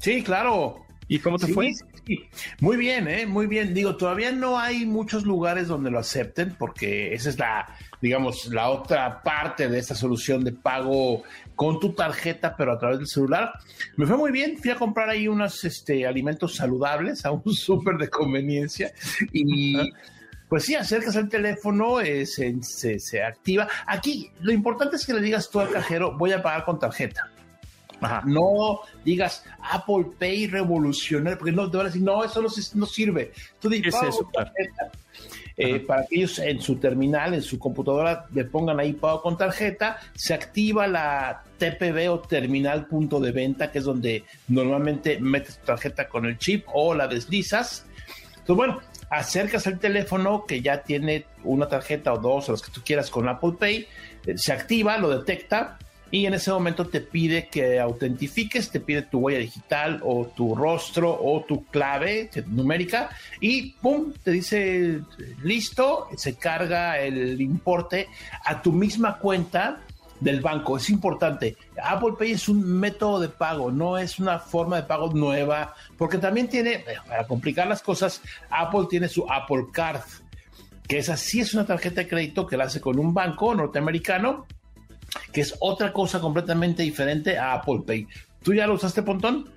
Sí, 0.00 0.22
claro. 0.22 0.84
¿Y 1.12 1.18
cómo 1.18 1.38
te 1.38 1.46
Sí, 1.46 1.52
fue? 1.52 1.72
sí. 2.06 2.28
Muy 2.60 2.76
bien, 2.76 3.08
¿eh? 3.08 3.26
Muy 3.26 3.46
bien. 3.48 3.74
Digo, 3.74 3.96
todavía 3.96 4.30
no 4.30 4.58
hay 4.60 4.86
muchos 4.86 5.24
lugares 5.24 5.66
donde 5.66 5.90
lo 5.90 5.98
acepten 5.98 6.54
porque 6.56 7.12
esa 7.12 7.30
es 7.30 7.38
la, 7.38 7.66
digamos, 8.00 8.46
la 8.46 8.70
otra 8.70 9.20
parte 9.20 9.68
de 9.68 9.78
esta 9.80 9.96
solución 9.96 10.44
de 10.44 10.52
pago 10.52 11.24
con 11.56 11.80
tu 11.80 11.94
tarjeta, 11.94 12.54
pero 12.56 12.70
a 12.72 12.78
través 12.78 12.98
del 12.98 13.08
celular. 13.08 13.52
Me 13.96 14.06
fue 14.06 14.16
muy 14.16 14.30
bien. 14.30 14.56
Fui 14.56 14.70
a 14.70 14.76
comprar 14.76 15.10
ahí 15.10 15.26
unos 15.26 15.64
este, 15.64 16.06
alimentos 16.06 16.54
saludables 16.54 17.24
a 17.26 17.32
un 17.32 17.52
súper 17.52 17.96
de 17.98 18.08
conveniencia 18.08 18.92
y... 19.32 19.76
Pues 20.48 20.64
sí, 20.64 20.74
acercas 20.74 21.14
el 21.14 21.28
teléfono, 21.28 22.00
eh, 22.00 22.26
se, 22.26 22.60
se- 22.62 22.98
se 22.98 23.22
activa. 23.22 23.68
Aquí 23.86 24.32
lo 24.40 24.50
importante 24.52 24.96
es 24.96 25.06
que 25.06 25.14
le 25.14 25.20
digas 25.20 25.48
tú 25.48 25.60
al 25.60 25.70
cajero, 25.70 26.16
voy 26.18 26.32
a 26.32 26.42
pagar 26.42 26.64
con 26.64 26.76
tarjeta. 26.80 27.30
Ajá. 28.00 28.22
No 28.26 28.80
digas 29.04 29.44
Apple 29.60 30.06
Pay 30.18 30.46
revolucionario, 30.48 31.38
porque 31.38 31.52
no 31.52 31.70
te 31.70 31.76
van 31.76 31.86
a 31.86 31.88
decir, 31.90 32.02
no, 32.02 32.24
eso 32.24 32.42
no, 32.42 32.86
sirve. 32.86 33.32
Tú 33.60 33.68
¿Qué 33.68 33.76
dices, 33.76 33.94
es 33.94 34.00
"Pago 34.00 34.08
eso? 34.08 34.24
con 34.24 34.32
tarjeta". 34.32 34.90
Eh, 35.56 35.80
para 35.80 36.06
que 36.06 36.16
ellos 36.16 36.38
en 36.38 36.62
su 36.62 36.76
terminal, 36.76 37.34
en 37.34 37.42
su 37.42 37.58
computadora, 37.58 38.26
le 38.32 38.44
pongan 38.46 38.80
ahí 38.80 38.94
pago 38.94 39.20
con 39.20 39.36
tarjeta, 39.36 39.98
se 40.14 40.32
activa 40.32 40.86
la 40.86 41.42
TPV 41.58 42.08
o 42.08 42.20
terminal 42.20 42.86
punto 42.86 43.20
de 43.20 43.30
venta, 43.32 43.70
que 43.70 43.80
es 43.80 43.84
donde 43.84 44.24
normalmente 44.48 45.20
metes 45.20 45.58
tu 45.58 45.66
tarjeta 45.66 46.08
con 46.08 46.24
el 46.24 46.38
chip 46.38 46.64
o 46.72 46.94
la 46.94 47.08
deslizas. 47.08 47.84
Entonces, 48.30 48.56
bueno, 48.56 48.80
acercas 49.10 49.66
el 49.66 49.78
teléfono 49.78 50.46
que 50.46 50.62
ya 50.62 50.82
tiene 50.82 51.26
una 51.44 51.68
tarjeta 51.68 52.14
o 52.14 52.18
dos 52.18 52.48
o 52.48 52.52
las 52.52 52.62
que 52.62 52.72
tú 52.72 52.80
quieras 52.82 53.10
con 53.10 53.28
Apple 53.28 53.52
Pay, 53.58 53.86
eh, 54.26 54.38
se 54.38 54.52
activa, 54.54 54.96
lo 54.96 55.10
detecta 55.10 55.78
y 56.10 56.26
en 56.26 56.34
ese 56.34 56.50
momento 56.50 56.86
te 56.86 57.00
pide 57.00 57.48
que 57.48 57.78
autentifiques, 57.78 58.70
te 58.70 58.80
pide 58.80 59.02
tu 59.02 59.18
huella 59.18 59.38
digital 59.38 60.00
o 60.04 60.26
tu 60.26 60.54
rostro 60.54 61.10
o 61.10 61.44
tu 61.44 61.64
clave 61.66 62.30
numérica 62.46 63.10
y 63.40 63.72
pum, 63.72 64.12
te 64.22 64.32
dice 64.32 65.00
listo, 65.42 66.08
se 66.16 66.36
carga 66.36 66.98
el 66.98 67.40
importe 67.40 68.08
a 68.44 68.60
tu 68.60 68.72
misma 68.72 69.18
cuenta 69.18 69.80
del 70.20 70.40
banco. 70.40 70.76
Es 70.76 70.90
importante. 70.90 71.56
Apple 71.82 72.14
Pay 72.18 72.32
es 72.32 72.48
un 72.48 72.62
método 72.78 73.20
de 73.20 73.28
pago, 73.28 73.70
no 73.70 73.98
es 73.98 74.18
una 74.18 74.38
forma 74.38 74.76
de 74.76 74.82
pago 74.82 75.12
nueva, 75.12 75.74
porque 75.96 76.18
también 76.18 76.48
tiene, 76.48 76.84
para 77.08 77.26
complicar 77.26 77.66
las 77.66 77.82
cosas, 77.82 78.20
Apple 78.50 78.86
tiene 78.88 79.08
su 79.08 79.26
Apple 79.30 79.66
Card, 79.72 80.02
que 80.86 80.98
esa 80.98 81.16
sí 81.16 81.40
es 81.40 81.54
una 81.54 81.66
tarjeta 81.66 82.02
de 82.02 82.08
crédito 82.08 82.46
que 82.46 82.56
la 82.56 82.64
hace 82.64 82.80
con 82.80 82.98
un 82.98 83.14
banco 83.14 83.54
norteamericano, 83.54 84.46
que 85.32 85.40
es 85.40 85.56
otra 85.60 85.92
cosa 85.92 86.20
completamente 86.20 86.82
diferente 86.82 87.38
a 87.38 87.54
Apple 87.54 87.80
Pay. 87.86 88.06
¿Tú 88.42 88.54
ya 88.54 88.66
lo 88.66 88.74
usaste, 88.74 89.02
Pontón? 89.02 89.50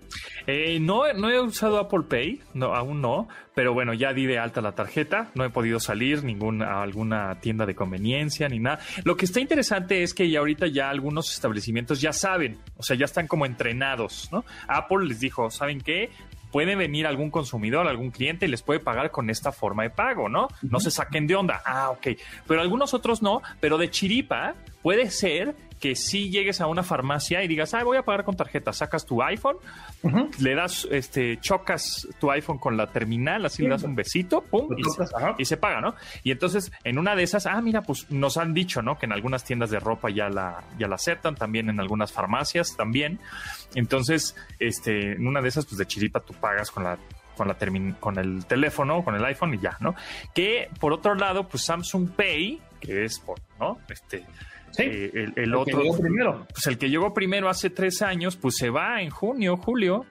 Eh, 0.45 0.77
no, 0.79 1.11
no 1.13 1.29
he 1.29 1.39
usado 1.39 1.79
Apple 1.79 2.03
Pay, 2.09 2.41
no, 2.53 2.75
aún 2.75 3.01
no, 3.01 3.29
pero 3.55 3.73
bueno, 3.73 3.93
ya 3.93 4.13
di 4.13 4.25
de 4.25 4.39
alta 4.39 4.61
la 4.61 4.73
tarjeta, 4.73 5.31
no 5.35 5.45
he 5.45 5.49
podido 5.49 5.79
salir 5.79 6.21
a 6.61 6.81
alguna 6.81 7.39
tienda 7.39 7.65
de 7.65 7.75
conveniencia 7.75 8.49
ni 8.49 8.59
nada. 8.59 8.79
Lo 9.05 9.15
que 9.15 9.25
está 9.25 9.39
interesante 9.39 10.03
es 10.03 10.13
que 10.13 10.29
ya 10.29 10.39
ahorita 10.39 10.67
ya 10.67 10.89
algunos 10.89 11.31
establecimientos 11.31 12.01
ya 12.01 12.11
saben, 12.11 12.57
o 12.75 12.83
sea, 12.83 12.97
ya 12.97 13.05
están 13.05 13.27
como 13.27 13.45
entrenados, 13.45 14.27
¿no? 14.33 14.43
Apple 14.67 15.07
les 15.07 15.21
dijo, 15.21 15.49
¿saben 15.49 15.79
qué? 15.79 16.09
Puede 16.53 16.75
venir 16.75 17.07
algún 17.07 17.31
consumidor, 17.31 17.87
algún 17.87 18.11
cliente 18.11 18.45
y 18.45 18.49
les 18.49 18.61
puede 18.61 18.79
pagar 18.79 19.09
con 19.09 19.31
esta 19.31 19.51
forma 19.51 19.81
de 19.81 19.89
pago, 19.89 20.29
¿no? 20.29 20.49
No 20.61 20.79
se 20.79 20.91
saquen 20.91 21.25
de 21.25 21.35
onda. 21.35 21.63
Ah, 21.65 21.89
ok. 21.89 22.09
Pero 22.47 22.61
algunos 22.61 22.93
otros 22.93 23.23
no, 23.23 23.41
pero 23.59 23.79
de 23.79 23.89
chiripa 23.89 24.53
puede 24.83 25.09
ser 25.09 25.55
que 25.83 25.97
si 25.97 26.29
llegues 26.29 26.61
a 26.61 26.67
una 26.67 26.81
farmacia 26.81 27.43
y 27.43 27.47
digas, 27.49 27.73
ah, 27.73 27.83
voy 27.83 27.97
a 27.97 28.03
pagar 28.03 28.23
con 28.23 28.37
tarjeta, 28.37 28.71
sacas 28.71 29.05
tu 29.05 29.21
iPhone, 29.21 29.57
le 30.39 30.55
das, 30.55 30.87
este, 30.89 31.41
chocas 31.41 32.07
tu 32.21 32.31
iPhone 32.31 32.57
con 32.57 32.77
la 32.77 32.87
terminal, 32.87 33.45
así 33.45 33.63
le 33.63 33.67
das 33.67 33.83
un 33.83 33.93
besito, 33.93 34.39
pum, 34.39 34.69
y, 34.77 35.41
y, 35.41 35.43
se 35.43 35.57
paga, 35.57 35.81
¿no? 35.81 35.93
Y 36.23 36.31
entonces, 36.31 36.71
en 36.85 36.97
una 36.97 37.17
de 37.17 37.23
esas, 37.23 37.47
ah, 37.47 37.61
mira, 37.61 37.81
pues 37.81 38.09
nos 38.09 38.37
han 38.37 38.53
dicho, 38.53 38.81
¿no? 38.81 38.97
Que 38.97 39.07
en 39.07 39.11
algunas 39.11 39.43
tiendas 39.43 39.71
de 39.71 39.81
ropa 39.81 40.09
ya 40.09 40.29
la, 40.29 40.63
ya 40.79 40.87
la 40.87 40.95
aceptan, 40.95 41.35
también 41.35 41.69
en 41.69 41.81
algunas 41.81 42.13
farmacias 42.13 42.77
también. 42.77 43.19
Entonces, 43.75 44.37
este, 44.59 45.17
en 45.17 45.27
una 45.27 45.41
de 45.41 45.49
esas, 45.49 45.65
pues 45.65 45.77
de 45.79 45.85
chiripa 45.85 46.21
tú 46.21 46.33
pagas 46.33 46.71
con 46.71 46.85
la 46.85 46.97
con 47.35 47.49
la 47.49 47.57
con 47.99 48.17
el 48.19 48.45
teléfono, 48.45 49.03
con 49.03 49.15
el 49.15 49.25
iPhone 49.25 49.55
y 49.55 49.59
ya, 49.59 49.75
¿no? 49.81 49.95
Que 50.33 50.69
por 50.79 50.93
otro 50.93 51.13
lado, 51.15 51.49
pues 51.49 51.65
Samsung 51.65 52.11
Pay, 52.11 52.61
que 52.79 53.03
es 53.03 53.19
por, 53.19 53.39
¿no? 53.59 53.79
Este, 53.89 54.23
eh, 54.77 55.31
el, 55.35 55.55
otro, 55.55 55.77
que 55.77 55.83
llegó 55.83 55.97
primero. 55.97 56.47
pues 56.51 56.67
el 56.67 56.77
que 56.77 56.89
llegó 56.89 57.13
primero 57.13 57.49
hace 57.49 57.69
tres 57.69 58.01
años, 58.01 58.35
pues 58.35 58.55
se 58.57 58.69
va 58.69 59.01
en 59.01 59.09
junio, 59.09 59.57
julio. 59.57 60.05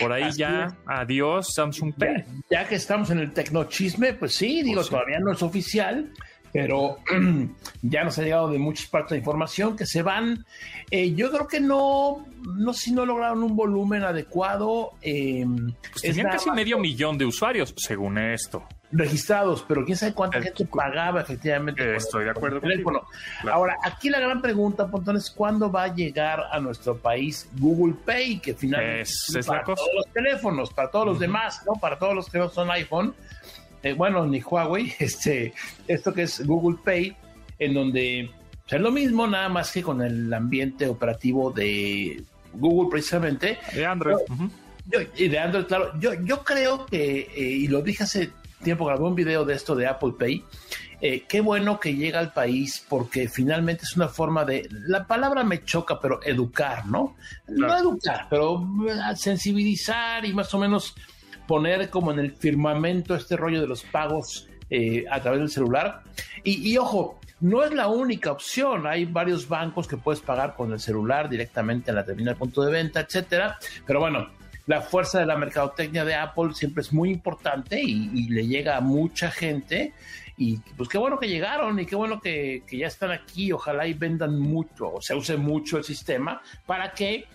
Por 0.00 0.12
ahí 0.12 0.30
ya, 0.32 0.76
adiós 0.86 1.54
Samsung 1.54 1.94
Pay. 1.94 2.24
Ya, 2.50 2.68
que 2.68 2.74
estamos 2.74 3.10
en 3.10 3.20
el 3.20 3.32
tecnochisme, 3.32 4.12
pues 4.12 4.34
sí, 4.34 4.62
digo, 4.62 4.76
pues 4.76 4.90
todavía 4.90 5.18
no 5.18 5.32
es 5.32 5.42
oficial, 5.42 6.12
pero 6.60 6.98
ya 7.82 8.04
nos 8.04 8.18
ha 8.18 8.22
llegado 8.22 8.50
de 8.50 8.58
muchas 8.58 8.86
partes 8.86 9.10
de 9.10 9.18
información 9.18 9.76
que 9.76 9.86
se 9.86 10.02
van. 10.02 10.44
Eh, 10.90 11.14
yo 11.14 11.30
creo 11.30 11.46
que 11.46 11.60
no, 11.60 12.26
no 12.56 12.72
si 12.72 12.92
no 12.92 13.06
lograron 13.06 13.42
un 13.44 13.54
volumen 13.54 14.02
adecuado. 14.02 14.94
Eh, 15.00 15.46
pues 15.92 16.02
tenían 16.02 16.30
casi 16.30 16.50
medio 16.50 16.78
millón 16.78 17.16
de 17.16 17.26
usuarios, 17.26 17.74
según 17.76 18.18
esto. 18.18 18.66
Registrados, 18.90 19.64
pero 19.68 19.84
quién 19.84 19.98
sabe 19.98 20.14
cuánta 20.14 20.40
gente 20.40 20.64
pagaba 20.64 21.20
efectivamente. 21.20 21.94
estoy 21.94 22.24
de 22.24 22.30
acuerdo. 22.30 22.58
Teléfono. 22.58 23.02
Ahora, 23.50 23.76
aquí 23.84 24.08
la 24.08 24.18
gran 24.18 24.40
pregunta, 24.40 24.88
Pontón, 24.88 25.16
es 25.16 25.30
cuándo 25.30 25.70
va 25.70 25.84
a 25.84 25.94
llegar 25.94 26.44
a 26.50 26.58
nuestro 26.58 26.96
país 26.96 27.48
Google 27.58 27.94
Pay, 28.04 28.40
que 28.40 28.54
finalmente 28.54 29.02
es, 29.02 29.46
para 29.46 29.62
todos 29.62 29.88
los 29.94 30.06
teléfonos, 30.12 30.72
para 30.72 30.90
todos 30.90 31.06
los 31.06 31.18
demás, 31.18 31.62
¿no? 31.66 31.74
Para 31.74 31.98
todos 31.98 32.14
los 32.14 32.30
que 32.30 32.38
no 32.38 32.48
son 32.48 32.70
iPhone 32.70 33.14
eh, 33.82 33.92
bueno, 33.92 34.26
ni 34.26 34.40
Huawei, 34.40 34.92
este, 34.98 35.52
esto 35.86 36.12
que 36.12 36.22
es 36.22 36.44
Google 36.46 36.78
Pay, 36.84 37.16
en 37.58 37.74
donde 37.74 38.30
es 38.68 38.80
lo 38.80 38.90
mismo, 38.90 39.26
nada 39.26 39.48
más 39.48 39.72
que 39.72 39.82
con 39.82 40.02
el 40.02 40.32
ambiente 40.32 40.86
operativo 40.86 41.50
de 41.50 42.22
Google 42.54 42.90
precisamente. 42.90 43.58
De 43.72 43.86
Android. 43.86 44.16
y 45.16 45.28
de 45.28 45.38
Android, 45.38 45.64
claro. 45.64 45.92
Yo, 45.98 46.14
yo 46.22 46.44
creo 46.44 46.86
que, 46.86 47.20
eh, 47.34 47.40
y 47.40 47.68
lo 47.68 47.80
dije 47.82 48.04
hace 48.04 48.30
tiempo, 48.62 48.84
grabé 48.84 49.04
un 49.04 49.14
video 49.14 49.44
de 49.44 49.54
esto 49.54 49.74
de 49.74 49.86
Apple 49.86 50.14
Pay. 50.18 50.44
Eh, 51.00 51.24
qué 51.28 51.40
bueno 51.40 51.78
que 51.78 51.94
llega 51.94 52.18
al 52.18 52.32
país 52.32 52.84
porque 52.88 53.28
finalmente 53.28 53.84
es 53.84 53.96
una 53.96 54.08
forma 54.08 54.44
de, 54.44 54.68
la 54.70 55.06
palabra 55.06 55.44
me 55.44 55.64
choca, 55.64 56.00
pero 56.00 56.20
educar, 56.24 56.86
¿no? 56.86 57.16
No 57.46 57.78
educar, 57.78 58.26
pero 58.28 58.66
sensibilizar 59.14 60.24
y 60.24 60.32
más 60.32 60.52
o 60.54 60.58
menos 60.58 60.96
poner 61.48 61.90
como 61.90 62.12
en 62.12 62.20
el 62.20 62.30
firmamento 62.30 63.16
este 63.16 63.36
rollo 63.36 63.60
de 63.60 63.66
los 63.66 63.82
pagos 63.82 64.48
eh, 64.70 65.06
a 65.10 65.20
través 65.20 65.40
del 65.40 65.48
celular. 65.48 66.02
Y, 66.44 66.76
ojo, 66.76 67.18
no 67.40 67.64
es 67.64 67.72
la 67.72 67.88
única 67.88 68.30
opción. 68.30 68.86
Hay 68.86 69.06
varios 69.06 69.48
bancos 69.48 69.88
que 69.88 69.96
puedes 69.96 70.20
pagar 70.20 70.54
con 70.54 70.72
el 70.72 70.78
celular 70.78 71.28
directamente 71.28 71.90
en 71.90 71.96
la 71.96 72.04
terminal 72.04 72.36
punto 72.36 72.62
de 72.62 72.70
venta, 72.70 73.00
etcétera. 73.00 73.58
Pero 73.86 73.98
bueno, 73.98 74.28
la 74.66 74.82
fuerza 74.82 75.18
de 75.18 75.26
la 75.26 75.36
mercadotecnia 75.36 76.04
de 76.04 76.14
Apple 76.14 76.52
siempre 76.52 76.82
es 76.82 76.92
muy 76.92 77.10
importante 77.10 77.80
y, 77.80 78.28
le 78.28 78.46
llega 78.46 78.76
a 78.76 78.80
mucha 78.80 79.30
gente. 79.30 79.94
Y 80.36 80.58
pues 80.76 80.88
qué 80.88 80.98
bueno 80.98 81.18
que 81.18 81.28
llegaron 81.28 81.80
y 81.80 81.86
qué 81.86 81.96
bueno 81.96 82.20
que, 82.20 82.62
que 82.66 82.76
ya 82.76 82.88
están 82.88 83.10
aquí. 83.10 83.50
Ojalá 83.52 83.86
y 83.86 83.94
vendan 83.94 84.38
mucho 84.38 84.92
o 84.92 85.00
se 85.00 85.14
use 85.14 85.38
mucho 85.38 85.78
el 85.78 85.84
sistema 85.84 86.42
para 86.66 86.92
que 86.92 87.26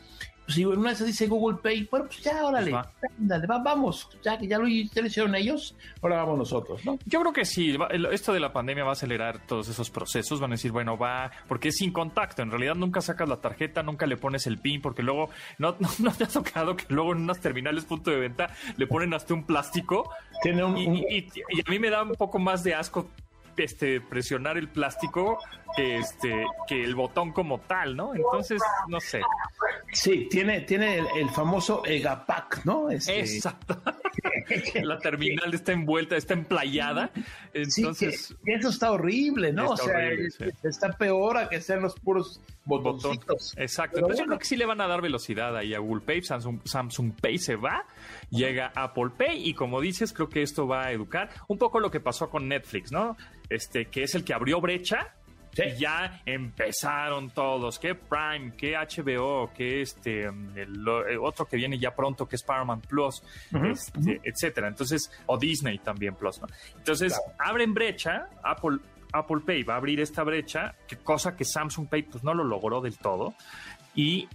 si 0.48 0.66
una 0.66 0.90
vez 0.90 1.06
dice 1.06 1.28
Google 1.28 1.58
Pay, 1.62 1.88
bueno, 1.90 2.08
pues 2.08 2.22
ya, 2.22 2.46
órale, 2.46 2.72
pues 2.72 3.48
vamos, 3.64 4.10
ya 4.22 4.38
que 4.38 4.48
ya 4.48 4.58
lo, 4.58 4.68
hicieron 4.68 5.36
ellos, 5.36 5.76
ahora 6.02 6.18
vamos 6.18 6.40
nosotros, 6.40 6.86
¿no? 6.86 7.00
Yo 7.06 7.22
creo 7.22 7.34
que 7.34 7.46
sí, 7.46 7.78
esto 8.12 8.34
de 8.34 8.40
la 8.40 8.52
pandemia 8.52 8.84
va 8.84 8.92
a 8.92 8.94
acelerar 8.94 9.46
todos 9.46 9.70
esos 9.70 9.90
procesos, 9.90 10.40
van 10.40 10.52
a 10.52 10.56
decir, 10.56 10.72
bueno, 10.72 10.98
va, 10.98 11.32
porque 11.48 11.70
es 11.70 11.78
sin 11.78 11.92
contacto, 11.92 12.42
en 12.42 12.52
realidad 12.52 12.76
nunca 12.76 13.02
sacas 13.02 13.30
la 13.30 13.38
tarjeta, 13.38 13.84
nunca 13.84 14.06
le 14.06 14.18
pones 14.18 14.46
el 14.48 14.58
PIN, 14.58 14.82
porque 14.82 15.04
luego, 15.04 15.30
no, 15.58 15.76
no, 16.00 16.12
te 16.14 16.26
ha 16.26 16.28
tocado 16.28 16.76
que 16.76 16.86
luego 16.90 17.14
en 17.14 17.20
unas 17.20 17.40
terminales 17.40 17.86
punto 17.86 18.12
de 18.12 18.20
venta 18.20 18.50
le 18.78 18.88
ponen 18.88 19.14
hasta 19.14 19.34
un 19.34 19.46
plástico. 19.46 20.10
Tiene 20.42 20.64
un, 20.64 20.78
y 20.78 21.28
a 21.66 21.70
mí 21.70 21.80
me 21.80 21.90
da 21.90 22.04
un 22.04 22.16
poco 22.16 22.40
más 22.40 22.64
de 22.64 22.76
asco 22.76 23.10
este, 23.58 24.02
presionar 24.02 24.58
el 24.58 24.68
plástico 24.68 25.40
que, 25.76 25.98
este, 25.98 26.46
que 26.68 26.84
el 26.84 26.96
botón 26.96 27.32
como 27.32 27.60
tal, 27.60 27.96
¿no? 27.96 28.16
Entonces, 28.16 28.62
no 28.88 29.00
sé. 29.00 29.22
Sí, 29.92 30.28
tiene, 30.30 30.62
tiene 30.62 31.00
el, 31.16 31.30
famoso 31.30 31.84
Egapac, 31.86 32.66
¿no? 32.66 32.90
Este... 32.90 33.20
Exacto. 33.20 33.82
La 34.84 35.00
terminal 35.00 35.54
está 35.54 35.72
envuelta, 35.72 36.16
está 36.16 36.34
emplayada. 36.34 37.12
Entonces. 37.54 38.36
eso 38.46 38.70
está 38.70 38.92
horrible, 38.92 39.52
¿no? 39.54 39.70
o 39.70 39.78
sea, 39.78 40.10
está 40.64 40.92
peor 40.94 41.38
a 41.38 41.50
que 41.50 41.62
sean 41.62 41.82
los 41.82 41.96
puros 42.00 42.42
botoncitos. 42.66 43.56
Exacto. 43.58 44.00
Entonces, 44.00 44.20
yo 44.20 44.26
creo 44.26 44.40
que 44.40 44.46
sí 44.46 44.56
le 44.56 44.66
van 44.66 44.82
a 44.82 44.88
dar 44.88 45.02
velocidad 45.02 45.56
ahí 45.56 45.74
a 45.74 45.80
Google 45.80 46.02
Pay. 46.02 46.24
Samsung, 46.24 46.60
Samsung 46.66 47.14
Pay 47.20 47.38
se 47.38 47.56
va, 47.56 47.86
llega 48.30 48.72
Apple 48.76 49.12
Pay, 49.18 49.48
y 49.48 49.54
como 49.54 49.82
dices, 49.82 50.14
creo 50.14 50.30
que 50.30 50.42
esto 50.42 50.68
va 50.68 50.86
a 50.86 50.92
educar 50.92 51.30
un 51.48 51.58
poco 51.58 51.80
lo 51.80 51.92
que 51.92 52.00
pasó 52.00 52.30
con 52.30 52.48
Netflix, 52.48 52.92
¿no? 52.92 53.18
Este, 53.50 53.86
que 53.86 54.04
es 54.04 54.16
el 54.16 54.24
que 54.24 54.34
abrió 54.34 54.62
brecha 54.62 55.14
y 55.56 55.80
ya 55.80 56.22
empezaron 56.26 57.30
todos, 57.30 57.80
que 57.80 57.96
Prime, 57.96 58.54
que 58.56 58.76
HBO, 58.76 59.52
que 59.54 59.82
este, 59.82 60.24
el, 60.26 60.88
otro 61.22 61.46
que 61.46 61.58
viene 61.58 61.78
ya 61.78 61.96
pronto, 61.96 62.28
que 62.28 62.36
es 62.36 62.44
Paramount 62.44 62.86
Plus, 62.88 63.22
este, 63.52 64.22
etcétera. 64.24 64.68
Entonces, 64.68 65.12
o 65.26 65.38
Disney 65.38 65.80
también 65.80 66.16
Plus, 66.16 66.42
¿no? 66.42 66.48
Entonces, 66.78 67.20
abren 67.38 67.74
brecha, 67.74 68.30
Apple, 68.44 68.78
Apple 69.12 69.42
Pay 69.46 69.64
va 69.64 69.76
a 69.76 69.78
abrir 69.78 70.00
esta 70.00 70.24
brecha, 70.24 70.76
que 70.88 70.98
cosa 70.98 71.36
que 71.36 71.46
Samsung 71.46 71.88
Pay 71.88 72.04
pues 72.04 72.24
no 72.24 72.34
lo 72.34 72.44
logró 72.44 72.82
del 72.82 72.98
todo. 72.98 73.36
Y 73.96 74.28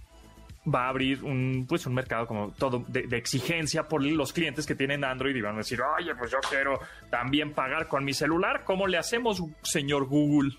va 0.73 0.85
a 0.85 0.89
abrir 0.89 1.23
un, 1.23 1.65
pues, 1.67 1.85
un 1.85 1.93
mercado 1.93 2.27
como 2.27 2.51
todo 2.51 2.83
de, 2.87 3.17
exigencia 3.17 3.87
por 3.87 4.03
los 4.03 4.33
clientes 4.33 4.65
que 4.65 4.75
tienen 4.75 5.03
Android 5.03 5.35
y 5.35 5.41
van 5.41 5.55
a 5.55 5.59
decir, 5.59 5.79
oye, 5.81 6.13
pues 6.15 6.31
yo 6.31 6.37
quiero 6.49 6.79
también 7.09 7.53
pagar 7.53 7.87
con 7.87 8.03
mi 8.03 8.13
celular. 8.13 8.63
¿Cómo 8.65 8.87
le 8.87 8.97
hacemos, 8.97 9.41
señor 9.63 10.05
Google? 10.05 10.51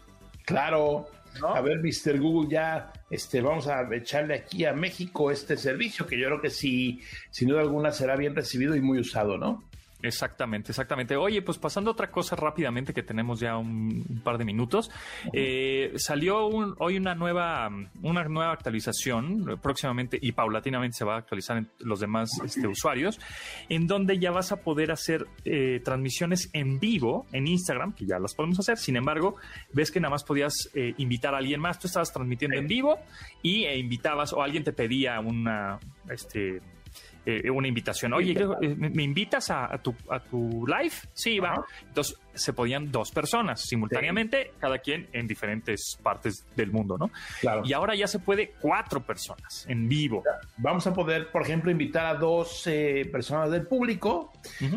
Claro. 0.51 1.07
A 1.55 1.61
ver, 1.61 1.79
Mr. 1.79 2.19
Google, 2.19 2.51
ya 2.51 2.93
este, 3.09 3.41
vamos 3.41 3.69
a 3.69 3.89
echarle 3.95 4.35
aquí 4.35 4.65
a 4.65 4.73
México 4.73 5.31
este 5.31 5.57
servicio 5.57 6.07
que 6.07 6.19
yo 6.19 6.27
creo 6.27 6.41
que 6.41 6.51
sí, 6.51 7.01
sin 7.31 7.49
duda 7.49 7.61
alguna 7.61 7.93
será 7.93 8.17
bien 8.17 8.35
recibido 8.35 8.75
y 8.75 8.81
muy 8.81 8.99
usado, 8.99 9.39
¿no? 9.39 9.63
Exactamente, 10.03 10.73
exactamente. 10.73 11.17
Oye, 11.17 11.43
pues 11.43 11.59
pasando 11.59 11.91
a 11.91 11.93
otra 11.93 12.11
cosa 12.11 12.35
rápidamente 12.37 12.95
que 12.95 13.03
tenemos 13.03 13.41
ya 13.41 13.57
un, 13.57 14.21
par 14.25 14.39
de 14.39 14.45
minutos, 14.45 14.91
eh, 15.33 15.93
salió 15.97 16.47
hoy 16.47 16.97
una 16.97 17.15
nueva, 17.15 17.69
una 18.03 18.25
nueva 18.25 18.53
actualización 18.53 19.59
próximamente 19.63 20.19
y 20.21 20.33
paulatinamente 20.33 20.97
se 20.97 21.05
va 21.05 21.17
a 21.17 21.19
actualizar 21.19 21.59
en 21.59 21.71
los 21.81 22.01
demás 22.01 22.31
este, 22.45 22.67
usuarios, 22.67 23.21
en 23.69 23.87
donde 23.87 24.19
ya 24.19 24.31
vas 24.31 24.53
a 24.53 24.57
poder 24.57 24.91
hacer 24.91 25.27
eh, 25.45 25.81
transmisiones 25.85 26.49
en 26.53 26.81
vivo 26.81 27.27
en 27.33 27.47
Instagram, 27.47 27.93
que 27.93 28.07
ya 28.07 28.19
las 28.19 28.35
podemos 28.35 28.59
hacer. 28.59 28.79
Sin 28.79 28.97
embargo, 28.97 29.37
ves 29.73 29.91
que 29.91 30.01
nada 30.01 30.11
más 30.11 30.25
podías 30.25 30.71
eh, 30.75 30.95
invitar 30.97 31.35
a 31.35 31.39
alguien 31.39 31.61
más. 31.61 31.79
Tú 31.79 31.89
estabas 31.89 32.13
transmitiendo 32.13 32.57
en 32.57 32.67
vivo 32.67 32.99
y 33.43 33.67
invitabas 33.67 34.33
o 34.33 34.43
alguien 34.43 34.65
te 34.65 34.73
pedía 34.73 35.21
una, 35.21 35.79
este 36.09 36.61
eh, 37.27 37.51
una 37.51 37.69
invitación. 37.69 38.13
Oye, 38.15 38.33
eh, 38.33 38.75
¿me 38.77 39.03
invitas 39.03 39.51
a, 39.51 39.77
tu, 39.79 39.95
a 40.09 40.21
tu 40.21 40.67
live? 40.67 40.95
Sí, 41.13 41.39
va. 41.39 41.65
Entonces 41.87 42.19
se 42.35 42.53
podían 42.53 42.91
dos 42.91 43.11
personas 43.11 43.61
simultáneamente, 43.61 44.53
cada 44.59 44.79
quien 44.79 45.09
en 45.13 45.27
diferentes 45.27 45.99
partes 46.03 46.47
del 46.57 46.71
mundo, 46.71 46.97
¿no? 46.97 47.11
Claro. 47.41 47.63
Y 47.65 47.73
ahora 47.73 47.95
ya 47.95 48.07
se 48.07 48.19
puede 48.19 48.55
cuatro 48.61 49.03
personas 49.03 49.67
en 49.69 49.89
vivo. 49.89 50.23
Vamos 50.57 50.87
a 50.87 50.95
poder, 50.95 51.31
por 51.31 51.43
ejemplo, 51.43 51.71
invitar 51.71 52.07
a 52.07 52.15
dos 52.15 52.67
eh, 52.67 53.09
personas 53.11 53.51
del 53.51 53.67
público 53.67 54.33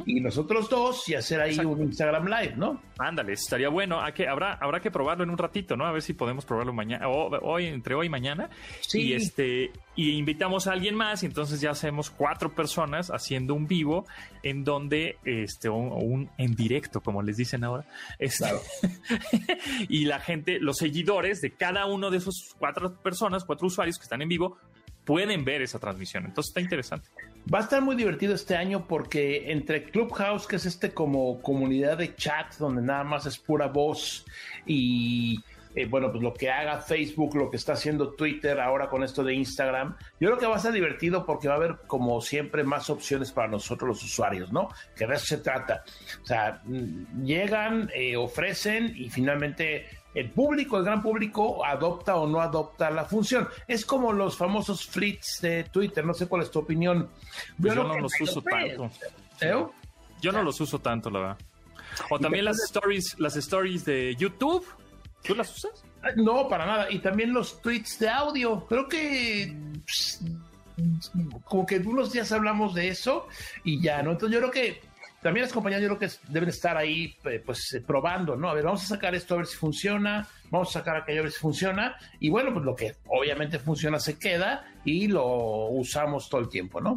y 0.05 0.19
nosotros 0.19 0.69
dos 0.69 1.07
y 1.07 1.15
hacer 1.15 1.39
ahí 1.39 1.57
un 1.59 1.81
Instagram 1.83 2.25
Live, 2.25 2.53
¿no? 2.57 2.81
Ándale, 2.97 3.33
estaría 3.33 3.69
bueno. 3.69 4.01
que, 4.13 4.27
habrá, 4.27 4.53
habrá 4.53 4.79
que 4.79 4.91
probarlo 4.91 5.23
en 5.23 5.29
un 5.29 5.37
ratito, 5.37 5.77
¿no? 5.77 5.85
A 5.85 5.91
ver 5.91 6.01
si 6.01 6.13
podemos 6.13 6.45
probarlo 6.45 6.73
mañana, 6.73 7.07
o 7.07 7.29
hoy, 7.41 7.67
entre 7.67 7.95
hoy 7.95 8.07
y 8.07 8.09
mañana. 8.09 8.49
Sí. 8.81 9.01
Y 9.01 9.13
este, 9.13 9.71
y 9.95 10.11
invitamos 10.17 10.67
a 10.67 10.73
alguien 10.73 10.95
más 10.95 11.23
y 11.23 11.27
entonces 11.27 11.61
ya 11.61 11.71
hacemos 11.71 12.09
cuatro 12.09 12.32
personas 12.39 13.09
haciendo 13.09 13.53
un 13.53 13.67
vivo 13.67 14.05
en 14.43 14.63
donde, 14.63 15.17
este, 15.25 15.69
un, 15.69 16.29
en 16.38 16.55
directo, 16.55 17.01
como 17.01 17.21
les 17.21 17.38
dicen 17.38 17.63
ahora. 17.63 17.86
Este, 18.19 18.45
y 19.89 20.05
la 20.05 20.19
gente, 20.19 20.59
los 20.59 20.77
seguidores 20.77 21.41
de 21.41 21.51
cada 21.51 21.86
uno 21.86 22.11
de 22.11 22.17
esos 22.17 22.55
cuatro 22.57 22.95
personas, 23.01 23.45
cuatro 23.45 23.67
usuarios 23.67 23.97
que 23.97 24.03
están 24.03 24.21
en 24.21 24.29
vivo, 24.29 24.57
pueden 25.05 25.43
ver 25.43 25.61
esa 25.61 25.79
transmisión. 25.79 26.25
Entonces 26.25 26.49
está 26.49 26.61
interesante. 26.61 27.09
Va 27.53 27.59
a 27.59 27.63
estar 27.63 27.81
muy 27.81 27.95
divertido 27.95 28.34
este 28.34 28.55
año 28.55 28.88
porque 28.88 29.51
entre 29.51 29.84
Clubhouse, 29.84 30.47
que 30.47 30.55
es 30.55 30.65
este 30.65 30.93
como 30.93 31.41
comunidad 31.41 31.97
de 31.97 32.15
chat 32.15 32.55
donde 32.57 32.81
nada 32.81 33.03
más 33.03 33.25
es 33.25 33.38
pura 33.38 33.67
voz 33.67 34.25
y 34.65 35.43
eh, 35.76 35.86
bueno, 35.86 36.11
pues 36.11 36.21
lo 36.21 36.34
que 36.34 36.49
haga 36.51 36.80
Facebook, 36.80 37.36
lo 37.36 37.49
que 37.49 37.57
está 37.57 37.74
haciendo 37.74 38.11
Twitter 38.11 38.59
ahora 38.59 38.89
con 38.89 39.03
esto 39.03 39.24
de 39.24 39.34
Instagram. 39.34 39.95
Yo 40.19 40.30
creo 40.30 40.38
que 40.38 40.45
va 40.45 40.55
a 40.55 40.59
ser 40.59 40.74
divertido 40.74 41.26
porque 41.26 41.47
va 41.47 41.55
a 41.55 41.57
haber, 41.57 41.78
como 41.88 42.21
siempre, 42.21 42.63
más 42.63 42.89
opciones 42.89 43.32
para 43.32 43.47
nosotros 43.47 43.88
los 43.88 44.03
usuarios, 44.03 44.51
¿no? 44.51 44.69
Que 44.95 45.07
de 45.07 45.15
eso 45.15 45.26
se 45.26 45.38
trata. 45.38 45.84
O 46.21 46.26
sea, 46.26 46.61
mm, 46.65 47.24
llegan, 47.26 47.89
eh, 47.95 48.15
ofrecen 48.15 48.93
y 48.95 49.09
finalmente 49.09 49.88
el 50.13 50.30
público, 50.30 50.78
el 50.78 50.84
gran 50.84 51.01
público, 51.01 51.65
adopta 51.65 52.17
o 52.17 52.28
no 52.28 52.39
adopta 52.39 52.91
la 52.91 53.05
función. 53.05 53.47
Es 53.67 53.86
como 53.86 54.13
los 54.13 54.38
famosos 54.38 54.86
fleets 54.86 55.39
de 55.41 55.63
Twitter. 55.63 56.05
No 56.05 56.13
sé 56.13 56.28
cuál 56.28 56.43
es 56.43 56.51
tu 56.51 56.59
opinión. 56.59 57.09
Pues 57.59 57.74
yo 57.74 57.84
no 57.84 57.99
los 57.99 58.13
uso 58.21 58.41
tanto. 58.41 58.91
¿Eh? 59.41 59.65
Yo 60.21 60.32
no 60.32 60.43
los 60.43 60.61
uso 60.61 60.80
tanto, 60.80 61.09
la 61.09 61.19
verdad. 61.19 61.38
O 62.09 62.19
también 62.19 62.45
las 62.45 62.59
stories, 62.63 63.19
las 63.19 63.36
stories 63.36 63.86
de 63.86 64.15
YouTube. 64.15 64.65
¿Tú 65.24 65.36
las 65.36 65.55
usas? 65.55 65.84
Ah, 66.01 66.09
no, 66.15 66.47
para 66.47 66.65
nada. 66.65 66.91
Y 66.91 66.99
también 66.99 67.34
los 67.34 67.61
tweets 67.61 67.99
de 67.99 68.09
audio. 68.09 68.65
Creo 68.67 68.88
que 68.88 69.55
como 71.45 71.65
que 71.65 71.78
unos 71.78 72.11
días 72.11 72.32
hablamos 72.32 72.74
de 72.74 72.89
eso 72.89 73.28
y 73.63 73.82
ya, 73.82 74.01
¿no? 74.01 74.11
Entonces 74.11 74.34
yo 74.34 74.39
creo 74.39 74.51
que 74.51 74.82
también 75.21 75.43
las 75.43 75.53
compañías 75.53 75.82
yo 75.82 75.88
creo 75.88 75.99
que 75.99 76.09
deben 76.28 76.49
estar 76.49 76.76
ahí 76.76 77.15
eh, 77.24 77.41
pues 77.43 77.74
eh, 77.74 77.82
probando, 77.82 78.36
¿no? 78.36 78.49
A 78.49 78.53
ver, 78.53 78.65
vamos 78.65 78.84
a 78.84 78.88
sacar 78.88 79.15
esto 79.15 79.36
a 79.36 79.38
ver 79.38 79.45
si 79.47 79.55
funciona, 79.55 80.28
vamos 80.49 80.69
a 80.69 80.80
sacar 80.80 80.97
aquello 80.97 81.21
a 81.21 81.24
ver 81.24 81.32
si 81.32 81.39
funciona 81.39 81.95
y 82.19 82.30
bueno, 82.30 82.51
pues 82.53 82.65
lo 82.65 82.76
que 82.76 82.95
obviamente 83.07 83.57
funciona 83.59 83.99
se 83.99 84.19
queda 84.19 84.65
y 84.84 85.07
lo 85.07 85.67
usamos 85.69 86.28
todo 86.30 86.41
el 86.41 86.49
tiempo, 86.49 86.82
¿no? 86.82 86.95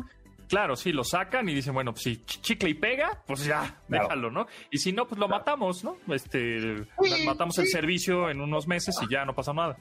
Claro, 0.48 0.76
sí, 0.76 0.92
lo 0.92 1.02
sacan 1.02 1.48
y 1.48 1.54
dicen, 1.54 1.74
bueno, 1.74 1.92
pues 1.92 2.04
si 2.04 2.24
chicle 2.24 2.70
y 2.70 2.74
pega, 2.74 3.22
pues 3.26 3.44
ya, 3.44 3.80
déjalo, 3.88 4.30
¿no? 4.30 4.46
Y 4.70 4.78
si 4.78 4.92
no, 4.92 5.06
pues 5.06 5.18
lo 5.18 5.28
matamos, 5.28 5.82
¿no? 5.84 5.96
Este, 6.08 6.86
matamos 7.24 7.58
el 7.58 7.66
servicio 7.68 8.30
en 8.30 8.40
unos 8.40 8.66
meses 8.68 8.94
y 9.02 9.12
ya 9.12 9.24
no 9.24 9.34
pasa 9.34 9.52
nada. 9.52 9.76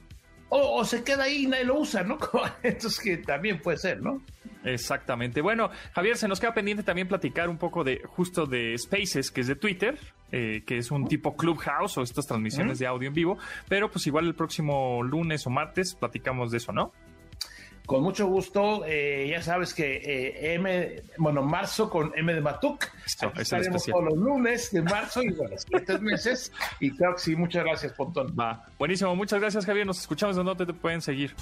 O, 0.48 0.84
se 0.84 1.02
queda 1.02 1.24
ahí 1.24 1.44
y 1.44 1.46
nadie 1.48 1.64
lo 1.64 1.80
usa, 1.80 2.04
¿no? 2.04 2.18
Entonces 2.62 3.00
que 3.00 3.16
también 3.16 3.60
puede 3.60 3.78
ser, 3.78 4.00
¿no? 4.00 4.22
Exactamente. 4.64 5.40
Bueno, 5.40 5.70
Javier, 5.92 6.16
se 6.16 6.28
nos 6.28 6.40
queda 6.40 6.54
pendiente 6.54 6.82
también 6.82 7.08
platicar 7.08 7.48
un 7.48 7.58
poco 7.58 7.82
de 7.82 8.02
justo 8.04 8.46
de 8.46 8.76
Spaces, 8.78 9.30
que 9.30 9.40
es 9.40 9.48
de 9.48 9.56
Twitter, 9.56 9.98
eh, 10.32 10.62
que 10.66 10.78
es 10.78 10.90
un 10.90 11.06
tipo 11.06 11.36
Clubhouse 11.36 11.98
o 11.98 12.02
estas 12.02 12.26
transmisiones 12.26 12.78
de 12.78 12.86
audio 12.86 13.08
en 13.08 13.14
vivo, 13.14 13.38
pero 13.68 13.90
pues 13.90 14.06
igual 14.06 14.26
el 14.26 14.34
próximo 14.34 15.02
lunes 15.02 15.46
o 15.46 15.50
martes 15.50 15.94
platicamos 15.94 16.50
de 16.50 16.58
eso, 16.58 16.72
¿no? 16.72 16.92
Con 17.86 18.02
mucho 18.02 18.26
gusto, 18.26 18.84
eh, 18.84 19.28
ya 19.30 19.40
sabes 19.40 19.72
que 19.72 19.96
eh, 19.96 20.54
M, 20.54 21.02
bueno, 21.18 21.42
marzo 21.42 21.88
con 21.88 22.12
M 22.16 22.34
de 22.34 22.40
Matuk. 22.40 22.84
estaremos 23.38 23.84
todos 23.84 24.04
los 24.04 24.18
lunes 24.18 24.72
de 24.72 24.82
marzo 24.82 25.22
y 25.22 25.32
bueno, 25.32 25.54
tres 25.86 26.00
meses. 26.00 26.52
Y 26.80 26.90
claro 26.90 27.14
que 27.14 27.22
sí, 27.22 27.36
muchas 27.36 27.64
gracias, 27.64 27.92
Pontón. 27.92 28.34
Va, 28.38 28.66
buenísimo, 28.76 29.14
muchas 29.14 29.40
gracias, 29.40 29.64
Javier. 29.64 29.86
Nos 29.86 30.00
escuchamos 30.00 30.34
donde 30.34 30.66
te 30.66 30.72
pueden 30.72 31.00
seguir. 31.00 31.34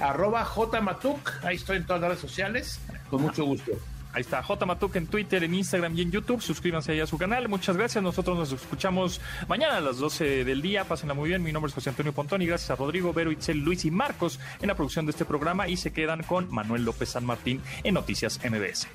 Arroba 0.00 0.44
Matuk, 0.82 1.30
ahí 1.44 1.56
estoy 1.56 1.76
en 1.76 1.86
todas 1.86 2.02
las 2.02 2.10
redes 2.10 2.22
sociales, 2.22 2.80
con 3.08 3.22
mucho 3.22 3.44
gusto. 3.44 3.72
Ahí 4.14 4.20
está, 4.20 4.44
J 4.44 4.64
Matuk 4.64 4.94
en 4.94 5.08
Twitter, 5.08 5.42
en 5.42 5.54
Instagram 5.54 5.98
y 5.98 6.02
en 6.02 6.12
YouTube. 6.12 6.40
Suscríbanse 6.40 6.92
ahí 6.92 7.00
a 7.00 7.06
su 7.06 7.18
canal. 7.18 7.48
Muchas 7.48 7.76
gracias. 7.76 8.02
Nosotros 8.02 8.38
nos 8.38 8.52
escuchamos 8.52 9.20
mañana 9.48 9.78
a 9.78 9.80
las 9.80 9.98
12 9.98 10.44
del 10.44 10.62
día. 10.62 10.84
Pásenla 10.84 11.14
muy 11.14 11.30
bien. 11.30 11.42
Mi 11.42 11.50
nombre 11.50 11.68
es 11.68 11.74
José 11.74 11.90
Antonio 11.90 12.12
Pontón 12.12 12.40
y 12.40 12.46
gracias 12.46 12.70
a 12.70 12.76
Rodrigo, 12.76 13.12
Vero, 13.12 13.32
Itzel, 13.32 13.58
Luis 13.58 13.84
y 13.84 13.90
Marcos 13.90 14.38
en 14.60 14.68
la 14.68 14.76
producción 14.76 15.04
de 15.06 15.10
este 15.10 15.24
programa. 15.24 15.66
Y 15.66 15.76
se 15.76 15.92
quedan 15.92 16.22
con 16.22 16.48
Manuel 16.52 16.84
López 16.84 17.08
San 17.08 17.24
Martín 17.24 17.60
en 17.82 17.94
Noticias 17.94 18.38
MBS. 18.44 18.86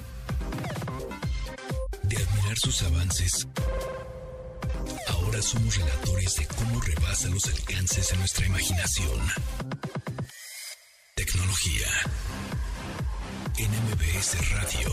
De 2.03 2.15
admirar 2.15 2.57
sus 2.57 2.81
avances, 2.83 3.45
ahora 5.09 5.41
somos 5.41 5.75
relatores 5.75 6.37
de 6.37 6.47
cómo 6.47 6.79
rebasa 6.79 7.27
los 7.27 7.45
alcances 7.45 8.09
de 8.09 8.17
nuestra 8.19 8.45
imaginación. 8.45 9.19
Tecnología 11.13 11.87
en 13.57 13.71
MBS 13.89 14.35
Radio. 14.51 14.89